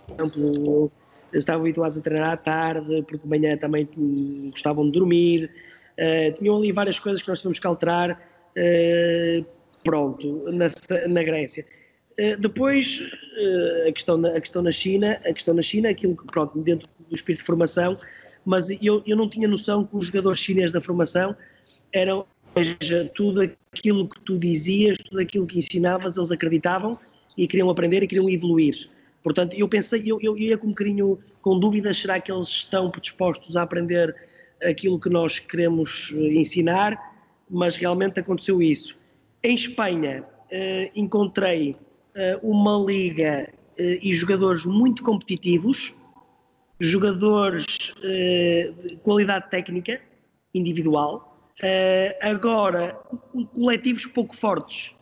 por 0.06 0.14
exemplo, 0.20 0.92
estavam 1.32 1.62
habituados 1.62 1.96
a 1.98 2.00
treinar 2.00 2.30
à 2.30 2.36
tarde, 2.36 3.02
porque 3.02 3.18
de 3.18 3.28
manhã 3.28 3.56
também 3.56 3.88
gostavam 4.50 4.86
de 4.86 4.92
dormir, 4.92 5.50
uh, 5.98 6.38
tinham 6.38 6.56
ali 6.56 6.72
várias 6.72 6.98
coisas 6.98 7.22
que 7.22 7.28
nós 7.28 7.38
tivemos 7.38 7.58
que 7.58 7.66
alterar, 7.66 8.20
pronto, 9.84 10.44
na, 10.50 10.66
na 11.08 11.22
Grécia. 11.22 11.64
Uh, 12.18 12.36
depois, 12.40 12.98
uh, 12.98 13.88
a, 13.88 13.92
questão 13.92 14.16
na, 14.16 14.30
a 14.30 14.40
questão 14.40 14.60
na 14.60 14.72
China, 14.72 15.20
a 15.24 15.32
questão 15.32 15.54
na 15.54 15.62
China, 15.62 15.88
aquilo 15.88 16.16
que, 16.16 16.26
pronto, 16.26 16.58
dentro 16.58 16.88
do 17.08 17.14
espírito 17.14 17.40
de 17.40 17.46
formação, 17.46 17.96
mas 18.44 18.70
eu, 18.82 19.02
eu 19.06 19.16
não 19.16 19.28
tinha 19.28 19.46
noção 19.46 19.84
que 19.84 19.96
os 19.96 20.06
jogadores 20.06 20.40
chineses 20.40 20.72
da 20.72 20.80
formação 20.80 21.36
eram, 21.92 22.26
seja, 22.56 23.10
tudo 23.14 23.42
aquilo 23.72 24.08
que 24.08 24.20
tu 24.20 24.38
dizias, 24.38 24.98
tudo 24.98 25.20
aquilo 25.20 25.46
que 25.46 25.58
ensinavas, 25.58 26.16
eles 26.16 26.30
acreditavam 26.30 26.98
e 27.36 27.46
queriam 27.46 27.70
aprender 27.70 28.02
e 28.02 28.06
queriam 28.06 28.28
evoluir. 28.28 28.88
Portanto, 29.22 29.54
eu 29.54 29.68
pensei, 29.68 30.02
eu, 30.06 30.18
eu 30.20 30.36
ia 30.36 30.56
com 30.56 30.66
um 30.66 30.70
bocadinho 30.70 31.18
com 31.42 31.58
dúvidas, 31.58 31.98
será 31.98 32.20
que 32.20 32.32
eles 32.32 32.48
estão 32.48 32.90
predispostos 32.90 33.56
a 33.56 33.62
aprender 33.62 34.14
aquilo 34.62 34.98
que 34.98 35.08
nós 35.08 35.38
queremos 35.38 36.10
eh, 36.14 36.34
ensinar, 36.34 36.98
mas 37.48 37.76
realmente 37.76 38.20
aconteceu 38.20 38.60
isso. 38.60 38.98
Em 39.42 39.54
Espanha 39.54 40.22
uh, 40.22 40.90
encontrei 40.94 41.70
uh, 41.72 42.50
uma 42.50 42.76
liga 42.84 43.52
e 43.78 44.12
jogadores 44.12 44.64
muito 44.64 45.04
competitivos, 45.04 45.94
jogadores 46.80 47.64
de 48.00 48.96
qualidade 49.04 49.48
técnica 49.50 50.00
individual, 50.52 51.27
agora 52.20 52.96
coletivos 53.54 54.06
pouco 54.06 54.36
fortes. 54.36 54.94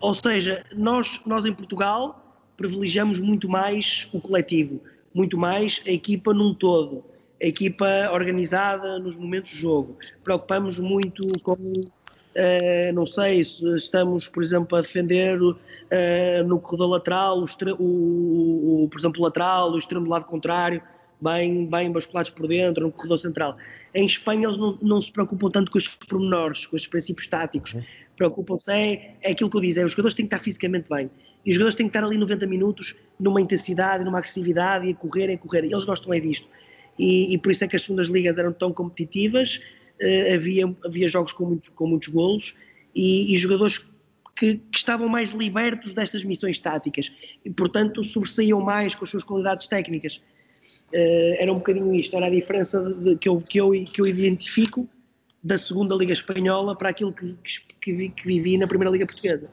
ou 0.00 0.14
seja, 0.14 0.64
nós, 0.74 1.20
nós 1.26 1.44
em 1.44 1.52
Portugal 1.52 2.22
privilegiamos 2.56 3.18
muito 3.18 3.48
mais 3.48 4.08
o 4.12 4.20
coletivo, 4.20 4.80
muito 5.14 5.36
mais 5.36 5.82
a 5.86 5.90
equipa 5.90 6.32
num 6.32 6.54
todo, 6.54 7.04
a 7.42 7.46
equipa 7.46 7.86
organizada 8.12 8.98
nos 8.98 9.16
momentos 9.16 9.50
de 9.50 9.58
jogo. 9.58 9.98
Preocupamos 10.24 10.78
muito 10.78 11.26
com 11.42 11.56
Uh, 12.36 12.92
não 12.92 13.06
sei 13.06 13.42
se 13.42 13.64
estamos, 13.76 14.28
por 14.28 14.42
exemplo, 14.42 14.76
a 14.76 14.82
defender 14.82 15.40
uh, 15.40 15.56
no 16.46 16.60
corredor 16.60 16.90
lateral, 16.90 17.38
o, 17.38 17.46
o, 17.82 18.84
o, 18.84 18.88
por 18.90 19.00
exemplo, 19.00 19.22
lateral, 19.22 19.72
o 19.72 19.78
extremo 19.78 20.04
do 20.04 20.10
lado 20.10 20.26
contrário, 20.26 20.82
bem, 21.20 21.66
bem 21.66 21.90
basculados 21.90 22.30
por 22.30 22.46
dentro, 22.46 22.84
no 22.84 22.92
corredor 22.92 23.18
central. 23.18 23.56
Em 23.94 24.06
Espanha 24.06 24.46
eles 24.46 24.56
não, 24.56 24.78
não 24.82 25.00
se 25.00 25.10
preocupam 25.10 25.50
tanto 25.50 25.70
com 25.70 25.78
os 25.78 25.88
pormenores, 25.88 26.66
com 26.66 26.76
os 26.76 26.86
princípios 26.86 27.26
táticos. 27.26 27.74
Uhum. 27.74 27.82
Preocupam-se, 28.16 28.70
é, 28.70 29.14
é 29.22 29.30
aquilo 29.32 29.50
que 29.50 29.56
eu 29.56 29.60
disse, 29.60 29.80
é, 29.80 29.84
os 29.84 29.92
jogadores 29.92 30.14
têm 30.14 30.26
que 30.26 30.34
estar 30.34 30.42
fisicamente 30.42 30.86
bem. 30.88 31.10
E 31.44 31.50
os 31.50 31.54
jogadores 31.54 31.74
têm 31.74 31.86
que 31.86 31.96
estar 31.96 32.04
ali 32.04 32.18
90 32.18 32.46
minutos 32.46 32.96
numa 33.20 33.40
intensidade, 33.40 34.04
numa 34.04 34.18
agressividade, 34.18 34.86
e 34.86 34.90
a 34.90 34.94
correr, 34.94 35.30
e 35.30 35.34
a 35.34 35.38
correr. 35.38 35.64
Eles 35.64 35.84
gostam 35.84 36.12
é 36.12 36.20
disto. 36.20 36.48
E, 36.98 37.32
e 37.32 37.38
por 37.38 37.52
isso 37.52 37.64
é 37.64 37.68
que 37.68 37.76
as 37.76 37.82
segundas 37.82 38.08
ligas 38.08 38.38
eram 38.38 38.52
tão 38.52 38.72
competitivas, 38.72 39.60
uh, 40.00 40.34
havia, 40.34 40.74
havia 40.84 41.08
jogos 41.08 41.32
com 41.32 41.44
muitos, 41.44 41.68
com 41.68 41.86
muitos 41.86 42.08
golos 42.08 42.56
e, 42.94 43.34
e 43.34 43.38
jogadores 43.38 43.78
que, 44.34 44.54
que, 44.54 44.78
estavam 44.78 45.08
mais 45.08 45.30
libertos 45.30 45.94
destas 45.94 46.24
missões 46.24 46.58
táticas 46.58 47.12
e, 47.44 47.50
portanto, 47.50 48.02
sobressaíam 48.02 48.60
mais 48.60 48.94
com 48.94 49.04
as 49.04 49.10
suas 49.10 49.22
qualidades 49.22 49.68
técnicas. 49.68 50.20
Uh, 50.92 51.36
era 51.38 51.52
um 51.52 51.56
bocadinho 51.56 51.94
isto, 51.94 52.16
era 52.16 52.26
a 52.26 52.30
diferença 52.30 52.82
de, 52.82 52.94
de, 52.94 53.16
que, 53.16 53.28
eu, 53.28 53.38
que, 53.38 53.58
eu, 53.58 53.70
que 53.70 54.00
eu 54.00 54.06
identifico 54.06 54.88
da 55.42 55.58
segunda 55.58 55.94
Liga 55.94 56.12
Espanhola 56.12 56.76
para 56.76 56.90
aquilo 56.90 57.12
que, 57.12 57.36
que, 57.80 57.92
vi, 57.92 58.08
que 58.10 58.26
vivi 58.26 58.56
na 58.56 58.66
Primeira 58.66 58.90
Liga 58.90 59.06
Portuguesa. 59.06 59.48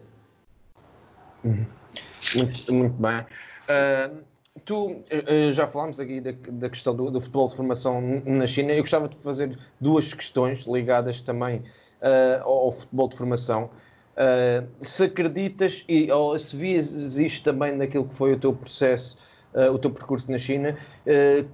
Uhum. 1.44 1.66
Muito, 2.36 2.74
muito 2.74 2.96
bem. 3.02 3.20
Uh, 3.20 4.24
Tu, 4.66 5.04
eh, 5.10 5.52
já 5.52 5.68
falámos 5.68 6.00
aqui 6.00 6.22
da, 6.22 6.32
da 6.32 6.70
questão 6.70 6.96
do, 6.96 7.10
do, 7.10 7.20
futebol 7.20 7.50
de 7.50 7.56
formação 7.56 8.22
na 8.24 8.46
China. 8.46 8.72
Eu 8.72 8.82
gostava 8.82 9.10
de 9.10 9.18
fazer 9.18 9.58
duas 9.82 10.14
questões 10.14 10.66
ligadas 10.66 11.22
também 11.22 11.58
uh, 11.58 12.44
ao 12.44 12.72
futebol 12.72 13.10
de 13.10 13.18
formação. 13.18 13.72
Uh, 14.14 14.68
se 14.80 15.06
acreditas 15.06 15.84
e 15.90 16.12
ou 16.12 16.38
se 16.38 16.56
vias 16.56 17.18
isto 17.18 17.44
também 17.44 17.76
naquilo 17.76 18.08
que 18.08 18.14
foi 18.14 18.34
o 18.34 18.40
teu 18.40 18.54
processo, 18.54 19.18
uh, 19.54 19.72
o 19.72 19.80
teu 19.80 19.92
percurso 19.92 20.32
na 20.32 20.38
China, 20.38 20.76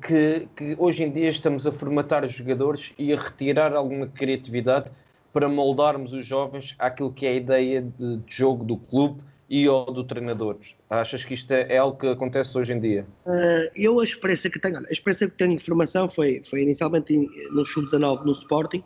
que, 0.06 0.48
que, 0.56 0.76
hoje 0.78 1.04
em 1.04 1.12
dia 1.12 1.30
estamos 1.30 1.66
a 1.66 1.72
formatar 1.72 2.24
os 2.24 2.32
jogadores 2.32 2.94
e 2.98 3.14
a 3.14 3.18
retirar 3.18 3.74
alguma 3.74 4.08
criatividade 4.08 4.92
para 5.34 5.48
moldarmos 5.48 6.14
os 6.14 6.26
jovens 6.26 6.76
àquilo 6.80 7.12
que 7.12 7.26
é 7.26 7.30
a 7.30 7.34
ideia 7.34 7.82
de, 7.82 8.18
de 8.18 8.36
jogo 8.36 8.64
do 8.64 8.78
clube 8.78 9.22
e 9.50 9.68
ou 9.68 9.86
do 9.92 10.04
treinador? 10.04 10.58
Achas 10.90 11.26
que 11.26 11.34
isto 11.34 11.52
é, 11.52 11.74
é 11.74 11.78
algo 11.78 11.98
que 11.98 12.08
acontece 12.08 12.58
hoje 12.58 12.74
em 12.74 12.80
dia? 12.80 13.06
Uh, 13.26 13.70
eu 13.76 14.00
a 14.00 14.04
experiência 14.04 14.50
que 14.50 14.60
tenho, 14.60 14.78
a 14.78 14.92
experiência 14.92 15.28
que 15.28 15.36
tenho 15.36 15.58
de 15.58 15.64
formação 15.64 16.08
foi, 16.08 16.42
foi 16.46 16.62
inicialmente 16.62 17.14
no 17.52 17.66
Sub-19 17.66 18.24
no 18.24 18.32
Sporting, 18.32 18.84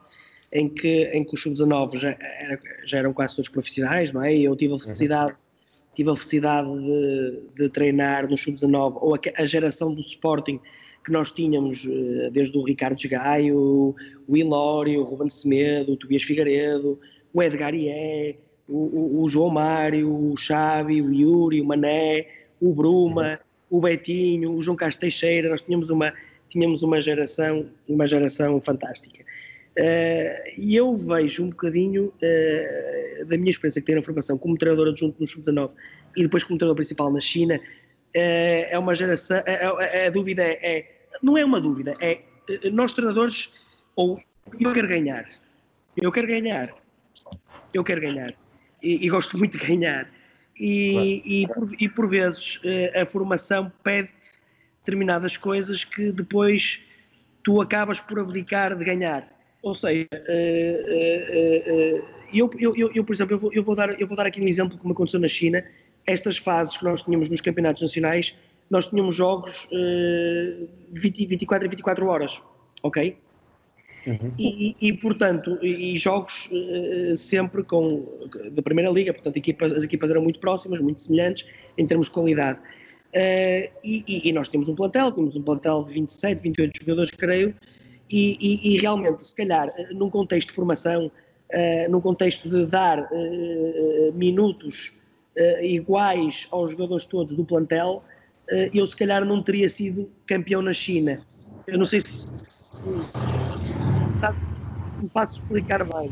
em 0.51 0.69
que, 0.69 1.05
em 1.05 1.23
que 1.23 1.33
os 1.33 1.41
Sub-19 1.41 1.97
já, 1.97 2.09
era, 2.09 2.59
já 2.85 2.97
eram 2.99 3.13
quase 3.13 3.35
todos 3.35 3.49
profissionais, 3.49 4.13
não 4.13 4.23
é? 4.23 4.33
E 4.33 4.45
eu 4.45 4.55
tive 4.55 4.73
a 4.75 4.79
felicidade, 4.79 5.31
uhum. 5.31 5.37
Tive 5.93 6.09
a 6.09 6.15
felicidade 6.15 6.69
de, 6.69 7.41
de 7.55 7.69
treinar 7.69 8.27
no 8.29 8.37
Sub-19, 8.37 8.97
ou 9.01 9.15
a, 9.15 9.19
a, 9.35 9.45
geração 9.45 9.93
do 9.93 10.01
Sporting 10.01 10.59
que 11.03 11.11
nós 11.11 11.31
tínhamos, 11.31 11.85
eh, 11.85 12.29
desde 12.31 12.57
o 12.57 12.63
Ricardo 12.63 12.97
Gaio, 13.09 13.93
o 14.27 14.37
Ilório, 14.37 15.01
o 15.01 15.03
Ruben 15.03 15.29
Semedo, 15.29 15.93
o 15.93 15.97
Tobias 15.97 16.23
Figueiredo, 16.23 16.97
o 17.33 17.43
Edgar 17.43 17.75
Ié, 17.75 18.37
o, 18.67 19.21
o, 19.21 19.27
João 19.27 19.49
Mário, 19.49 20.09
o 20.09 20.37
Xavi, 20.37 21.01
o 21.01 21.13
Yuri, 21.13 21.61
o 21.61 21.65
Mané, 21.65 22.27
o 22.61 22.73
Bruma, 22.73 23.39
uhum. 23.69 23.77
o 23.77 23.81
Betinho, 23.81 24.53
o 24.53 24.61
João 24.61 24.77
Castro 24.77 25.01
Teixeira, 25.01 25.49
nós 25.49 25.61
tínhamos 25.61 25.89
uma, 25.89 26.13
tínhamos 26.49 26.83
uma 26.83 27.01
geração, 27.01 27.65
uma 27.87 28.07
geração 28.07 28.61
fantástica. 28.61 29.25
Uh, 29.77 30.53
e 30.55 30.75
eu 30.75 30.95
vejo 30.95 31.45
um 31.45 31.49
bocadinho 31.49 32.05
uh, 32.05 33.25
da 33.25 33.37
minha 33.37 33.49
experiência 33.49 33.81
que 33.81 33.87
tenho 33.87 33.97
na 33.97 34.03
formação 34.03 34.37
como 34.37 34.55
treinador 34.55 34.89
adjunto 34.89 35.19
no 35.19 35.25
Sub-19 35.25 35.73
e 36.15 36.23
depois 36.23 36.43
como 36.43 36.59
treinador 36.59 36.75
principal 36.75 37.11
na 37.11 37.19
China, 37.19 37.55
uh, 37.55 37.59
é 38.13 38.77
uma 38.77 38.93
geração, 38.93 39.37
a 39.37 40.09
dúvida 40.09 40.43
é, 40.43 40.59
é, 40.61 40.91
não 41.23 41.35
é 41.35 41.43
uma 41.43 41.59
dúvida, 41.59 41.95
é 41.99 42.21
nós 42.71 42.93
treinadores, 42.93 43.51
ou 43.95 44.21
eu 44.59 44.73
quero 44.73 44.87
ganhar, 44.87 45.27
eu 45.97 46.11
quero 46.11 46.27
ganhar, 46.27 46.69
eu 47.73 47.83
quero 47.83 48.01
ganhar 48.01 48.35
e, 48.83 49.05
e 49.05 49.09
gosto 49.09 49.37
muito 49.37 49.57
de 49.57 49.65
ganhar. 49.65 50.07
E, 50.59 51.41
e, 51.41 51.47
por, 51.47 51.75
e 51.79 51.89
por 51.89 52.07
vezes 52.07 52.59
eh, 52.63 53.01
a 53.01 53.05
formação 53.07 53.71
pede 53.83 54.09
determinadas 54.79 55.35
coisas 55.35 55.83
que 55.83 56.11
depois 56.11 56.83
tu 57.41 57.59
acabas 57.59 57.99
por 57.99 58.19
abdicar 58.19 58.77
de 58.77 58.85
ganhar. 58.85 59.32
Ou 59.63 59.73
seja, 59.73 60.05
eh, 60.11 60.83
eh, 60.87 62.01
eu, 62.33 62.51
eu, 62.59 62.73
eu, 62.75 62.91
eu, 62.93 63.03
por 63.03 63.13
exemplo, 63.13 63.33
eu 63.33 63.39
vou, 63.39 63.53
eu, 63.53 63.63
vou 63.63 63.75
dar, 63.75 63.99
eu 63.99 64.05
vou 64.05 64.17
dar 64.17 64.25
aqui 64.25 64.41
um 64.41 64.47
exemplo 64.47 64.77
como 64.77 64.93
aconteceu 64.93 65.21
na 65.21 65.27
China. 65.29 65.63
Estas 66.05 66.37
fases 66.37 66.75
que 66.75 66.83
nós 66.83 67.01
tínhamos 67.01 67.29
nos 67.29 67.39
campeonatos 67.39 67.81
nacionais, 67.81 68.35
nós 68.69 68.87
tínhamos 68.87 69.15
jogos 69.15 69.69
20, 70.91 71.27
24 71.27 71.65
a 71.65 71.69
24 71.69 72.05
horas, 72.05 72.41
ok? 72.83 73.17
Uhum. 74.05 74.33
E, 74.37 74.75
e, 74.81 74.93
portanto, 74.97 75.57
e, 75.61 75.95
jogos 75.97 76.49
uh, 76.51 77.15
sempre 77.15 77.63
com 77.63 78.05
da 78.51 78.61
Primeira 78.61 78.91
Liga, 78.91 79.13
portanto, 79.13 79.37
equipas, 79.37 79.71
as 79.71 79.85
equipas 79.85 80.09
eram 80.09 80.21
muito 80.21 80.41
próximas, 80.41 80.81
muito 80.81 81.01
semelhantes 81.01 81.47
em 81.77 81.87
termos 81.87 82.07
de 82.07 82.13
qualidade. 82.13 82.59
Uh, 83.15 83.71
e, 83.81 84.29
nós 84.33 84.49
temos 84.49 84.67
um 84.67 84.75
plantel, 84.75 85.09
temos 85.13 85.37
um 85.37 85.41
plantel 85.41 85.83
de 85.83 85.93
27, 85.93 86.41
28 86.41 86.71
jogadores, 86.81 87.11
creio, 87.11 87.55
e, 88.15 88.77
realmente, 88.77 89.25
se 89.25 89.35
calhar, 89.35 89.73
num 89.91 90.09
contexto 90.09 90.49
de 90.49 90.55
formação, 90.55 91.07
uh, 91.07 91.91
no 91.91 91.99
contexto 91.99 92.47
de 92.49 92.65
dar 92.67 92.99
uh, 92.99 94.13
minutos 94.13 94.91
uh, 95.37 95.63
iguais 95.63 96.47
aos 96.51 96.71
jogadores 96.71 97.05
todos 97.05 97.35
do 97.35 97.43
plantel, 97.43 98.03
eu 98.73 98.85
se 98.85 98.95
calhar 98.95 99.23
não 99.23 99.41
teria 99.41 99.69
sido 99.69 100.11
campeão 100.27 100.61
na 100.61 100.73
China. 100.73 101.25
Eu 101.65 101.77
não 101.77 101.85
sei 101.85 102.01
se, 102.01 102.27
se, 102.27 102.83
se, 103.01 103.03
se, 103.03 103.27
se 104.81 104.97
me 105.01 105.09
faço 105.09 105.41
explicar 105.41 105.85
bem. 105.85 106.11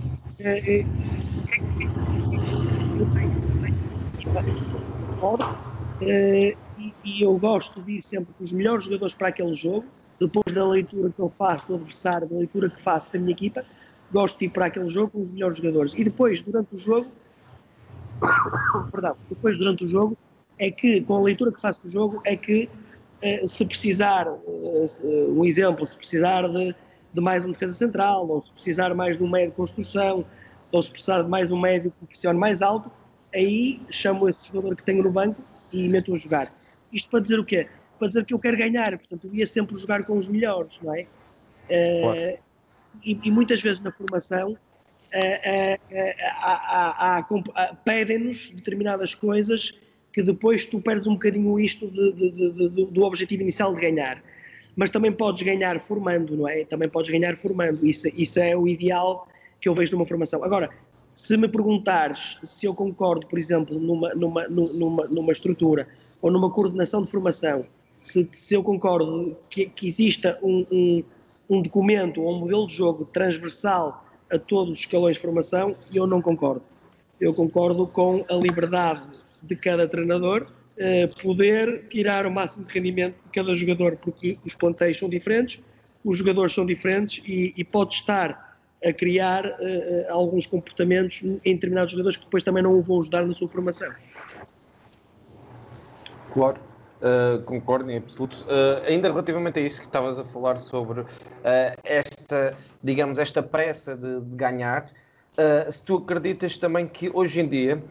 e, 6.79 6.93
e 7.03 7.21
eu 7.21 7.37
gosto 7.37 7.81
de 7.83 7.97
ir 7.97 8.01
sempre 8.01 8.33
com 8.33 8.43
os 8.43 8.53
melhores 8.53 8.85
jogadores 8.85 9.13
para 9.13 9.27
aquele 9.27 9.53
jogo, 9.53 9.85
depois 10.21 10.53
da 10.53 10.67
leitura 10.67 11.09
que 11.09 11.19
eu 11.19 11.27
faço 11.27 11.67
do 11.67 11.75
adversário, 11.75 12.27
da 12.27 12.37
leitura 12.37 12.69
que 12.69 12.79
faço 12.79 13.11
da 13.11 13.17
minha 13.17 13.31
equipa, 13.31 13.65
gosto 14.11 14.37
de 14.37 14.45
ir 14.45 14.49
para 14.49 14.67
aquele 14.67 14.87
jogo 14.87 15.09
com 15.11 15.21
os 15.21 15.31
melhores 15.31 15.57
jogadores. 15.57 15.93
E 15.95 16.03
depois, 16.03 16.41
durante 16.43 16.75
o 16.75 16.77
jogo, 16.77 17.09
perdão, 18.91 19.15
depois 19.29 19.57
durante 19.57 19.83
o 19.83 19.87
jogo, 19.87 20.15
é 20.59 20.69
que, 20.69 21.01
com 21.01 21.15
a 21.15 21.21
leitura 21.23 21.51
que 21.51 21.59
faço 21.59 21.81
do 21.81 21.89
jogo, 21.89 22.21
é 22.23 22.35
que 22.35 22.69
eh, 23.23 23.47
se 23.47 23.65
precisar, 23.65 24.27
eh, 24.27 25.05
um 25.29 25.43
exemplo, 25.43 25.87
se 25.87 25.97
precisar 25.97 26.47
de, 26.47 26.75
de, 27.13 27.21
mais 27.21 27.43
um 27.43 27.51
defesa 27.51 27.73
central, 27.73 28.27
ou 28.27 28.41
se 28.41 28.51
precisar 28.51 28.93
mais 28.93 29.17
de 29.17 29.23
um 29.23 29.29
médio 29.29 29.49
de 29.49 29.55
construção, 29.55 30.23
ou 30.71 30.83
se 30.83 30.91
precisar 30.91 31.23
de 31.23 31.29
mais 31.29 31.51
um 31.51 31.59
médio 31.59 31.91
que 31.99 32.05
pressione 32.05 32.37
mais 32.37 32.61
alto, 32.61 32.91
aí 33.33 33.81
chamo 33.89 34.29
esse 34.29 34.53
jogador 34.53 34.75
que 34.75 34.83
tenho 34.83 35.03
no 35.03 35.11
banco 35.11 35.41
e 35.73 35.89
meto 35.89 36.13
a 36.13 36.17
jogar. 36.17 36.51
Isto 36.93 37.09
para 37.09 37.21
dizer 37.21 37.39
o 37.39 37.45
quê? 37.45 37.67
Para 38.01 38.07
dizer 38.07 38.25
que 38.25 38.33
eu 38.33 38.39
quero 38.39 38.57
ganhar, 38.57 38.97
portanto 38.97 39.27
eu 39.27 39.35
ia 39.35 39.45
sempre 39.45 39.77
jogar 39.77 40.03
com 40.05 40.17
os 40.17 40.27
melhores, 40.27 40.79
não 40.81 40.91
é? 40.95 41.05
Uh, 41.69 42.35
e, 43.05 43.19
e, 43.23 43.29
muitas 43.29 43.61
vezes 43.61 43.79
na 43.79 43.91
formação 43.91 44.53
uh, 44.53 44.57
uh, 47.29 47.77
pedem-nos 47.85 48.49
determinadas 48.49 49.13
coisas 49.13 49.79
que 50.11 50.23
depois 50.23 50.65
tu 50.65 50.81
perdes 50.81 51.05
um 51.05 51.13
bocadinho 51.13 51.59
isto 51.59 51.87
de, 51.91 52.11
de, 52.13 52.69
de, 52.69 52.85
do 52.87 53.03
objetivo 53.03 53.43
inicial 53.43 53.75
de 53.75 53.81
ganhar. 53.81 54.23
Mas 54.75 54.89
também 54.89 55.11
podes 55.11 55.43
ganhar 55.43 55.79
formando, 55.79 56.35
não 56.35 56.47
é? 56.47 56.65
Também 56.65 56.89
podes 56.89 57.11
ganhar 57.11 57.35
formando. 57.35 57.85
Isso, 57.85 58.07
isso 58.15 58.39
é 58.39 58.57
o 58.57 58.67
ideal 58.67 59.27
que 59.61 59.69
eu 59.69 59.75
vejo 59.75 59.91
numa 59.91 60.07
formação. 60.07 60.43
Agora, 60.43 60.71
se 61.13 61.37
me 61.37 61.47
perguntares 61.47 62.39
se 62.43 62.65
eu 62.65 62.73
concordo, 62.73 63.27
por 63.27 63.37
exemplo, 63.37 63.77
numa, 63.79 64.09
numa, 64.15 64.47
numa, 64.47 65.05
numa 65.05 65.31
estrutura 65.31 65.87
ou 66.19 66.31
numa 66.31 66.49
coordenação 66.49 67.03
de 67.03 67.07
formação, 67.07 67.67
se, 68.01 68.27
se 68.31 68.55
eu 68.55 68.63
concordo 68.63 69.37
que, 69.49 69.67
que 69.67 69.87
exista 69.87 70.37
um, 70.41 70.65
um, 70.71 71.03
um, 71.49 71.61
documento 71.61 72.21
ou 72.21 72.35
um 72.35 72.39
modelo 72.39 72.67
de 72.67 72.75
jogo 72.75 73.05
transversal 73.05 74.05
a 74.31 74.39
todos 74.39 74.73
os 74.73 74.79
escalões 74.79 75.15
de 75.17 75.21
formação, 75.21 75.75
eu 75.93 76.07
não 76.07 76.21
concordo. 76.21 76.63
Eu 77.19 77.33
concordo 77.33 77.85
com 77.85 78.23
a 78.29 78.33
liberdade 78.33 79.19
de 79.43 79.55
cada 79.55 79.87
treinador 79.87 80.47
eh, 80.77 81.07
poder 81.21 81.87
tirar 81.89 82.25
o 82.25 82.31
máximo 82.31 82.65
de 82.65 82.73
rendimento 82.73 83.15
de 83.25 83.31
cada 83.31 83.53
jogador, 83.53 83.97
porque 83.97 84.37
os 84.43 84.55
plantéis 84.55 84.97
são 84.97 85.07
diferentes, 85.07 85.61
os 86.03 86.17
jogadores 86.17 86.53
são 86.53 86.65
diferentes 86.65 87.23
e, 87.27 87.53
e 87.55 87.63
pode 87.63 87.93
estar 87.93 88.57
a 88.83 88.91
criar 88.91 89.45
uh, 89.45 89.51
alguns 90.09 90.47
comportamentos 90.47 91.21
em 91.21 91.53
determinados 91.53 91.91
jogadores 91.91 92.17
que 92.17 92.25
depois 92.25 92.41
também 92.41 92.63
não 92.63 92.73
o 92.73 92.81
vão 92.81 92.99
ajudar 92.99 93.23
na 93.23 93.33
sua 93.33 93.47
formação. 93.47 93.93
Claro, 96.33 96.59
uh, 97.01 97.41
concordo 97.43 97.89
em 97.91 97.97
absoluto. 97.97 98.45
Uh, 98.45 98.85
ainda 98.87 99.09
relativamente 99.09 99.59
a 99.59 99.61
isso 99.61 99.81
que 99.81 99.87
estavas 99.87 100.19
a 100.19 100.23
falar 100.23 100.57
sobre 100.57 101.05
esta, 101.83 102.55
digamos, 102.83 103.19
esta 103.19 103.41
pressa 103.41 103.95
de, 103.95 104.21
de 104.21 104.35
ganhar, 104.35 104.85
se 105.69 105.81
tu 105.83 105.97
acreditas 105.97 106.57
também 106.57 106.87
que 106.87 107.09
hoje 107.13 107.41
em 107.41 107.47
dia 107.47 107.83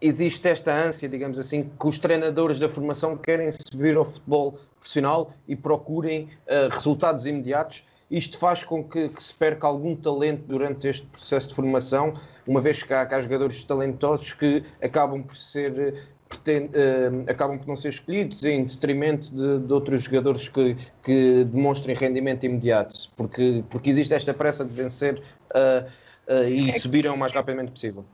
existe 0.00 0.48
esta 0.48 0.74
ânsia, 0.74 1.08
digamos 1.08 1.38
assim, 1.38 1.70
que 1.78 1.86
os 1.86 1.98
treinadores 1.98 2.58
da 2.58 2.68
formação 2.68 3.16
querem 3.16 3.50
subir 3.52 3.96
ao 3.96 4.04
futebol 4.04 4.58
profissional 4.80 5.32
e 5.46 5.54
procurem 5.54 6.28
resultados 6.70 7.26
imediatos 7.26 7.84
isto 8.10 8.38
faz 8.38 8.64
com 8.64 8.82
que, 8.82 9.08
que, 9.10 9.22
se 9.22 9.34
perca 9.34 9.66
algum 9.66 9.94
talento 9.94 10.42
durante 10.46 10.88
este 10.88 11.06
processo 11.06 11.48
de 11.48 11.54
formação, 11.54 12.14
uma 12.46 12.60
vez 12.60 12.82
que 12.82 12.92
há, 12.94 13.04
que 13.04 13.14
há 13.14 13.20
jogadores 13.20 13.62
talentosos 13.64 14.32
que 14.32 14.62
acabam 14.82 15.22
por 15.22 15.36
ser 15.36 15.94
pretende, 16.28 16.68
uh, 16.76 17.30
acabam 17.30 17.58
por 17.58 17.66
não 17.66 17.76
ser 17.76 17.88
escolhidos 17.88 18.44
em 18.44 18.64
detrimento 18.64 19.34
de, 19.34 19.66
de 19.66 19.72
outros 19.72 20.02
jogadores 20.02 20.48
que, 20.48 20.76
que, 21.02 21.44
demonstrem 21.44 21.96
rendimento 21.96 22.44
imediato, 22.44 23.10
porque, 23.16 23.64
porque 23.70 23.88
existe 23.88 24.14
esta 24.14 24.34
pressa 24.34 24.64
de 24.64 24.72
vencer 24.72 25.18
uh, 25.18 25.86
uh, 26.28 26.48
e 26.48 26.68
é 26.68 26.72
subirem 26.72 27.10
o 27.10 27.16
mais 27.16 27.32
rapidamente 27.32 27.72
possível. 27.72 28.04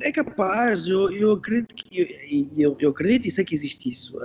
É 0.00 0.10
capaz, 0.10 0.86
eu, 0.86 1.12
eu 1.12 1.32
acredito 1.32 1.74
que 1.74 2.00
eu, 2.00 2.48
eu, 2.56 2.76
eu, 2.80 2.90
acredito 2.90 3.28
e 3.28 3.30
sei 3.30 3.44
que 3.44 3.54
existe 3.54 3.90
isso, 3.90 4.18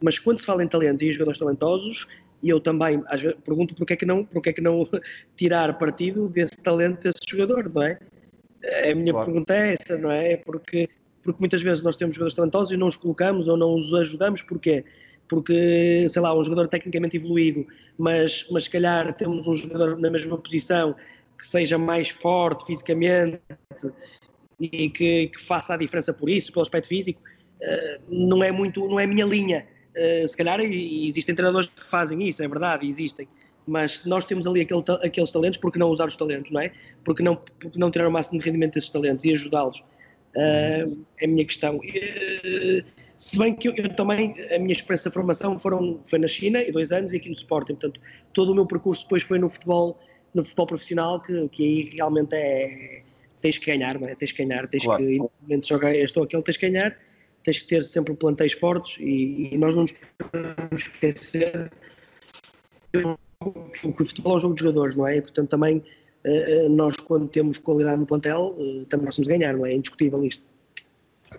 mas 0.00 0.20
quando 0.20 0.38
se 0.38 0.46
fala 0.46 0.62
em 0.62 0.68
talento 0.68 1.02
e 1.02 1.08
em 1.08 1.12
jogadores 1.12 1.38
talentosos, 1.38 2.06
e 2.44 2.50
eu 2.50 2.60
também 2.60 3.02
às 3.06 3.22
vezes, 3.22 3.36
pergunto 3.44 3.74
porque 3.74 3.94
é, 3.94 3.96
que 3.96 4.06
não, 4.06 4.24
porque 4.24 4.50
é 4.50 4.52
que 4.52 4.60
não 4.60 4.86
tirar 5.34 5.76
partido 5.78 6.28
desse 6.28 6.58
talento 6.58 7.02
desse 7.02 7.18
jogador, 7.28 7.72
não 7.74 7.82
é? 7.82 7.98
A 8.90 8.94
minha 8.94 9.12
claro. 9.12 9.26
pergunta 9.26 9.54
é 9.54 9.72
essa, 9.72 9.96
não 9.96 10.10
é? 10.10 10.36
Porque, 10.36 10.88
porque 11.24 11.40
muitas 11.40 11.62
vezes 11.62 11.82
nós 11.82 11.96
temos 11.96 12.14
jogadores 12.14 12.34
talentosos 12.34 12.72
e 12.72 12.76
não 12.76 12.86
os 12.86 12.96
colocamos 12.96 13.48
ou 13.48 13.56
não 13.56 13.74
os 13.74 13.92
ajudamos, 13.94 14.42
porquê? 14.42 14.84
Porque, 15.26 16.06
sei 16.08 16.20
lá, 16.20 16.38
um 16.38 16.44
jogador 16.44 16.68
tecnicamente 16.68 17.16
evoluído, 17.16 17.66
mas, 17.98 18.46
mas 18.50 18.64
se 18.64 18.70
calhar 18.70 19.14
temos 19.16 19.48
um 19.48 19.56
jogador 19.56 19.98
na 19.98 20.10
mesma 20.10 20.36
posição 20.36 20.94
que 21.38 21.46
seja 21.46 21.78
mais 21.78 22.10
forte 22.10 22.66
fisicamente 22.66 23.40
e 24.60 24.90
que, 24.90 25.28
que 25.28 25.40
faça 25.40 25.74
a 25.74 25.76
diferença 25.76 26.12
por 26.12 26.28
isso, 26.28 26.52
pelo 26.52 26.62
aspecto 26.62 26.88
físico, 26.88 27.20
eh, 27.60 28.00
não 28.08 28.44
é 28.44 28.52
muito, 28.52 28.86
não 28.86 29.00
é 29.00 29.04
a 29.04 29.06
minha 29.06 29.24
linha. 29.24 29.66
Uh, 29.96 30.26
se 30.26 30.36
calhar 30.36 30.58
e 30.60 31.06
existem 31.06 31.36
treinadores 31.36 31.70
que 31.70 31.86
fazem 31.86 32.20
isso, 32.28 32.42
é 32.42 32.48
verdade, 32.48 32.86
existem. 32.86 33.28
Mas 33.64 34.04
nós 34.04 34.24
temos 34.24 34.44
ali 34.44 34.60
aquele, 34.60 34.82
aqueles 35.02 35.30
talentos, 35.30 35.58
porque 35.58 35.78
não 35.78 35.88
usar 35.88 36.06
os 36.06 36.16
talentos, 36.16 36.50
não 36.50 36.60
é? 36.60 36.72
Porque 37.04 37.22
não, 37.22 37.36
porque 37.36 37.78
não 37.78 37.90
tirar 37.90 38.08
o 38.08 38.10
máximo 38.10 38.40
de 38.40 38.44
rendimento 38.44 38.74
desses 38.74 38.90
talentos 38.90 39.24
e 39.24 39.32
ajudá-los? 39.32 39.84
Uh, 40.36 41.04
é 41.20 41.24
a 41.24 41.28
minha 41.28 41.44
questão. 41.44 41.76
Uh, 41.76 42.84
se 43.18 43.38
bem 43.38 43.54
que 43.54 43.68
eu, 43.68 43.74
eu, 43.76 43.88
também, 43.94 44.34
a 44.54 44.58
minha 44.58 44.72
experiência 44.72 45.10
de 45.10 45.14
formação 45.14 45.58
foram, 45.58 46.00
foi 46.04 46.18
na 46.18 46.26
China, 46.26 46.60
e 46.60 46.72
dois 46.72 46.92
anos, 46.92 47.12
e 47.12 47.16
aqui 47.16 47.28
no 47.28 47.34
Sporting. 47.34 47.74
Portanto, 47.74 48.00
todo 48.32 48.52
o 48.52 48.54
meu 48.54 48.66
percurso 48.66 49.02
depois 49.02 49.22
foi 49.22 49.38
no 49.38 49.48
futebol, 49.48 49.98
no 50.34 50.42
futebol 50.42 50.66
profissional, 50.66 51.20
que, 51.20 51.48
que 51.48 51.62
aí 51.64 51.90
realmente 51.96 52.34
é. 52.34 53.02
Tens 53.40 53.58
que 53.58 53.66
ganhar, 53.66 54.00
não 54.00 54.08
é? 54.08 54.14
Tens 54.14 54.32
que 54.32 54.42
ganhar, 54.42 54.66
tens 54.68 54.84
claro. 54.84 55.04
que, 55.04 55.16
independentemente 55.16 55.62
de 55.62 55.68
jogar, 55.68 55.94
estou 55.94 56.22
aquele, 56.22 56.42
tens 56.42 56.56
que 56.56 56.70
ganhar 56.70 56.96
tens 57.44 57.58
que 57.58 57.66
ter 57.66 57.84
sempre 57.84 58.14
plantéis 58.14 58.54
fortes 58.54 58.96
e, 58.98 59.50
e 59.52 59.58
nós 59.58 59.74
não 59.74 59.82
nos 59.82 59.92
podemos 59.92 60.80
esquecer 60.80 61.70
que 62.90 63.86
o 63.86 64.04
futebol 64.04 64.34
é 64.34 64.36
um 64.36 64.40
jogo 64.40 64.54
de 64.54 64.60
jogadores, 64.62 64.94
não 64.94 65.06
é? 65.06 65.16
E, 65.18 65.20
portanto, 65.20 65.50
também 65.50 65.84
nós, 66.70 66.96
quando 66.96 67.28
temos 67.28 67.58
qualidade 67.58 68.00
no 68.00 68.06
plantel, 68.06 68.54
uh, 68.58 68.84
também 68.86 69.06
nós 69.06 69.16
temos 69.16 69.28
de 69.28 69.38
ganhar, 69.38 69.54
não 69.54 69.66
é? 69.66 69.72
É 69.72 69.76
indiscutível 69.76 70.24
isto. 70.24 70.42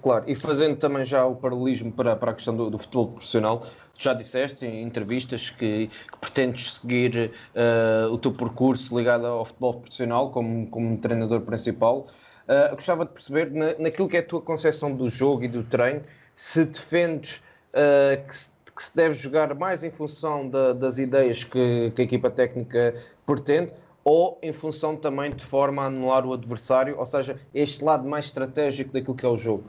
Claro, 0.01 0.25
e 0.27 0.35
fazendo 0.35 0.77
também 0.77 1.05
já 1.05 1.25
o 1.25 1.35
paralelismo 1.35 1.91
para, 1.91 2.15
para 2.15 2.31
a 2.31 2.33
questão 2.33 2.55
do, 2.55 2.69
do 2.69 2.77
futebol 2.77 3.09
profissional, 3.09 3.59
tu 3.59 4.03
já 4.03 4.13
disseste 4.13 4.65
em 4.65 4.83
entrevistas 4.83 5.49
que, 5.49 5.87
que 5.87 6.17
pretendes 6.19 6.75
seguir 6.75 7.31
uh, 7.55 8.11
o 8.11 8.17
teu 8.17 8.31
percurso 8.31 8.95
ligado 8.97 9.25
ao 9.25 9.45
futebol 9.45 9.75
profissional 9.75 10.31
como, 10.31 10.67
como 10.67 10.97
treinador 10.97 11.41
principal. 11.41 12.07
Uh, 12.47 12.75
gostava 12.75 13.05
de 13.05 13.11
perceber, 13.11 13.51
na, 13.51 13.75
naquilo 13.79 14.07
que 14.07 14.17
é 14.17 14.19
a 14.19 14.23
tua 14.23 14.41
concepção 14.41 14.93
do 14.95 15.07
jogo 15.07 15.43
e 15.43 15.47
do 15.47 15.63
treino, 15.63 16.01
se 16.35 16.65
defendes 16.65 17.41
uh, 17.73 18.27
que, 18.27 18.35
se, 18.35 18.49
que, 18.75 18.83
se, 18.83 18.95
deve 18.95 19.13
jogar 19.13 19.55
mais 19.55 19.83
em 19.83 19.91
função 19.91 20.49
da, 20.49 20.73
das 20.73 20.99
ideias 20.99 21.43
que, 21.43 21.91
que, 21.95 22.01
a 22.01 22.05
equipa 22.05 22.29
técnica 22.29 22.93
pretende 23.25 23.73
ou 24.05 24.39
em 24.41 24.53
função 24.53 24.95
também 24.95 25.31
de 25.31 25.43
forma 25.43 25.81
a 25.81 25.85
anular 25.87 26.25
o 26.25 26.31
adversário, 26.31 26.97
ou 26.97 27.05
seja, 27.05 27.37
este 27.53 27.83
lado 27.83 28.07
mais 28.07 28.25
estratégico 28.25 28.93
daquilo 28.93 29.15
que 29.15 29.25
é 29.25 29.29
o 29.29 29.35
jogo. 29.35 29.65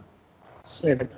Certo. 0.62 1.16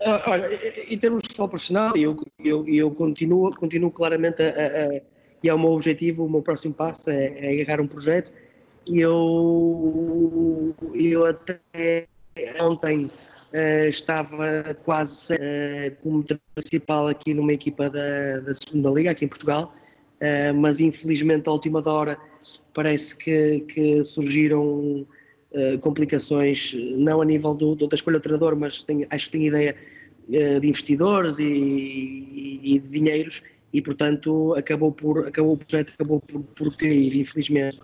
Uh, 0.00 0.20
olha, 0.26 0.48
em 0.88 0.98
termos 0.98 1.22
de 1.22 1.28
futebol 1.28 1.48
profissional, 1.48 1.96
eu, 1.96 2.16
eu, 2.38 2.68
eu 2.68 2.90
continuo, 2.92 3.52
continuo 3.56 3.90
claramente 3.90 4.42
a, 4.42 4.46
a, 4.46 4.96
a, 4.96 5.00
e 5.42 5.48
é 5.48 5.54
o 5.54 5.58
meu 5.58 5.70
objetivo, 5.70 6.26
o 6.26 6.30
meu 6.30 6.42
próximo 6.42 6.74
passo 6.74 7.10
é, 7.10 7.32
é 7.38 7.62
agarrar 7.62 7.80
um 7.80 7.88
projeto 7.88 8.30
eu, 8.86 10.74
eu 10.94 11.26
até 11.26 12.06
ontem 12.60 13.06
uh, 13.06 13.88
estava 13.88 14.74
quase 14.84 15.34
uh, 15.34 15.96
como 16.02 16.24
principal 16.54 17.08
aqui 17.08 17.34
numa 17.34 17.52
equipa 17.52 17.90
da, 17.90 18.40
da 18.40 18.54
segunda 18.54 18.90
liga 18.90 19.10
aqui 19.10 19.24
em 19.24 19.28
Portugal, 19.28 19.72
uh, 20.20 20.54
mas 20.54 20.80
infelizmente 20.80 21.48
à 21.48 21.52
última 21.52 21.82
hora 21.88 22.18
parece 22.74 23.16
que, 23.16 23.60
que 23.60 24.04
surgiram 24.04 25.06
complicações, 25.80 26.74
não 26.96 27.20
a 27.20 27.24
nível 27.24 27.52
do, 27.54 27.74
do, 27.74 27.88
da 27.88 27.96
escolha 27.96 28.18
do 28.18 28.22
treinador, 28.22 28.54
mas 28.54 28.84
tenho, 28.84 29.04
acho 29.10 29.26
que 29.26 29.32
tenho 29.32 29.48
ideia 29.48 29.74
de 30.28 30.64
investidores 30.64 31.40
e, 31.40 31.44
e, 31.44 32.60
e, 32.62 32.78
de 32.78 32.88
dinheiros 32.88 33.42
e 33.72 33.82
portanto 33.82 34.54
acabou 34.54 34.92
por 34.92 35.26
acabou 35.26 35.54
o 35.54 35.56
projeto 35.56 35.92
acabou 35.92 36.20
por, 36.20 36.40
por 36.40 36.76
cair 36.76 37.16
infelizmente 37.16 37.80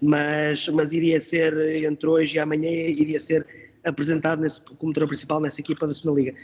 mas, 0.00 0.68
mas 0.68 0.92
iria 0.92 1.20
ser, 1.20 1.56
entre 1.84 2.08
hoje 2.08 2.36
e 2.36 2.38
amanhã, 2.38 2.70
iria 2.70 3.18
ser 3.18 3.46
apresentado 3.84 4.40
nesse, 4.40 4.60
como 4.60 4.92
treinador 4.92 5.08
principal 5.08 5.40
nessa 5.40 5.60
equipa 5.60 5.86
da 5.86 5.94
segunda 5.94 6.20
Liga. 6.20 6.36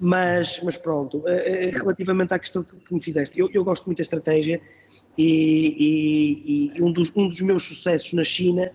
Mas, 0.00 0.60
mas 0.62 0.76
pronto, 0.76 1.22
eh, 1.28 1.70
relativamente 1.72 2.34
à 2.34 2.38
questão 2.38 2.64
que, 2.64 2.74
que 2.74 2.94
me 2.94 3.00
fizeste, 3.00 3.38
eu, 3.38 3.48
eu, 3.52 3.62
gosto 3.62 3.86
muito 3.86 3.98
da 3.98 4.02
estratégia 4.02 4.60
e, 5.16 6.72
e, 6.74 6.78
e, 6.78 6.82
um, 6.82 6.92
dos, 6.92 7.12
um 7.14 7.28
dos 7.28 7.40
meus 7.40 7.64
sucessos 7.64 8.12
na 8.12 8.24
China 8.24 8.70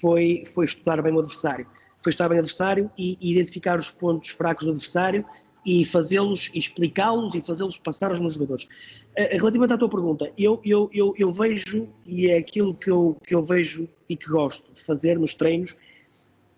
foi, 0.00 0.44
foi 0.54 0.64
estudar 0.64 1.02
bem 1.02 1.12
o 1.12 1.18
adversário. 1.18 1.66
Foi 2.02 2.10
estudar 2.10 2.28
bem 2.28 2.38
o 2.38 2.40
adversário 2.40 2.90
e 2.96 3.18
identificar 3.20 3.78
os 3.78 3.90
pontos 3.90 4.30
fracos 4.30 4.64
do 4.64 4.72
adversário 4.72 5.24
e 5.64 5.84
fazê-los, 5.84 6.50
explicá-los 6.54 7.34
e 7.34 7.42
fazê-los 7.42 7.76
passar 7.78 8.10
aos 8.10 8.20
meus 8.20 8.34
jogadores. 8.34 8.66
Eh, 9.14 9.36
relativamente 9.36 9.74
à 9.74 9.78
tua 9.78 9.88
pergunta, 9.88 10.32
eu, 10.38 10.60
eu, 10.64 10.88
eu, 10.92 11.14
eu, 11.18 11.32
vejo, 11.32 11.88
e 12.06 12.28
é 12.28 12.38
aquilo 12.38 12.74
que 12.74 12.90
eu, 12.90 13.16
que 13.26 13.34
eu 13.34 13.44
vejo 13.44 13.88
e 14.08 14.16
que 14.16 14.28
gosto 14.28 14.72
de 14.72 14.82
fazer 14.84 15.18
nos 15.18 15.34
treinos, 15.34 15.76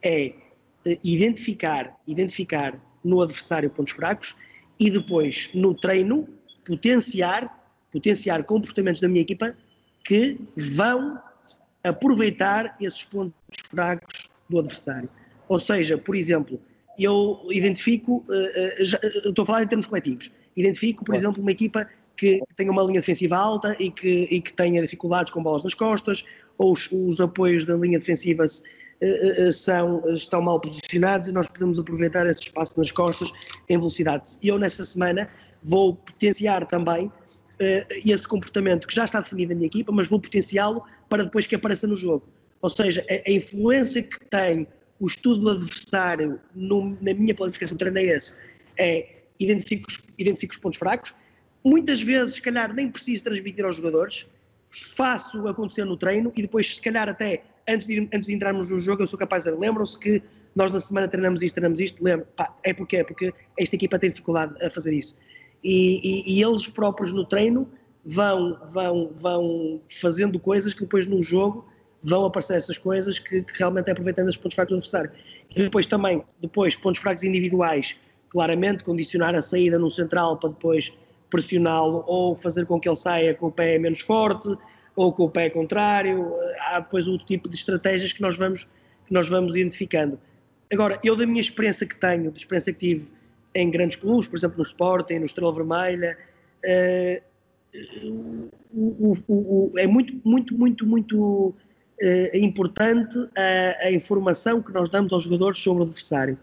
é 0.02 0.34
identificar, 1.02 1.96
identificar 2.06 2.80
no 3.04 3.20
adversário 3.22 3.70
pontos 3.70 3.92
fracos 3.92 4.36
e 4.78 4.90
depois 4.90 5.50
no 5.54 5.74
treino 5.74 6.28
potenciar, 6.64 7.61
potenciar 7.92 8.42
comportamentos 8.44 9.00
da 9.00 9.08
minha 9.08 9.20
equipa 9.20 9.54
que 10.04 10.38
vão 10.74 11.20
aproveitar 11.84 12.76
esses 12.80 13.04
pontos 13.04 13.34
fracos 13.70 14.30
do 14.48 14.58
adversário. 14.58 15.08
Ou 15.48 15.60
seja, 15.60 15.98
por 15.98 16.16
exemplo, 16.16 16.60
eu 16.98 17.40
identifico, 17.50 18.24
uh, 18.28 18.80
uh, 18.80 18.84
já, 18.84 18.98
estou 19.02 19.42
a 19.42 19.46
falar 19.46 19.62
em 19.64 19.68
termos 19.68 19.86
coletivos, 19.86 20.30
identifico, 20.56 21.04
por 21.04 21.14
exemplo, 21.14 21.42
uma 21.42 21.52
equipa 21.52 21.88
que 22.16 22.40
tenha 22.56 22.70
uma 22.70 22.82
linha 22.82 23.00
defensiva 23.00 23.36
alta 23.36 23.76
e 23.78 23.90
que, 23.90 24.28
e 24.30 24.40
que 24.40 24.52
tenha 24.52 24.80
dificuldades 24.82 25.32
com 25.32 25.42
bolas 25.42 25.62
nas 25.64 25.74
costas, 25.74 26.24
ou 26.58 26.72
os, 26.72 26.90
os 26.92 27.20
apoios 27.20 27.64
da 27.64 27.74
linha 27.74 27.98
defensiva 27.98 28.44
são, 29.52 30.14
estão 30.14 30.40
mal 30.40 30.60
posicionados 30.60 31.28
e 31.28 31.32
nós 31.32 31.48
podemos 31.48 31.78
aproveitar 31.78 32.26
esse 32.26 32.42
espaço 32.42 32.78
nas 32.78 32.92
costas 32.92 33.32
em 33.68 33.76
velocidade. 33.76 34.38
E 34.40 34.48
eu, 34.48 34.58
nessa 34.58 34.84
semana, 34.84 35.28
vou 35.62 35.96
potenciar 35.96 36.66
também 36.66 37.10
esse 38.04 38.26
comportamento 38.26 38.86
que 38.86 38.94
já 38.94 39.04
está 39.04 39.20
definido 39.20 39.50
na 39.50 39.56
minha 39.56 39.66
equipa, 39.66 39.92
mas 39.92 40.08
vou 40.08 40.20
potenciá-lo 40.20 40.82
para 41.08 41.24
depois 41.24 41.46
que 41.46 41.54
apareça 41.54 41.86
no 41.86 41.96
jogo. 41.96 42.26
Ou 42.60 42.68
seja, 42.68 43.04
a, 43.08 43.30
a 43.30 43.32
influência 43.32 44.02
que 44.02 44.18
tem 44.26 44.66
o 44.98 45.06
estudo 45.06 45.40
do 45.40 45.50
adversário 45.50 46.40
no, 46.54 46.96
na 47.00 47.12
minha 47.12 47.34
planificação 47.34 47.76
de 47.76 47.80
treino 47.80 47.98
é 47.98 48.16
esse, 48.16 48.40
é 48.78 49.22
identifico, 49.38 49.88
identifico 50.16 50.52
os 50.54 50.58
pontos 50.58 50.78
fracos, 50.78 51.14
muitas 51.64 52.02
vezes, 52.02 52.36
se 52.36 52.42
calhar, 52.42 52.72
nem 52.72 52.88
preciso 52.88 53.24
transmitir 53.24 53.64
aos 53.64 53.76
jogadores, 53.76 54.28
faço 54.70 55.46
acontecer 55.48 55.84
no 55.84 55.96
treino 55.96 56.32
e 56.36 56.42
depois, 56.42 56.76
se 56.76 56.80
calhar, 56.82 57.08
até 57.08 57.42
antes 57.68 57.86
de, 57.86 58.08
antes 58.12 58.28
de 58.28 58.34
entrarmos 58.34 58.70
no 58.70 58.78
jogo, 58.78 59.02
eu 59.02 59.06
sou 59.06 59.18
capaz 59.18 59.44
de 59.44 59.50
dizer, 59.50 59.60
lembram-se 59.60 59.98
que 59.98 60.22
nós 60.54 60.70
na 60.70 60.80
semana 60.80 61.08
treinamos 61.08 61.42
isto, 61.42 61.54
treinamos 61.54 61.80
isto, 61.80 62.02
lembro, 62.02 62.26
pá, 62.36 62.54
é 62.62 62.72
porque 62.72 62.96
é, 62.98 63.04
porque 63.04 63.32
esta 63.58 63.74
equipa 63.74 63.98
tem 63.98 64.10
dificuldade 64.10 64.54
a 64.64 64.70
fazer 64.70 64.92
isso. 64.92 65.16
E, 65.62 66.00
e, 66.02 66.38
e, 66.38 66.42
eles 66.42 66.66
próprios 66.66 67.12
no 67.12 67.24
treino 67.24 67.68
vão, 68.04 68.58
vão, 68.68 69.12
vão 69.14 69.80
fazendo 69.88 70.38
coisas 70.38 70.74
que 70.74 70.80
depois 70.80 71.06
num 71.06 71.22
jogo 71.22 71.64
vão 72.02 72.24
aparecer 72.24 72.56
essas 72.56 72.76
coisas 72.76 73.18
que, 73.18 73.42
que 73.42 73.58
realmente 73.58 73.88
é 73.88 73.92
aproveitando 73.92 74.28
os 74.28 74.36
pontos 74.36 74.56
fracos 74.56 74.72
do 74.72 74.76
adversário. 74.76 75.10
E 75.54 75.62
depois 75.62 75.86
também, 75.86 76.24
depois, 76.40 76.74
pontos 76.74 77.00
fracos 77.00 77.22
individuais, 77.22 77.96
claramente, 78.28 78.82
condicionar 78.82 79.34
a 79.34 79.42
saída 79.42 79.78
no 79.78 79.90
central 79.90 80.36
para 80.38 80.50
depois 80.50 80.92
pressioná-lo 81.30 82.04
ou 82.06 82.34
fazer 82.34 82.66
com 82.66 82.80
que 82.80 82.88
ele 82.88 82.96
saia 82.96 83.34
com 83.34 83.46
o 83.46 83.52
pé 83.52 83.78
menos 83.78 84.00
forte 84.00 84.48
ou 84.96 85.12
com 85.12 85.24
o 85.24 85.30
pé 85.30 85.48
contrário. 85.48 86.34
Há 86.60 86.80
depois 86.80 87.06
outro 87.06 87.26
tipo 87.26 87.48
de 87.48 87.54
estratégias 87.54 88.12
que 88.12 88.20
nós 88.20 88.36
vamos, 88.36 88.64
que 89.06 89.12
nós 89.12 89.28
vamos 89.28 89.54
identificando. 89.54 90.18
Agora, 90.72 90.98
eu 91.04 91.14
da 91.14 91.26
minha 91.26 91.40
experiência 91.40 91.86
que 91.86 91.96
tenho, 91.96 92.30
da 92.30 92.36
experiência 92.36 92.72
que 92.72 92.78
tive 92.78 93.06
em 93.54 93.70
grandes 93.70 93.96
clubes, 93.96 94.26
por 94.26 94.36
exemplo 94.36 94.58
no 94.58 94.64
Sporting, 94.64 95.18
no 95.18 95.26
Estrela 95.26 95.52
Vermelha, 95.52 96.18
uh, 96.64 97.22
o, 98.72 99.12
o, 99.28 99.72
o, 99.72 99.78
é 99.78 99.86
muito, 99.86 100.20
muito, 100.24 100.56
muito, 100.56 100.86
muito 100.86 101.54
é 102.00 102.38
importante 102.38 103.16
a, 103.36 103.86
a, 103.86 103.92
informação 103.92 104.60
que 104.60 104.72
nós 104.72 104.90
damos 104.90 105.12
aos 105.12 105.22
jogadores 105.22 105.58
sobre 105.58 105.84
o 105.84 105.86
adversário. 105.86 106.36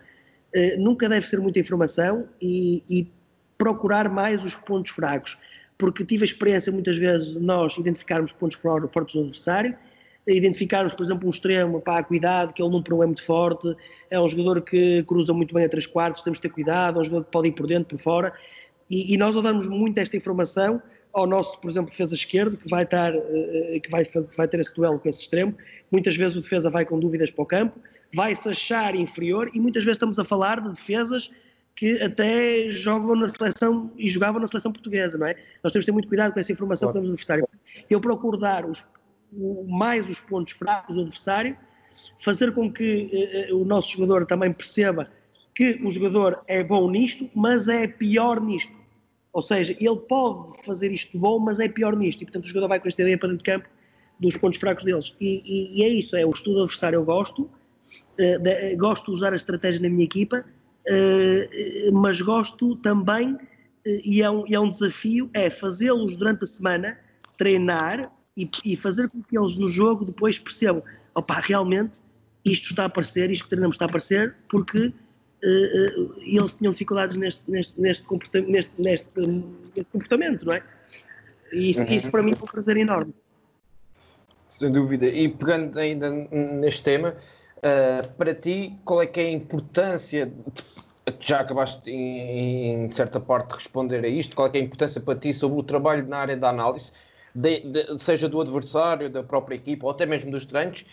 Eh, 0.53 0.77
nunca 0.77 1.07
deve 1.07 1.27
ser 1.27 1.39
muita 1.39 1.59
informação 1.59 2.27
e, 2.41 2.83
e, 2.89 3.07
procurar 3.57 4.09
mais 4.09 4.45
os 4.45 4.55
pontos 4.55 4.91
fracos, 4.91 5.37
porque 5.77 6.05
tive 6.05 6.23
a 6.23 6.25
experiência 6.25 6.71
muitas 6.71 6.97
vezes 6.97 7.33
de 7.33 7.39
nós 7.41 7.77
identificarmos 7.77 8.31
pontos 8.31 8.57
fortes 8.57 9.15
do 9.15 9.21
adversário, 9.21 9.75
identificarmos, 10.27 10.93
por 10.93 11.03
exemplo, 11.03 11.27
um 11.27 11.29
extremo, 11.29 11.81
pá, 11.81 12.03
cuidado, 12.03 12.53
que 12.53 12.61
ele 12.61 12.69
não 12.69 13.03
é 13.03 13.05
muito 13.05 13.23
forte, 13.23 13.75
é 14.09 14.19
um 14.19 14.27
jogador 14.27 14.61
que 14.61 15.03
cruza 15.03 15.33
muito 15.33 15.53
bem 15.53 15.65
a 15.65 15.69
três 15.69 15.87
quartos, 15.87 16.21
temos 16.21 16.37
que 16.37 16.47
ter 16.47 16.53
cuidado, 16.53 16.99
é 16.99 17.01
um 17.01 17.03
jogador 17.03 17.25
que 17.25 17.31
pode 17.31 17.47
ir 17.47 17.51
por 17.51 17.65
dentro, 17.67 17.97
por 17.97 18.03
fora, 18.03 18.33
e, 18.89 19.13
e 19.13 19.17
nós 19.17 19.35
ao 19.35 19.41
darmos 19.41 19.65
muito 19.65 19.97
esta 19.97 20.17
informação, 20.17 20.81
ao 21.13 21.25
nosso, 21.25 21.59
por 21.59 21.69
exemplo, 21.69 21.89
defesa 21.89 22.13
esquerdo, 22.13 22.57
que 22.57 22.69
vai, 22.69 22.83
estar, 22.83 23.13
eh, 23.15 23.79
que 23.81 23.89
vai, 23.89 24.05
fazer, 24.05 24.35
vai 24.35 24.47
ter 24.47 24.59
esse 24.59 24.73
duelo 24.75 24.99
com 24.99 25.09
esse 25.09 25.21
extremo. 25.21 25.55
Muitas 25.91 26.15
vezes 26.15 26.37
o 26.37 26.41
defesa 26.41 26.69
vai 26.69 26.85
com 26.85 26.99
dúvidas 26.99 27.31
para 27.31 27.43
o 27.43 27.45
campo, 27.45 27.79
vai-se 28.13 28.47
achar 28.47 28.95
inferior 28.95 29.49
e 29.53 29.59
muitas 29.59 29.83
vezes 29.83 29.95
estamos 29.95 30.19
a 30.19 30.23
falar 30.23 30.61
de 30.61 30.69
defesas 30.69 31.31
que 31.75 32.01
até 32.01 32.67
jogam 32.69 33.15
na 33.15 33.27
seleção 33.27 33.91
e 33.97 34.09
jogavam 34.09 34.41
na 34.41 34.47
seleção 34.47 34.71
portuguesa, 34.71 35.17
não 35.17 35.27
é? 35.27 35.35
Nós 35.63 35.71
temos 35.71 35.85
que 35.85 35.91
ter 35.91 35.93
muito 35.93 36.07
cuidado 36.07 36.33
com 36.33 36.39
essa 36.39 36.51
informação 36.51 36.91
claro. 36.91 37.05
que 37.05 37.11
adversário. 37.11 37.47
Eu 37.89 38.01
procuro 38.01 38.37
dar 38.37 38.65
os, 38.65 38.85
mais 39.67 40.09
os 40.09 40.19
pontos 40.19 40.53
fracos 40.53 40.95
do 40.95 41.01
adversário, 41.01 41.57
fazer 42.19 42.53
com 42.53 42.71
que 42.71 43.49
uh, 43.51 43.57
o 43.57 43.65
nosso 43.65 43.91
jogador 43.91 44.25
também 44.25 44.51
perceba 44.51 45.09
que 45.53 45.79
o 45.83 45.91
jogador 45.91 46.41
é 46.47 46.63
bom 46.63 46.89
nisto, 46.89 47.29
mas 47.35 47.67
é 47.67 47.87
pior 47.87 48.39
nisto. 48.39 48.77
Ou 49.33 49.41
seja, 49.41 49.75
ele 49.79 49.97
pode 50.07 50.63
fazer 50.63 50.91
isto 50.91 51.17
bom, 51.17 51.39
mas 51.39 51.59
é 51.59 51.67
pior 51.67 51.95
nisto. 51.95 52.21
E 52.21 52.25
portanto 52.25 52.45
o 52.45 52.47
jogador 52.47 52.67
vai 52.67 52.79
com 52.79 52.87
esta 52.87 53.01
ideia 53.01 53.17
para 53.17 53.29
dentro 53.29 53.43
de 53.43 53.51
campo 53.51 53.69
dos 54.19 54.35
pontos 54.37 54.59
fracos 54.59 54.83
deles. 54.83 55.13
E, 55.19 55.41
e, 55.45 55.79
e 55.79 55.83
é 55.83 55.89
isso, 55.89 56.15
é 56.15 56.25
o 56.25 56.29
estudo 56.29 56.61
adversário 56.61 56.97
eu 56.97 57.05
gosto, 57.05 57.43
uh, 57.43 58.39
de, 58.39 58.75
gosto 58.75 59.05
de 59.05 59.11
usar 59.11 59.33
a 59.33 59.35
estratégia 59.35 59.81
na 59.81 59.89
minha 59.89 60.03
equipa, 60.03 60.45
mas 61.93 62.19
gosto 62.19 62.75
também, 62.77 63.37
e, 63.85 64.23
é 64.23 64.29
um, 64.31 64.43
é 64.51 64.59
um 64.59 64.69
desafio, 64.69 65.29
é 65.35 65.47
fazê-los 65.47 66.17
durante 66.17 66.43
a 66.43 66.47
semana, 66.47 66.97
treinar 67.37 68.11
e, 68.43 68.49
e, 68.73 68.75
fazer 68.75 69.09
com 69.09 69.21
que 69.21 69.37
eles 69.37 69.55
no 69.55 69.67
jogo 69.67 70.05
depois 70.05 70.39
percebam, 70.39 70.83
opá, 71.13 71.41
realmente 71.41 71.99
isto 72.45 72.69
está 72.69 72.83
a 72.83 72.85
aparecer, 72.85 73.29
isto 73.29 73.43
que 73.43 73.49
treinamos 73.49 73.75
está 73.75 73.85
a 73.85 73.87
aparecer, 73.87 74.35
porque 74.47 74.87
uh, 74.87 76.13
eles 76.21 76.53
tinham 76.53 76.71
dificuldades 76.71 77.17
neste, 77.17 77.49
neste, 77.49 77.79
neste, 77.79 78.03
comportamento, 78.03 78.49
neste, 78.49 78.71
neste, 78.81 79.11
neste 79.19 79.91
comportamento, 79.91 80.45
não 80.45 80.53
é? 80.53 80.63
E 81.51 81.71
isso, 81.71 81.81
uhum. 81.81 81.89
isso 81.89 82.11
para 82.11 82.23
mim 82.23 82.31
é 82.31 82.35
um 82.35 82.47
prazer 82.47 82.77
enorme. 82.77 83.13
Sem 84.47 84.71
dúvida. 84.71 85.05
E 85.05 85.29
pegando 85.29 85.77
ainda 85.79 86.09
neste 86.09 86.83
tema, 86.83 87.15
uh, 87.57 88.13
para 88.13 88.33
ti, 88.33 88.75
qual 88.83 89.01
é 89.01 89.07
que 89.07 89.19
é 89.19 89.25
a 89.25 89.31
importância, 89.31 90.31
já 91.19 91.39
acabaste 91.39 91.89
em, 91.89 92.85
em, 92.85 92.91
certa 92.91 93.19
parte 93.19 93.49
de 93.49 93.55
responder 93.55 94.03
a 94.03 94.07
isto, 94.07 94.35
qual 94.35 94.47
é, 94.47 94.57
é 94.57 94.61
a 94.61 94.63
importância 94.63 95.01
para 95.01 95.17
ti 95.19 95.33
sobre 95.33 95.59
o 95.59 95.63
trabalho 95.63 96.07
na 96.07 96.17
área 96.17 96.37
da 96.37 96.49
análise, 96.49 96.93
de, 97.39 97.61
de, 97.61 97.99
seja 97.99 98.27
do 98.27 98.41
adversário, 98.41 99.09
da 99.09 99.23
própria 99.23 99.55
equipa 99.55 99.85
ou 99.85 99.91
até 99.91 100.05
mesmo 100.05 100.29
dos 100.31 100.45
treinos, 100.45 100.85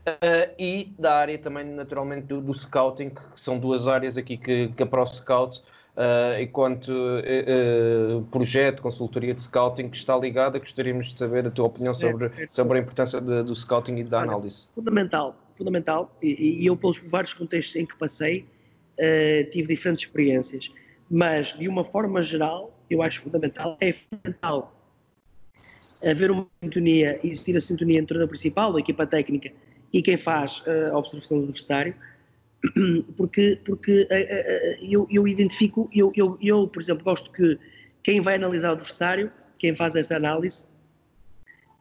Uh, 0.00 0.48
e 0.58 0.94
da 0.98 1.14
área 1.16 1.36
também, 1.36 1.62
naturalmente, 1.62 2.26
do, 2.26 2.40
do, 2.40 2.54
scouting, 2.54 3.10
que 3.10 3.20
são 3.36 3.58
duas 3.58 3.86
áreas 3.86 4.16
aqui 4.16 4.38
que, 4.38 4.68
que 4.68 4.82
a 4.82 4.86
Pro 4.86 5.06
Scout, 5.06 5.60
uh, 5.60 6.40
enquanto 6.40 6.88
uh, 6.88 8.22
projeto, 8.30 8.80
consultoria 8.80 9.34
de 9.34 9.42
scouting, 9.42 9.90
que 9.90 9.98
está 9.98 10.16
ligada, 10.16 10.58
gostaríamos 10.58 11.12
de 11.12 11.18
saber 11.18 11.46
a 11.46 11.50
tua 11.50 11.66
opinião 11.66 11.94
sobre, 11.94 12.30
sobre 12.48 12.78
a 12.78 12.80
importância 12.80 13.20
de, 13.20 13.42
do 13.42 13.54
scouting 13.54 13.96
e 13.96 14.04
da 14.04 14.22
análise. 14.22 14.70
Fundamental, 14.74 15.36
fundamental, 15.52 16.16
e, 16.22 16.62
e, 16.62 16.66
eu, 16.66 16.78
pelos 16.78 16.96
vários 16.96 17.34
contextos 17.34 17.76
em 17.76 17.84
que 17.84 17.94
passei, 17.98 18.46
tive 19.52 19.74
diferentes 19.74 20.06
experiências, 20.06 20.72
mas 21.10 21.48
de 21.58 21.68
uma 21.68 21.84
forma 21.84 22.22
geral, 22.22 22.74
eu 22.88 23.02
acho 23.02 23.20
fundamental, 23.20 23.76
é 23.82 23.92
fundamental 23.92 24.79
haver 26.04 26.30
uma 26.30 26.46
sintonia, 26.62 27.20
existir 27.22 27.56
a 27.56 27.60
sintonia 27.60 27.98
entre 27.98 28.22
a 28.22 28.26
principal, 28.26 28.76
a 28.76 28.80
equipa 28.80 29.06
técnica 29.06 29.52
e 29.92 30.00
quem 30.00 30.16
faz 30.16 30.62
a 30.92 30.96
observação 30.96 31.38
do 31.38 31.44
adversário, 31.44 31.94
porque, 33.16 33.58
porque 33.64 34.06
eh, 34.10 34.20
eh, 34.20 34.44
eh, 34.46 34.78
eu, 34.82 35.06
eu 35.10 35.26
identifico, 35.26 35.88
eu, 35.92 36.12
eu, 36.14 36.38
eu, 36.40 36.68
por 36.68 36.82
exemplo, 36.82 37.04
gosto 37.04 37.32
que 37.32 37.58
quem 38.02 38.20
vai 38.20 38.34
analisar 38.34 38.70
o 38.70 38.72
adversário, 38.72 39.32
quem 39.58 39.74
faz 39.74 39.94
essa 39.96 40.16
análise, 40.16 40.64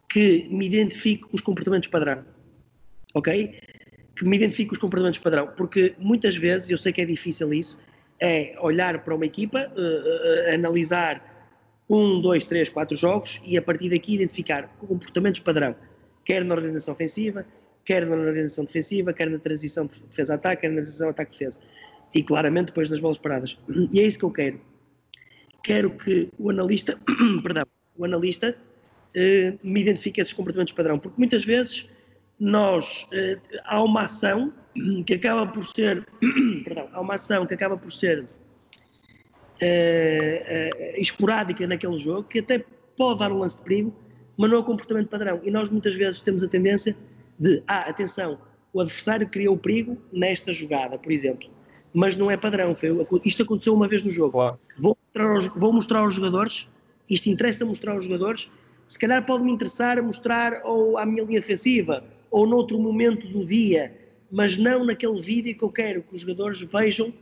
que 0.09 0.47
me 0.49 0.65
identifique 0.65 1.25
os 1.31 1.41
comportamentos 1.41 1.89
padrão, 1.89 2.25
ok? 3.13 3.59
Que 4.15 4.25
me 4.25 4.37
identifique 4.37 4.73
os 4.73 4.79
comportamentos 4.79 5.19
padrão, 5.19 5.47
porque 5.55 5.95
muitas 5.99 6.35
vezes, 6.35 6.69
eu 6.69 6.77
sei 6.77 6.91
que 6.91 7.01
é 7.01 7.05
difícil 7.05 7.53
isso, 7.53 7.77
é 8.19 8.55
olhar 8.59 9.03
para 9.03 9.15
uma 9.15 9.25
equipa, 9.25 9.71
analisar 10.53 11.28
um, 11.89 12.21
dois, 12.21 12.45
três, 12.45 12.69
quatro 12.69 12.95
jogos 12.95 13.41
e 13.43 13.57
a 13.57 13.61
partir 13.61 13.89
daqui 13.89 14.13
identificar 14.13 14.67
comportamentos 14.77 15.39
padrão, 15.39 15.75
quer 16.23 16.45
na 16.45 16.53
organização 16.53 16.93
ofensiva, 16.93 17.45
quer 17.83 18.05
na 18.05 18.15
organização 18.15 18.65
defensiva, 18.65 19.11
quer 19.11 19.29
na 19.29 19.39
transição 19.39 19.87
de 19.87 19.99
defesa-ataque, 19.99 20.61
quer 20.61 20.67
na 20.69 20.75
transição 20.75 21.09
ataque-defesa. 21.09 21.59
E 22.13 22.21
claramente 22.21 22.67
depois 22.67 22.89
nas 22.89 22.99
bolas 22.99 23.17
paradas. 23.17 23.57
E 23.91 23.99
é 23.99 24.03
isso 24.03 24.19
que 24.19 24.25
eu 24.25 24.31
quero. 24.31 24.61
Quero 25.63 25.91
que 25.91 26.29
o 26.37 26.49
analista, 26.49 26.97
perdão, 27.43 27.65
o 27.97 28.05
analista 28.05 28.55
eh, 29.15 29.53
me 29.63 29.81
identifique 29.81 30.21
esses 30.21 30.33
comportamentos 30.33 30.73
padrão, 30.73 30.99
porque 30.99 31.17
muitas 31.17 31.43
vezes 31.43 31.89
nós 32.39 33.07
eh, 33.11 33.37
há 33.65 33.83
uma 33.83 34.03
ação 34.03 34.53
que 35.05 35.15
acaba 35.15 35.45
por 35.47 35.65
ser, 35.65 36.07
perdão, 36.63 36.89
há 36.93 37.01
uma 37.01 37.15
ação 37.15 37.45
que 37.45 37.53
acaba 37.53 37.77
por 37.77 37.91
ser 37.91 38.27
eh, 39.59 40.69
eh, 40.71 41.01
esporádica 41.01 41.65
naquele 41.67 41.97
jogo, 41.97 42.23
que 42.23 42.39
até 42.39 42.63
pode 42.95 43.19
dar 43.19 43.31
um 43.31 43.39
lance 43.39 43.57
de 43.57 43.63
perigo, 43.63 43.93
mas 44.37 44.49
não 44.49 44.57
é 44.57 44.59
o 44.59 44.63
comportamento 44.63 45.09
padrão. 45.09 45.39
E 45.43 45.51
nós 45.51 45.69
muitas 45.69 45.95
vezes 45.95 46.21
temos 46.21 46.43
a 46.43 46.47
tendência 46.47 46.95
de, 47.37 47.63
ah, 47.67 47.89
atenção, 47.89 48.39
o 48.73 48.81
adversário 48.81 49.27
criou 49.27 49.55
o 49.55 49.57
perigo 49.57 49.97
nesta 50.11 50.53
jogada, 50.53 50.97
por 50.97 51.11
exemplo, 51.11 51.49
mas 51.93 52.15
não 52.15 52.29
é 52.29 52.37
padrão. 52.37 52.73
Foi, 52.75 52.89
isto 53.25 53.43
aconteceu 53.43 53.73
uma 53.73 53.87
vez 53.87 54.03
no 54.03 54.09
jogo. 54.09 54.31
Claro. 54.31 54.59
Vou, 54.77 54.97
mostrar 55.01 55.31
aos, 55.31 55.47
vou 55.47 55.73
mostrar 55.73 55.99
aos 55.99 56.13
jogadores, 56.13 56.69
isto 57.09 57.29
interessa 57.29 57.65
mostrar 57.65 57.93
aos 57.93 58.03
jogadores, 58.03 58.51
se 58.87 58.97
calhar 58.97 59.25
pode-me 59.25 59.51
interessar 59.51 60.01
mostrar 60.01 60.61
ou 60.63 60.97
à 60.97 61.05
minha 61.05 61.23
linha 61.23 61.39
defensiva, 61.39 62.03
ou 62.31 62.47
noutro 62.47 62.79
momento 62.79 63.27
do 63.27 63.45
dia, 63.45 63.95
mas 64.31 64.57
não 64.57 64.85
naquele 64.85 65.21
vídeo 65.21 65.57
que 65.57 65.63
eu 65.63 65.69
quero 65.69 66.01
que 66.03 66.15
os 66.15 66.21
jogadores 66.21 66.61
vejam 66.61 67.13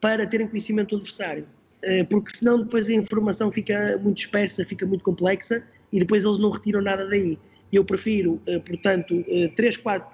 para 0.00 0.26
terem 0.26 0.46
conhecimento 0.46 0.90
do 0.90 0.96
adversário. 0.96 1.46
Eh, 1.82 2.04
porque 2.04 2.36
senão 2.36 2.62
depois 2.62 2.88
a 2.88 2.94
informação 2.94 3.50
fica 3.50 3.98
muito 3.98 4.16
dispersa, 4.16 4.64
fica 4.64 4.86
muito 4.86 5.04
complexa 5.04 5.62
e 5.92 6.00
depois 6.00 6.24
eles 6.24 6.38
não 6.38 6.50
retiram 6.50 6.80
nada 6.80 7.08
daí. 7.08 7.38
Eu 7.72 7.84
prefiro, 7.84 8.40
eh, 8.46 8.58
portanto, 8.58 9.24
3, 9.54 9.76
eh, 9.76 9.78
4, 9.78 10.08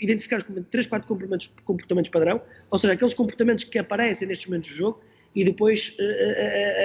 identificar 0.00 0.42
3, 0.42 0.86
4 0.86 1.06
comportamentos, 1.06 1.48
comportamentos 1.64 2.10
padrão, 2.10 2.40
ou 2.70 2.78
seja, 2.78 2.94
aqueles 2.94 3.14
comportamentos 3.14 3.64
que 3.64 3.78
aparecem 3.78 4.26
nestes 4.28 4.46
momentos 4.46 4.70
do 4.70 4.76
jogo 4.76 5.00
e 5.34 5.44
depois 5.44 5.96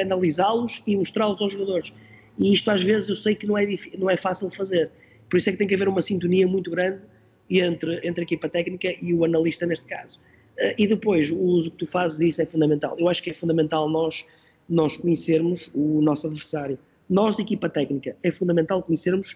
analisá-los 0.02 0.84
e 0.86 0.96
mostrá-los 0.96 1.42
aos 1.42 1.52
jogadores. 1.52 1.94
E 2.38 2.54
isto 2.54 2.70
às 2.70 2.84
vezes 2.84 3.10
eu 3.10 3.16
sei 3.16 3.34
que 3.34 3.48
não 3.48 3.58
é, 3.58 3.66
não 3.98 4.10
é 4.10 4.18
fácil 4.18 4.50
fazer. 4.52 4.92
Por 5.30 5.38
isso 5.38 5.50
é 5.50 5.54
que 5.54 5.58
tem 5.58 5.68
que 5.68 5.74
haver 5.74 5.88
uma 5.88 6.02
sintonia 6.02 6.46
muito 6.46 6.70
grande 6.70 7.08
entre, 7.50 8.06
entre 8.08 8.22
a 8.22 8.24
equipa 8.24 8.50
técnica 8.50 8.94
e 9.02 9.14
o 9.14 9.24
analista 9.24 9.66
neste 9.66 9.86
caso. 9.86 10.20
Uh, 10.58 10.74
e 10.78 10.88
depois, 10.88 11.30
o 11.32 11.38
uso 11.38 11.72
que 11.72 11.78
tu 11.78 11.86
fazes 11.86 12.18
disso 12.18 12.41
é 12.41 12.45
fundamental. 12.45 12.95
Eu 12.97 13.08
acho 13.10 13.22
que 13.22 13.30
é 13.30 13.34
fundamental 13.34 13.89
nós, 13.89 14.26
nós 14.70 14.97
conhecermos 14.97 15.70
o 15.74 16.01
nosso 16.01 16.28
adversário. 16.28 16.80
Nós, 17.10 17.36
da 17.36 17.43
equipa 17.43 17.70
técnica, 17.70 18.16
é 18.24 18.32
fundamental 18.32 18.82
conhecermos, 18.82 19.34
uh, 19.34 19.36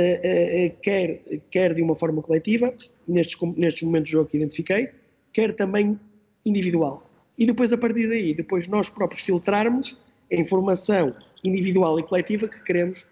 uh, 0.00 0.76
quer, 0.82 1.22
quer 1.50 1.74
de 1.74 1.82
uma 1.82 1.96
forma 1.96 2.22
coletiva, 2.22 2.74
nestes, 3.08 3.38
nestes 3.56 3.82
momentos 3.82 4.06
de 4.06 4.12
jogo 4.12 4.28
que 4.28 4.36
identifiquei, 4.36 4.90
quer 5.32 5.54
também 5.54 5.98
individual. 6.44 7.08
E 7.38 7.46
depois, 7.46 7.72
a 7.72 7.78
partir 7.78 8.08
daí, 8.08 8.34
depois 8.34 8.66
nós 8.66 8.88
próprios 8.90 9.22
filtrarmos 9.22 9.96
a 10.30 10.36
informação 10.36 11.14
individual 11.42 11.98
e 11.98 12.02
coletiva 12.02 12.46
que 12.46 12.62
queremos 12.62 13.04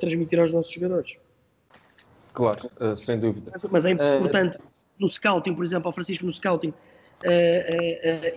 transmitir 0.00 0.40
aos 0.40 0.52
nossos 0.52 0.72
jogadores. 0.72 1.16
Claro, 2.32 2.70
sem 2.96 3.18
dúvida. 3.18 3.50
Mas, 3.52 3.64
mas 3.64 3.86
é 3.86 3.90
importante, 3.90 4.56
uh, 4.56 4.60
no 4.98 5.08
scouting, 5.08 5.54
por 5.54 5.64
exemplo, 5.64 5.88
ao 5.88 5.92
Francisco 5.92 6.24
no 6.24 6.32
scouting, 6.32 6.68
uh, 6.68 6.74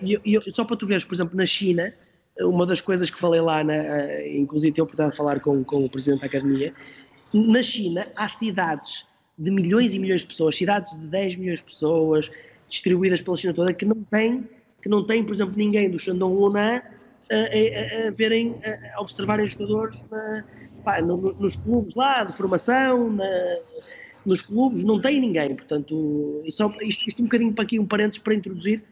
e 0.02 0.20
eu, 0.24 0.42
só 0.52 0.64
para 0.64 0.76
tu 0.76 0.86
veres, 0.86 1.04
por 1.04 1.14
exemplo, 1.14 1.36
na 1.36 1.46
China, 1.46 1.92
uma 2.40 2.64
das 2.64 2.80
coisas 2.80 3.10
que 3.10 3.18
falei 3.18 3.40
lá, 3.40 3.64
na, 3.64 4.26
inclusive 4.26 4.72
tenho 4.72 4.84
a 4.84 4.86
oportunidade 4.86 5.12
de 5.12 5.16
falar 5.16 5.40
com, 5.40 5.64
com 5.64 5.84
o 5.84 5.90
presidente 5.90 6.20
da 6.20 6.26
academia, 6.26 6.72
na 7.32 7.62
China 7.62 8.06
há 8.16 8.28
cidades 8.28 9.06
de 9.36 9.50
milhões 9.50 9.94
e 9.94 9.98
milhões 9.98 10.22
de 10.22 10.28
pessoas, 10.28 10.56
cidades 10.56 10.98
de 10.98 11.06
10 11.06 11.36
milhões 11.36 11.58
de 11.60 11.64
pessoas, 11.64 12.30
distribuídas 12.68 13.20
pela 13.22 13.36
China 13.36 13.54
toda, 13.54 13.72
que 13.72 13.84
não 13.84 14.02
têm, 14.04 14.48
que 14.82 14.88
não 14.88 15.04
têm, 15.04 15.24
por 15.24 15.34
exemplo, 15.34 15.54
ninguém 15.56 15.90
do 15.90 15.98
Shandong 15.98 16.34
Lunan 16.34 16.82
a, 17.30 17.34
a, 17.34 18.08
a, 18.08 18.10
verem, 18.10 18.56
a 18.94 19.00
observarem 19.00 19.46
os 19.46 19.52
jogadores 19.52 20.00
na, 20.10 20.44
pá, 20.84 21.00
no, 21.00 21.16
nos 21.34 21.56
clubes 21.56 21.94
lá 21.94 22.24
de 22.24 22.32
formação, 22.32 23.10
na, 23.10 23.58
nos 24.28 24.42
clubes, 24.42 24.84
não 24.84 25.00
tem 25.00 25.20
ninguém. 25.20 25.54
Portanto, 25.54 26.42
só, 26.48 26.72
isto, 26.82 27.08
isto 27.08 27.22
um 27.22 27.24
bocadinho 27.24 27.52
para 27.52 27.64
aqui, 27.64 27.78
um 27.78 27.86
parênteses 27.86 28.18
para 28.18 28.34
introduzir 28.34 28.82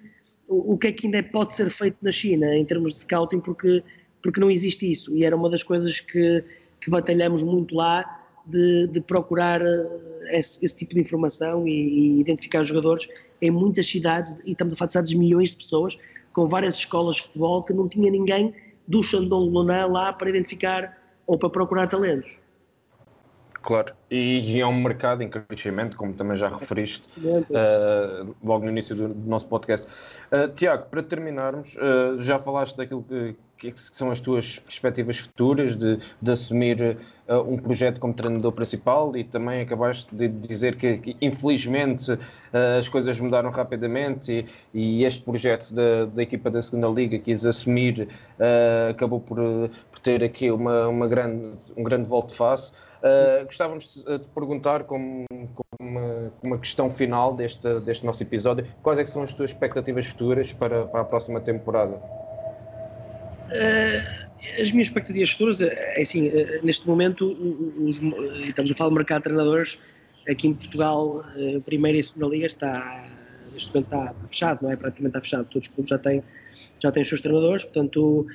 o, 0.49 0.73
o 0.73 0.79
que 0.79 0.89
é 0.89 0.93
que 0.93 1.07
ainda 1.07 1.23
pode 1.23 1.55
ser 1.55 1.71
feito 1.71 1.99
na 2.03 2.11
China 2.11 2.57
em 2.57 2.65
termos 2.65 2.93
de 2.93 2.99
scouting, 3.01 3.41
porque, 3.41 3.83
porque 4.23 4.41
não 4.41 4.51
existe 4.51 4.91
isso. 4.91 5.15
E 5.15 5.25
era 5.25 5.37
uma 5.37 5.51
das 5.51 5.63
coisas 5.63 6.01
que, 6.01 6.43
que 6.81 6.91
batalhamos 6.91 7.43
muito 7.43 7.75
lá. 7.75 8.23
De, 8.49 8.87
de 8.87 9.01
procurar 9.01 9.61
eh, 9.61 9.89
esse, 10.31 10.65
esse, 10.65 10.77
tipo 10.77 10.95
de 10.95 11.01
informação 11.01 11.67
e, 11.67 11.73
e, 11.73 12.21
identificar 12.21 12.61
os 12.61 12.69
jogadores 12.69 13.09
em 13.43 13.51
muitas 13.51 13.89
cidades, 13.89 14.37
e 14.45 14.53
estamos 14.53 14.73
a 14.73 14.77
falar 14.77 15.03
de 15.03 15.19
milhões 15.19 15.51
de 15.51 15.57
pessoas, 15.57 15.99
com 16.33 16.47
várias 16.47 16.77
escolas 16.77 17.17
de 17.17 17.23
futebol 17.23 17.65
que 17.65 17.73
não 17.73 17.89
tinha 17.89 18.09
ninguém 18.09 18.55
do 18.87 19.03
Shandong 19.03 19.51
Lunan 19.51 19.87
lá 19.87 20.13
para 20.13 20.31
identificar 20.31 20.97
ou 21.27 21.37
para 21.37 21.51
procurar 21.51 21.89
talentos. 21.89 22.39
Claro, 23.67 23.93
e, 24.09 24.61
é 24.61 24.65
um 24.65 24.81
mercado 24.81 25.25
em 25.25 25.29
crescimento, 25.29 25.97
como 25.97 26.15
também 26.15 26.37
já 26.37 26.49
referiste 26.49 27.03
uh, 27.19 28.37
logo 28.41 28.65
no 28.65 28.71
início 28.71 28.95
do, 28.95 29.09
do 29.09 29.29
nosso 29.29 29.49
podcast. 29.49 29.89
Uh, 30.31 30.47
Tiago, 30.55 30.87
para 30.89 31.03
terminarmos, 31.03 31.75
uh, 31.75 32.21
já 32.21 32.39
falaste 32.39 32.77
daquilo 32.77 33.03
que, 33.03 33.35
que, 33.59 33.73
são 33.77 34.11
as 34.11 34.21
tuas 34.21 34.59
perspectivas 34.59 35.19
futuras 35.19 35.77
de, 35.77 35.99
de 36.21 36.31
assumir 36.31 36.99
um 37.29 37.59
projeto 37.59 37.99
como 37.99 38.15
treinador 38.15 38.53
principal 38.53 39.17
e 39.17 39.25
também 39.25 39.61
acabaste 39.61 40.15
de 40.15 40.29
dizer 40.29 40.77
que, 40.77 40.99
que 40.99 41.17
infelizmente 41.21 42.17
as 42.79 42.89
coisas 42.89 43.19
mudaram 43.19 43.51
rapidamente 43.51 44.47
e, 44.73 45.01
e 45.01 45.05
este 45.05 45.23
projeto 45.23 45.75
da, 45.75 46.07
da, 46.07 46.23
equipa 46.23 46.51
da 46.51 46.63
segunda 46.63 46.89
liga 46.89 47.19
quis 47.19 47.45
assumir 47.45 48.09
acabou 48.91 49.21
por, 49.21 49.37
por, 49.37 49.99
ter 50.01 50.23
aqui 50.23 50.51
uma, 50.51 50.89
uma 50.89 51.09
grande, 51.09 51.57
um 51.77 51.83
grande 51.83 52.09
volto 52.09 52.31
de 52.31 52.37
face. 52.37 52.73
Uh, 52.97 53.45
gostávamos 53.45 54.05
de, 54.05 54.19
de 54.19 54.25
perguntar, 54.35 54.85
como, 54.85 55.25
como 55.29 55.69
uma, 55.81 56.33
uma, 56.43 56.59
questão 56.59 56.91
final 56.91 57.35
deste, 57.35 57.81
deste 57.81 58.05
nosso 58.07 58.23
episódio, 58.23 58.67
quais 58.83 58.99
é 58.99 59.05
são 59.05 59.23
as 59.23 59.33
tuas 59.33 59.51
expectativas 59.51 60.07
futuras 60.07 60.53
para, 60.53 60.87
para 60.87 61.01
a 61.03 61.05
próxima 61.05 61.41
temporada? 61.41 62.01
Uh, 63.47 64.27
as 64.61 64.71
minhas 64.71 64.89
expectativas 64.89 65.31
futuras, 65.31 65.61
é 65.61 66.01
assim, 66.01 66.29
uh, 66.29 66.65
neste 66.65 66.87
momento, 66.87 67.27
os, 67.79 68.01
estamos 68.47 68.71
a 68.71 68.75
falar 68.75 68.91
do 68.91 68.97
mercado 68.97 69.19
de 69.19 69.25
treinadores, 69.25 69.79
aqui 70.29 70.49
em 70.49 70.55
Portugal, 70.55 71.21
a 71.57 71.61
primeira 71.61 71.99
e 71.99 72.03
segunda 72.03 72.35
liga 72.35 72.47
está, 72.47 73.09
neste 73.53 73.73
momento 73.73 73.87
está 73.87 74.15
fechado, 74.29 74.63
não 74.63 74.73
é? 74.73 74.77
Praticamente 74.77 75.11
está 75.17 75.21
fechado, 75.21 75.45
todos 75.47 75.69
os 75.69 75.75
clubes 75.75 75.91
já 75.91 75.99
têm, 75.99 76.23
já 76.83 76.91
têm 76.91 77.03
os 77.03 77.09
seus 77.09 77.21
treinadores, 77.21 77.65
portanto, 77.65 78.27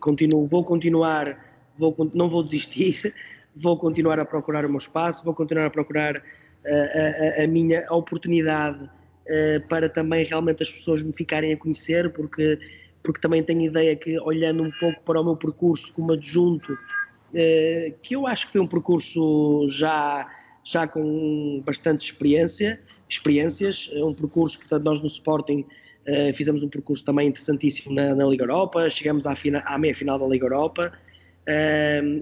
continuo, 0.00 0.46
vou 0.46 0.64
continuar 0.64 1.50
vou, 1.80 2.10
não 2.14 2.28
vou 2.28 2.42
desistir, 2.42 3.14
vou 3.56 3.76
continuar 3.76 4.20
a 4.20 4.24
procurar 4.24 4.64
o 4.66 4.68
meu 4.68 4.78
espaço, 4.78 5.24
vou 5.24 5.34
continuar 5.34 5.66
a 5.66 5.70
procurar 5.70 6.22
eh, 6.64 7.36
a, 7.38 7.44
a 7.44 7.46
minha 7.46 7.84
oportunidade 7.90 8.84
uh, 8.84 9.66
para 9.68 9.88
também 9.88 10.24
realmente 10.24 10.62
as 10.62 10.70
pessoas 10.70 11.02
me 11.02 11.12
ficarem 11.12 11.52
a 11.52 11.56
conhecer, 11.56 12.12
porque, 12.12 12.58
porque 13.02 13.20
também 13.20 13.42
tenho 13.42 13.62
ideia 13.62 13.96
que, 13.96 14.18
olhando 14.20 14.62
um 14.62 14.70
pouco 14.78 15.00
para 15.02 15.20
o 15.20 15.24
meu 15.24 15.36
percurso 15.36 15.92
como 15.92 16.12
adjunto, 16.12 16.72
uh, 16.72 17.98
que 18.02 18.14
eu 18.14 18.26
acho 18.26 18.46
que 18.46 18.52
foi 18.52 18.60
um 18.60 18.66
percurso 18.66 19.66
já, 19.68 20.28
já 20.64 20.86
com 20.86 21.62
bastante 21.64 22.04
experiência, 22.04 22.80
experiências, 23.08 23.90
um 23.94 24.14
percurso, 24.14 24.58
portanto, 24.58 24.84
nós 24.84 25.00
no 25.00 25.06
Sporting 25.06 25.64
uh, 26.06 26.32
fizemos 26.34 26.62
um 26.62 26.68
percurso 26.68 27.04
também 27.04 27.28
interessantíssimo 27.28 27.94
na, 27.94 28.14
na 28.14 28.26
Liga 28.26 28.44
Europa, 28.44 28.88
chegamos 28.90 29.26
à, 29.26 29.34
à 29.64 29.78
meia-final 29.78 30.18
da 30.18 30.26
Liga 30.26 30.46
Europa, 30.46 30.92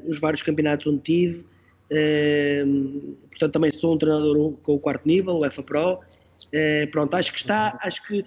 os 0.06 0.18
vários 0.18 0.40
campeonatos 0.40 0.86
onde 0.86 1.00
tive. 1.00 1.44
portanto, 3.28 3.52
também 3.52 3.70
sou 3.70 3.94
um 3.94 3.98
treinador 3.98 4.52
com 4.62 4.76
o 4.76 4.78
quarto 4.78 5.06
nível, 5.06 5.34
o 5.34 5.44
EFA 5.44 5.62
Pro. 5.62 6.00
Pronto, 6.90 7.12
acho 7.12 7.30
que 7.30 7.38
está, 7.38 7.78
acho 7.82 8.06
que 8.06 8.24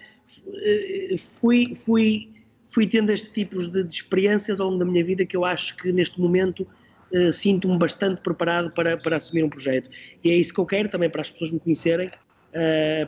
fui, 1.17 1.73
fui, 1.75 2.30
fui 2.71 2.87
tendo 2.87 3.11
este 3.11 3.31
tipo 3.31 3.59
de, 3.59 3.83
de, 3.83 3.93
experiências 3.93 4.59
ao 4.59 4.67
longo 4.67 4.79
da 4.79 4.85
minha 4.85 5.03
vida 5.03 5.25
que 5.25 5.35
eu 5.35 5.45
acho 5.45 5.75
que 5.77 5.91
neste 5.91 6.19
momento 6.19 6.67
uh, 7.13 7.31
sinto-me 7.31 7.77
bastante 7.77 8.21
preparado 8.21 8.71
para, 8.71 8.97
para 8.97 9.17
assumir 9.17 9.43
um 9.43 9.49
projeto. 9.49 9.89
E 10.23 10.31
é 10.31 10.35
isso 10.35 10.53
que 10.53 10.59
eu 10.59 10.65
quero 10.65 10.89
também 10.89 11.09
para 11.09 11.21
as 11.21 11.29
pessoas 11.29 11.51
me 11.51 11.59
conhecerem, 11.59 12.09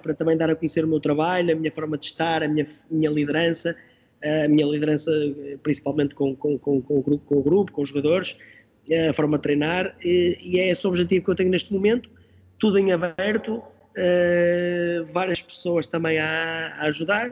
para 0.02 0.14
também 0.14 0.38
dar 0.38 0.50
a 0.50 0.56
conhecer 0.56 0.86
o 0.86 0.88
meu 0.88 1.02
trabalho, 1.02 1.52
a 1.52 1.56
minha 1.56 1.72
forma 1.72 1.98
de 1.98 2.06
estar, 2.06 2.42
a 2.42 2.48
minha, 2.48 2.66
minha 2.90 3.10
liderança 3.10 3.76
a 4.24 4.48
minha 4.48 4.66
liderança, 4.66 5.12
principalmente 5.62 6.16
com, 6.16 6.36
com, 6.36 6.58
com, 6.58 6.82
com, 6.82 6.98
o, 6.98 7.02
grupo, 7.02 7.26
com 7.26 7.36
o 7.36 7.44
grupo, 7.44 7.72
com 7.72 7.82
os 7.82 7.90
jogadores, 7.90 8.38
a 9.10 9.14
forma 9.14 9.38
de 9.38 9.44
treinar, 9.44 9.96
e, 10.04 10.38
e 10.42 10.60
é 10.60 10.70
esse 10.70 10.86
o 10.86 10.90
objetivo 10.90 11.26
que 11.26 11.32
eu 11.32 11.36
tenho 11.36 11.50
neste 11.50 11.74
momento, 11.74 12.10
tudo 12.58 12.78
em 12.80 12.92
aberto, 12.92 13.58
uh, 13.58 15.06
várias 15.12 15.42
pessoas 15.42 15.88
também 15.88 16.18
a, 16.20 16.74
a 16.78 16.84
ajudar, 16.88 17.32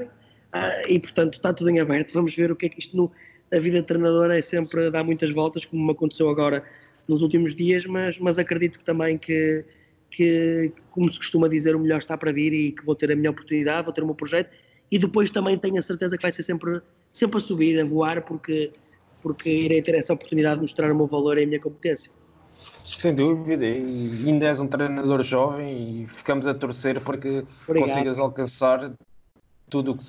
uh, 0.55 0.87
e 0.87 0.99
portanto 0.99 1.35
está 1.35 1.53
tudo 1.53 1.69
em 1.69 1.79
aberto, 1.79 2.13
vamos 2.13 2.35
ver 2.35 2.51
o 2.51 2.55
que 2.55 2.67
é 2.67 2.69
que 2.69 2.79
isto 2.79 2.95
no, 2.95 3.11
a 3.53 3.59
vida 3.59 3.81
de 3.81 3.87
treinador 3.87 4.31
é 4.31 4.41
sempre 4.41 4.89
dar 4.89 5.03
muitas 5.03 5.31
voltas, 5.31 5.65
como 5.65 5.85
me 5.85 5.91
aconteceu 5.91 6.29
agora 6.29 6.63
nos 7.07 7.21
últimos 7.21 7.53
dias, 7.53 7.85
mas, 7.85 8.17
mas 8.19 8.39
acredito 8.39 8.79
que 8.79 8.85
também 8.85 9.17
que, 9.17 9.65
que, 10.09 10.71
como 10.89 11.11
se 11.11 11.17
costuma 11.17 11.47
dizer, 11.47 11.75
o 11.75 11.79
melhor 11.79 11.97
está 11.97 12.17
para 12.17 12.31
vir 12.31 12.53
e 12.53 12.71
que 12.71 12.85
vou 12.85 12.95
ter 12.95 13.11
a 13.11 13.15
minha 13.15 13.29
oportunidade, 13.29 13.83
vou 13.83 13.93
ter 13.93 14.03
o 14.03 14.05
meu 14.05 14.15
projeto 14.15 14.49
e 14.89 14.97
depois 14.97 15.29
também 15.31 15.57
tenho 15.57 15.77
a 15.77 15.81
certeza 15.81 16.17
que 16.17 16.21
vai 16.21 16.31
ser 16.31 16.43
sempre, 16.43 16.81
sempre 17.11 17.37
a 17.37 17.39
subir, 17.39 17.79
a 17.79 17.85
voar, 17.85 18.21
porque, 18.21 18.71
porque 19.21 19.49
irei 19.49 19.81
ter 19.81 19.95
essa 19.95 20.13
oportunidade 20.13 20.55
de 20.55 20.61
mostrar 20.61 20.91
o 20.91 20.95
meu 20.95 21.07
valor 21.07 21.37
e 21.37 21.43
a 21.43 21.47
minha 21.47 21.59
competência. 21.59 22.11
Sem 22.85 23.15
dúvida, 23.15 23.65
e 23.65 24.23
ainda 24.27 24.47
és 24.47 24.59
um 24.59 24.67
treinador 24.67 25.23
jovem 25.23 26.03
e 26.03 26.07
ficamos 26.07 26.45
a 26.45 26.53
torcer 26.53 26.99
para 26.99 27.17
que 27.17 27.43
Obrigado. 27.67 27.89
consigas 27.89 28.19
alcançar 28.19 28.91
tudo 29.71 29.91
o 29.93 29.97
que 29.97 30.03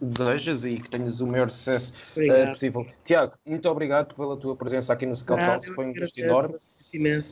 desejas, 0.00 0.64
e 0.64 0.76
que 0.76 0.88
tenhas 0.88 1.20
o 1.20 1.26
maior 1.26 1.50
sucesso 1.50 1.92
uh, 2.16 2.52
possível. 2.52 2.86
Tiago, 3.04 3.34
muito 3.44 3.68
obrigado 3.68 4.14
pela 4.14 4.36
tua 4.36 4.54
presença 4.54 4.92
aqui 4.92 5.04
no 5.04 5.16
Scout 5.16 5.66
foi 5.74 5.86
um 5.86 5.92
gosto 5.92 6.16
enorme. 6.18 6.54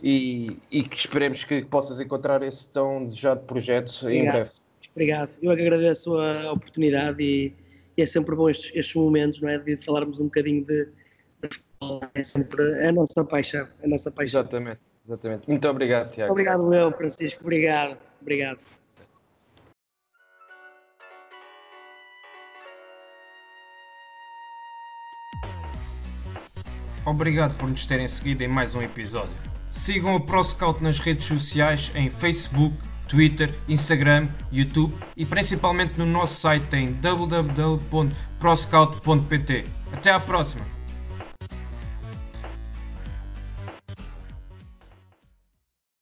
E, 0.03 0.59
e 0.70 0.83
que 0.83 0.97
esperemos 0.97 1.45
que 1.45 1.64
possas 1.64 2.01
encontrar 2.01 2.43
esse 2.43 2.68
tão 2.70 3.05
desejado 3.05 3.41
projeto 3.43 3.93
obrigado. 4.03 4.26
em 4.26 4.31
breve. 4.31 4.51
Obrigado, 4.91 5.31
eu 5.41 5.53
agradeço 5.53 6.18
a 6.18 6.53
oportunidade 6.53 7.22
e, 7.22 7.55
e 7.97 8.03
é 8.03 8.07
sempre 8.07 8.35
bom 8.35 8.51
estes, 8.51 8.72
estes, 8.74 8.97
momentos, 8.97 9.41
não 9.41 9.49
é? 9.49 9.59
De 9.59 9.76
falarmos 9.76 10.18
um 10.18 10.24
bocadinho 10.24 10.64
de, 10.64 10.87
de 11.41 11.49
futebol, 11.49 12.01
é 12.12 12.22
sempre 12.24 12.85
a 12.85 12.91
nossa 12.91 13.24
paixão, 13.24 13.68
a 13.85 13.87
nossa 13.87 14.11
paixão. 14.11 14.41
Exatamente, 14.41 14.81
exatamente. 15.07 15.49
Muito 15.49 15.68
obrigado, 15.68 16.11
Tiago. 16.11 16.33
Obrigado, 16.33 16.74
eu, 16.74 16.91
Francisco, 16.91 17.41
obrigado, 17.45 17.97
obrigado. 18.20 18.59
Obrigado 27.09 27.57
por 27.57 27.69
nos 27.71 27.87
terem 27.87 28.07
seguido 28.07 28.43
em 28.43 28.49
mais 28.49 28.75
um 28.75 28.83
episódio. 28.83 29.33
Sigam 29.71 30.15
o 30.15 30.21
ProScout 30.21 30.83
nas 30.83 30.99
redes 30.99 31.25
sociais 31.25 31.91
em 31.95 32.11
Facebook, 32.11 32.77
Twitter, 33.09 33.55
Instagram, 33.67 34.29
YouTube 34.53 34.95
e 35.17 35.25
principalmente 35.25 35.95
no 35.97 36.05
nosso 36.05 36.39
site 36.39 36.77
em 36.77 36.93
www.proscout.pt. 36.93 39.65
Até 39.91 40.11
à 40.11 40.21
próxima! 40.21 40.78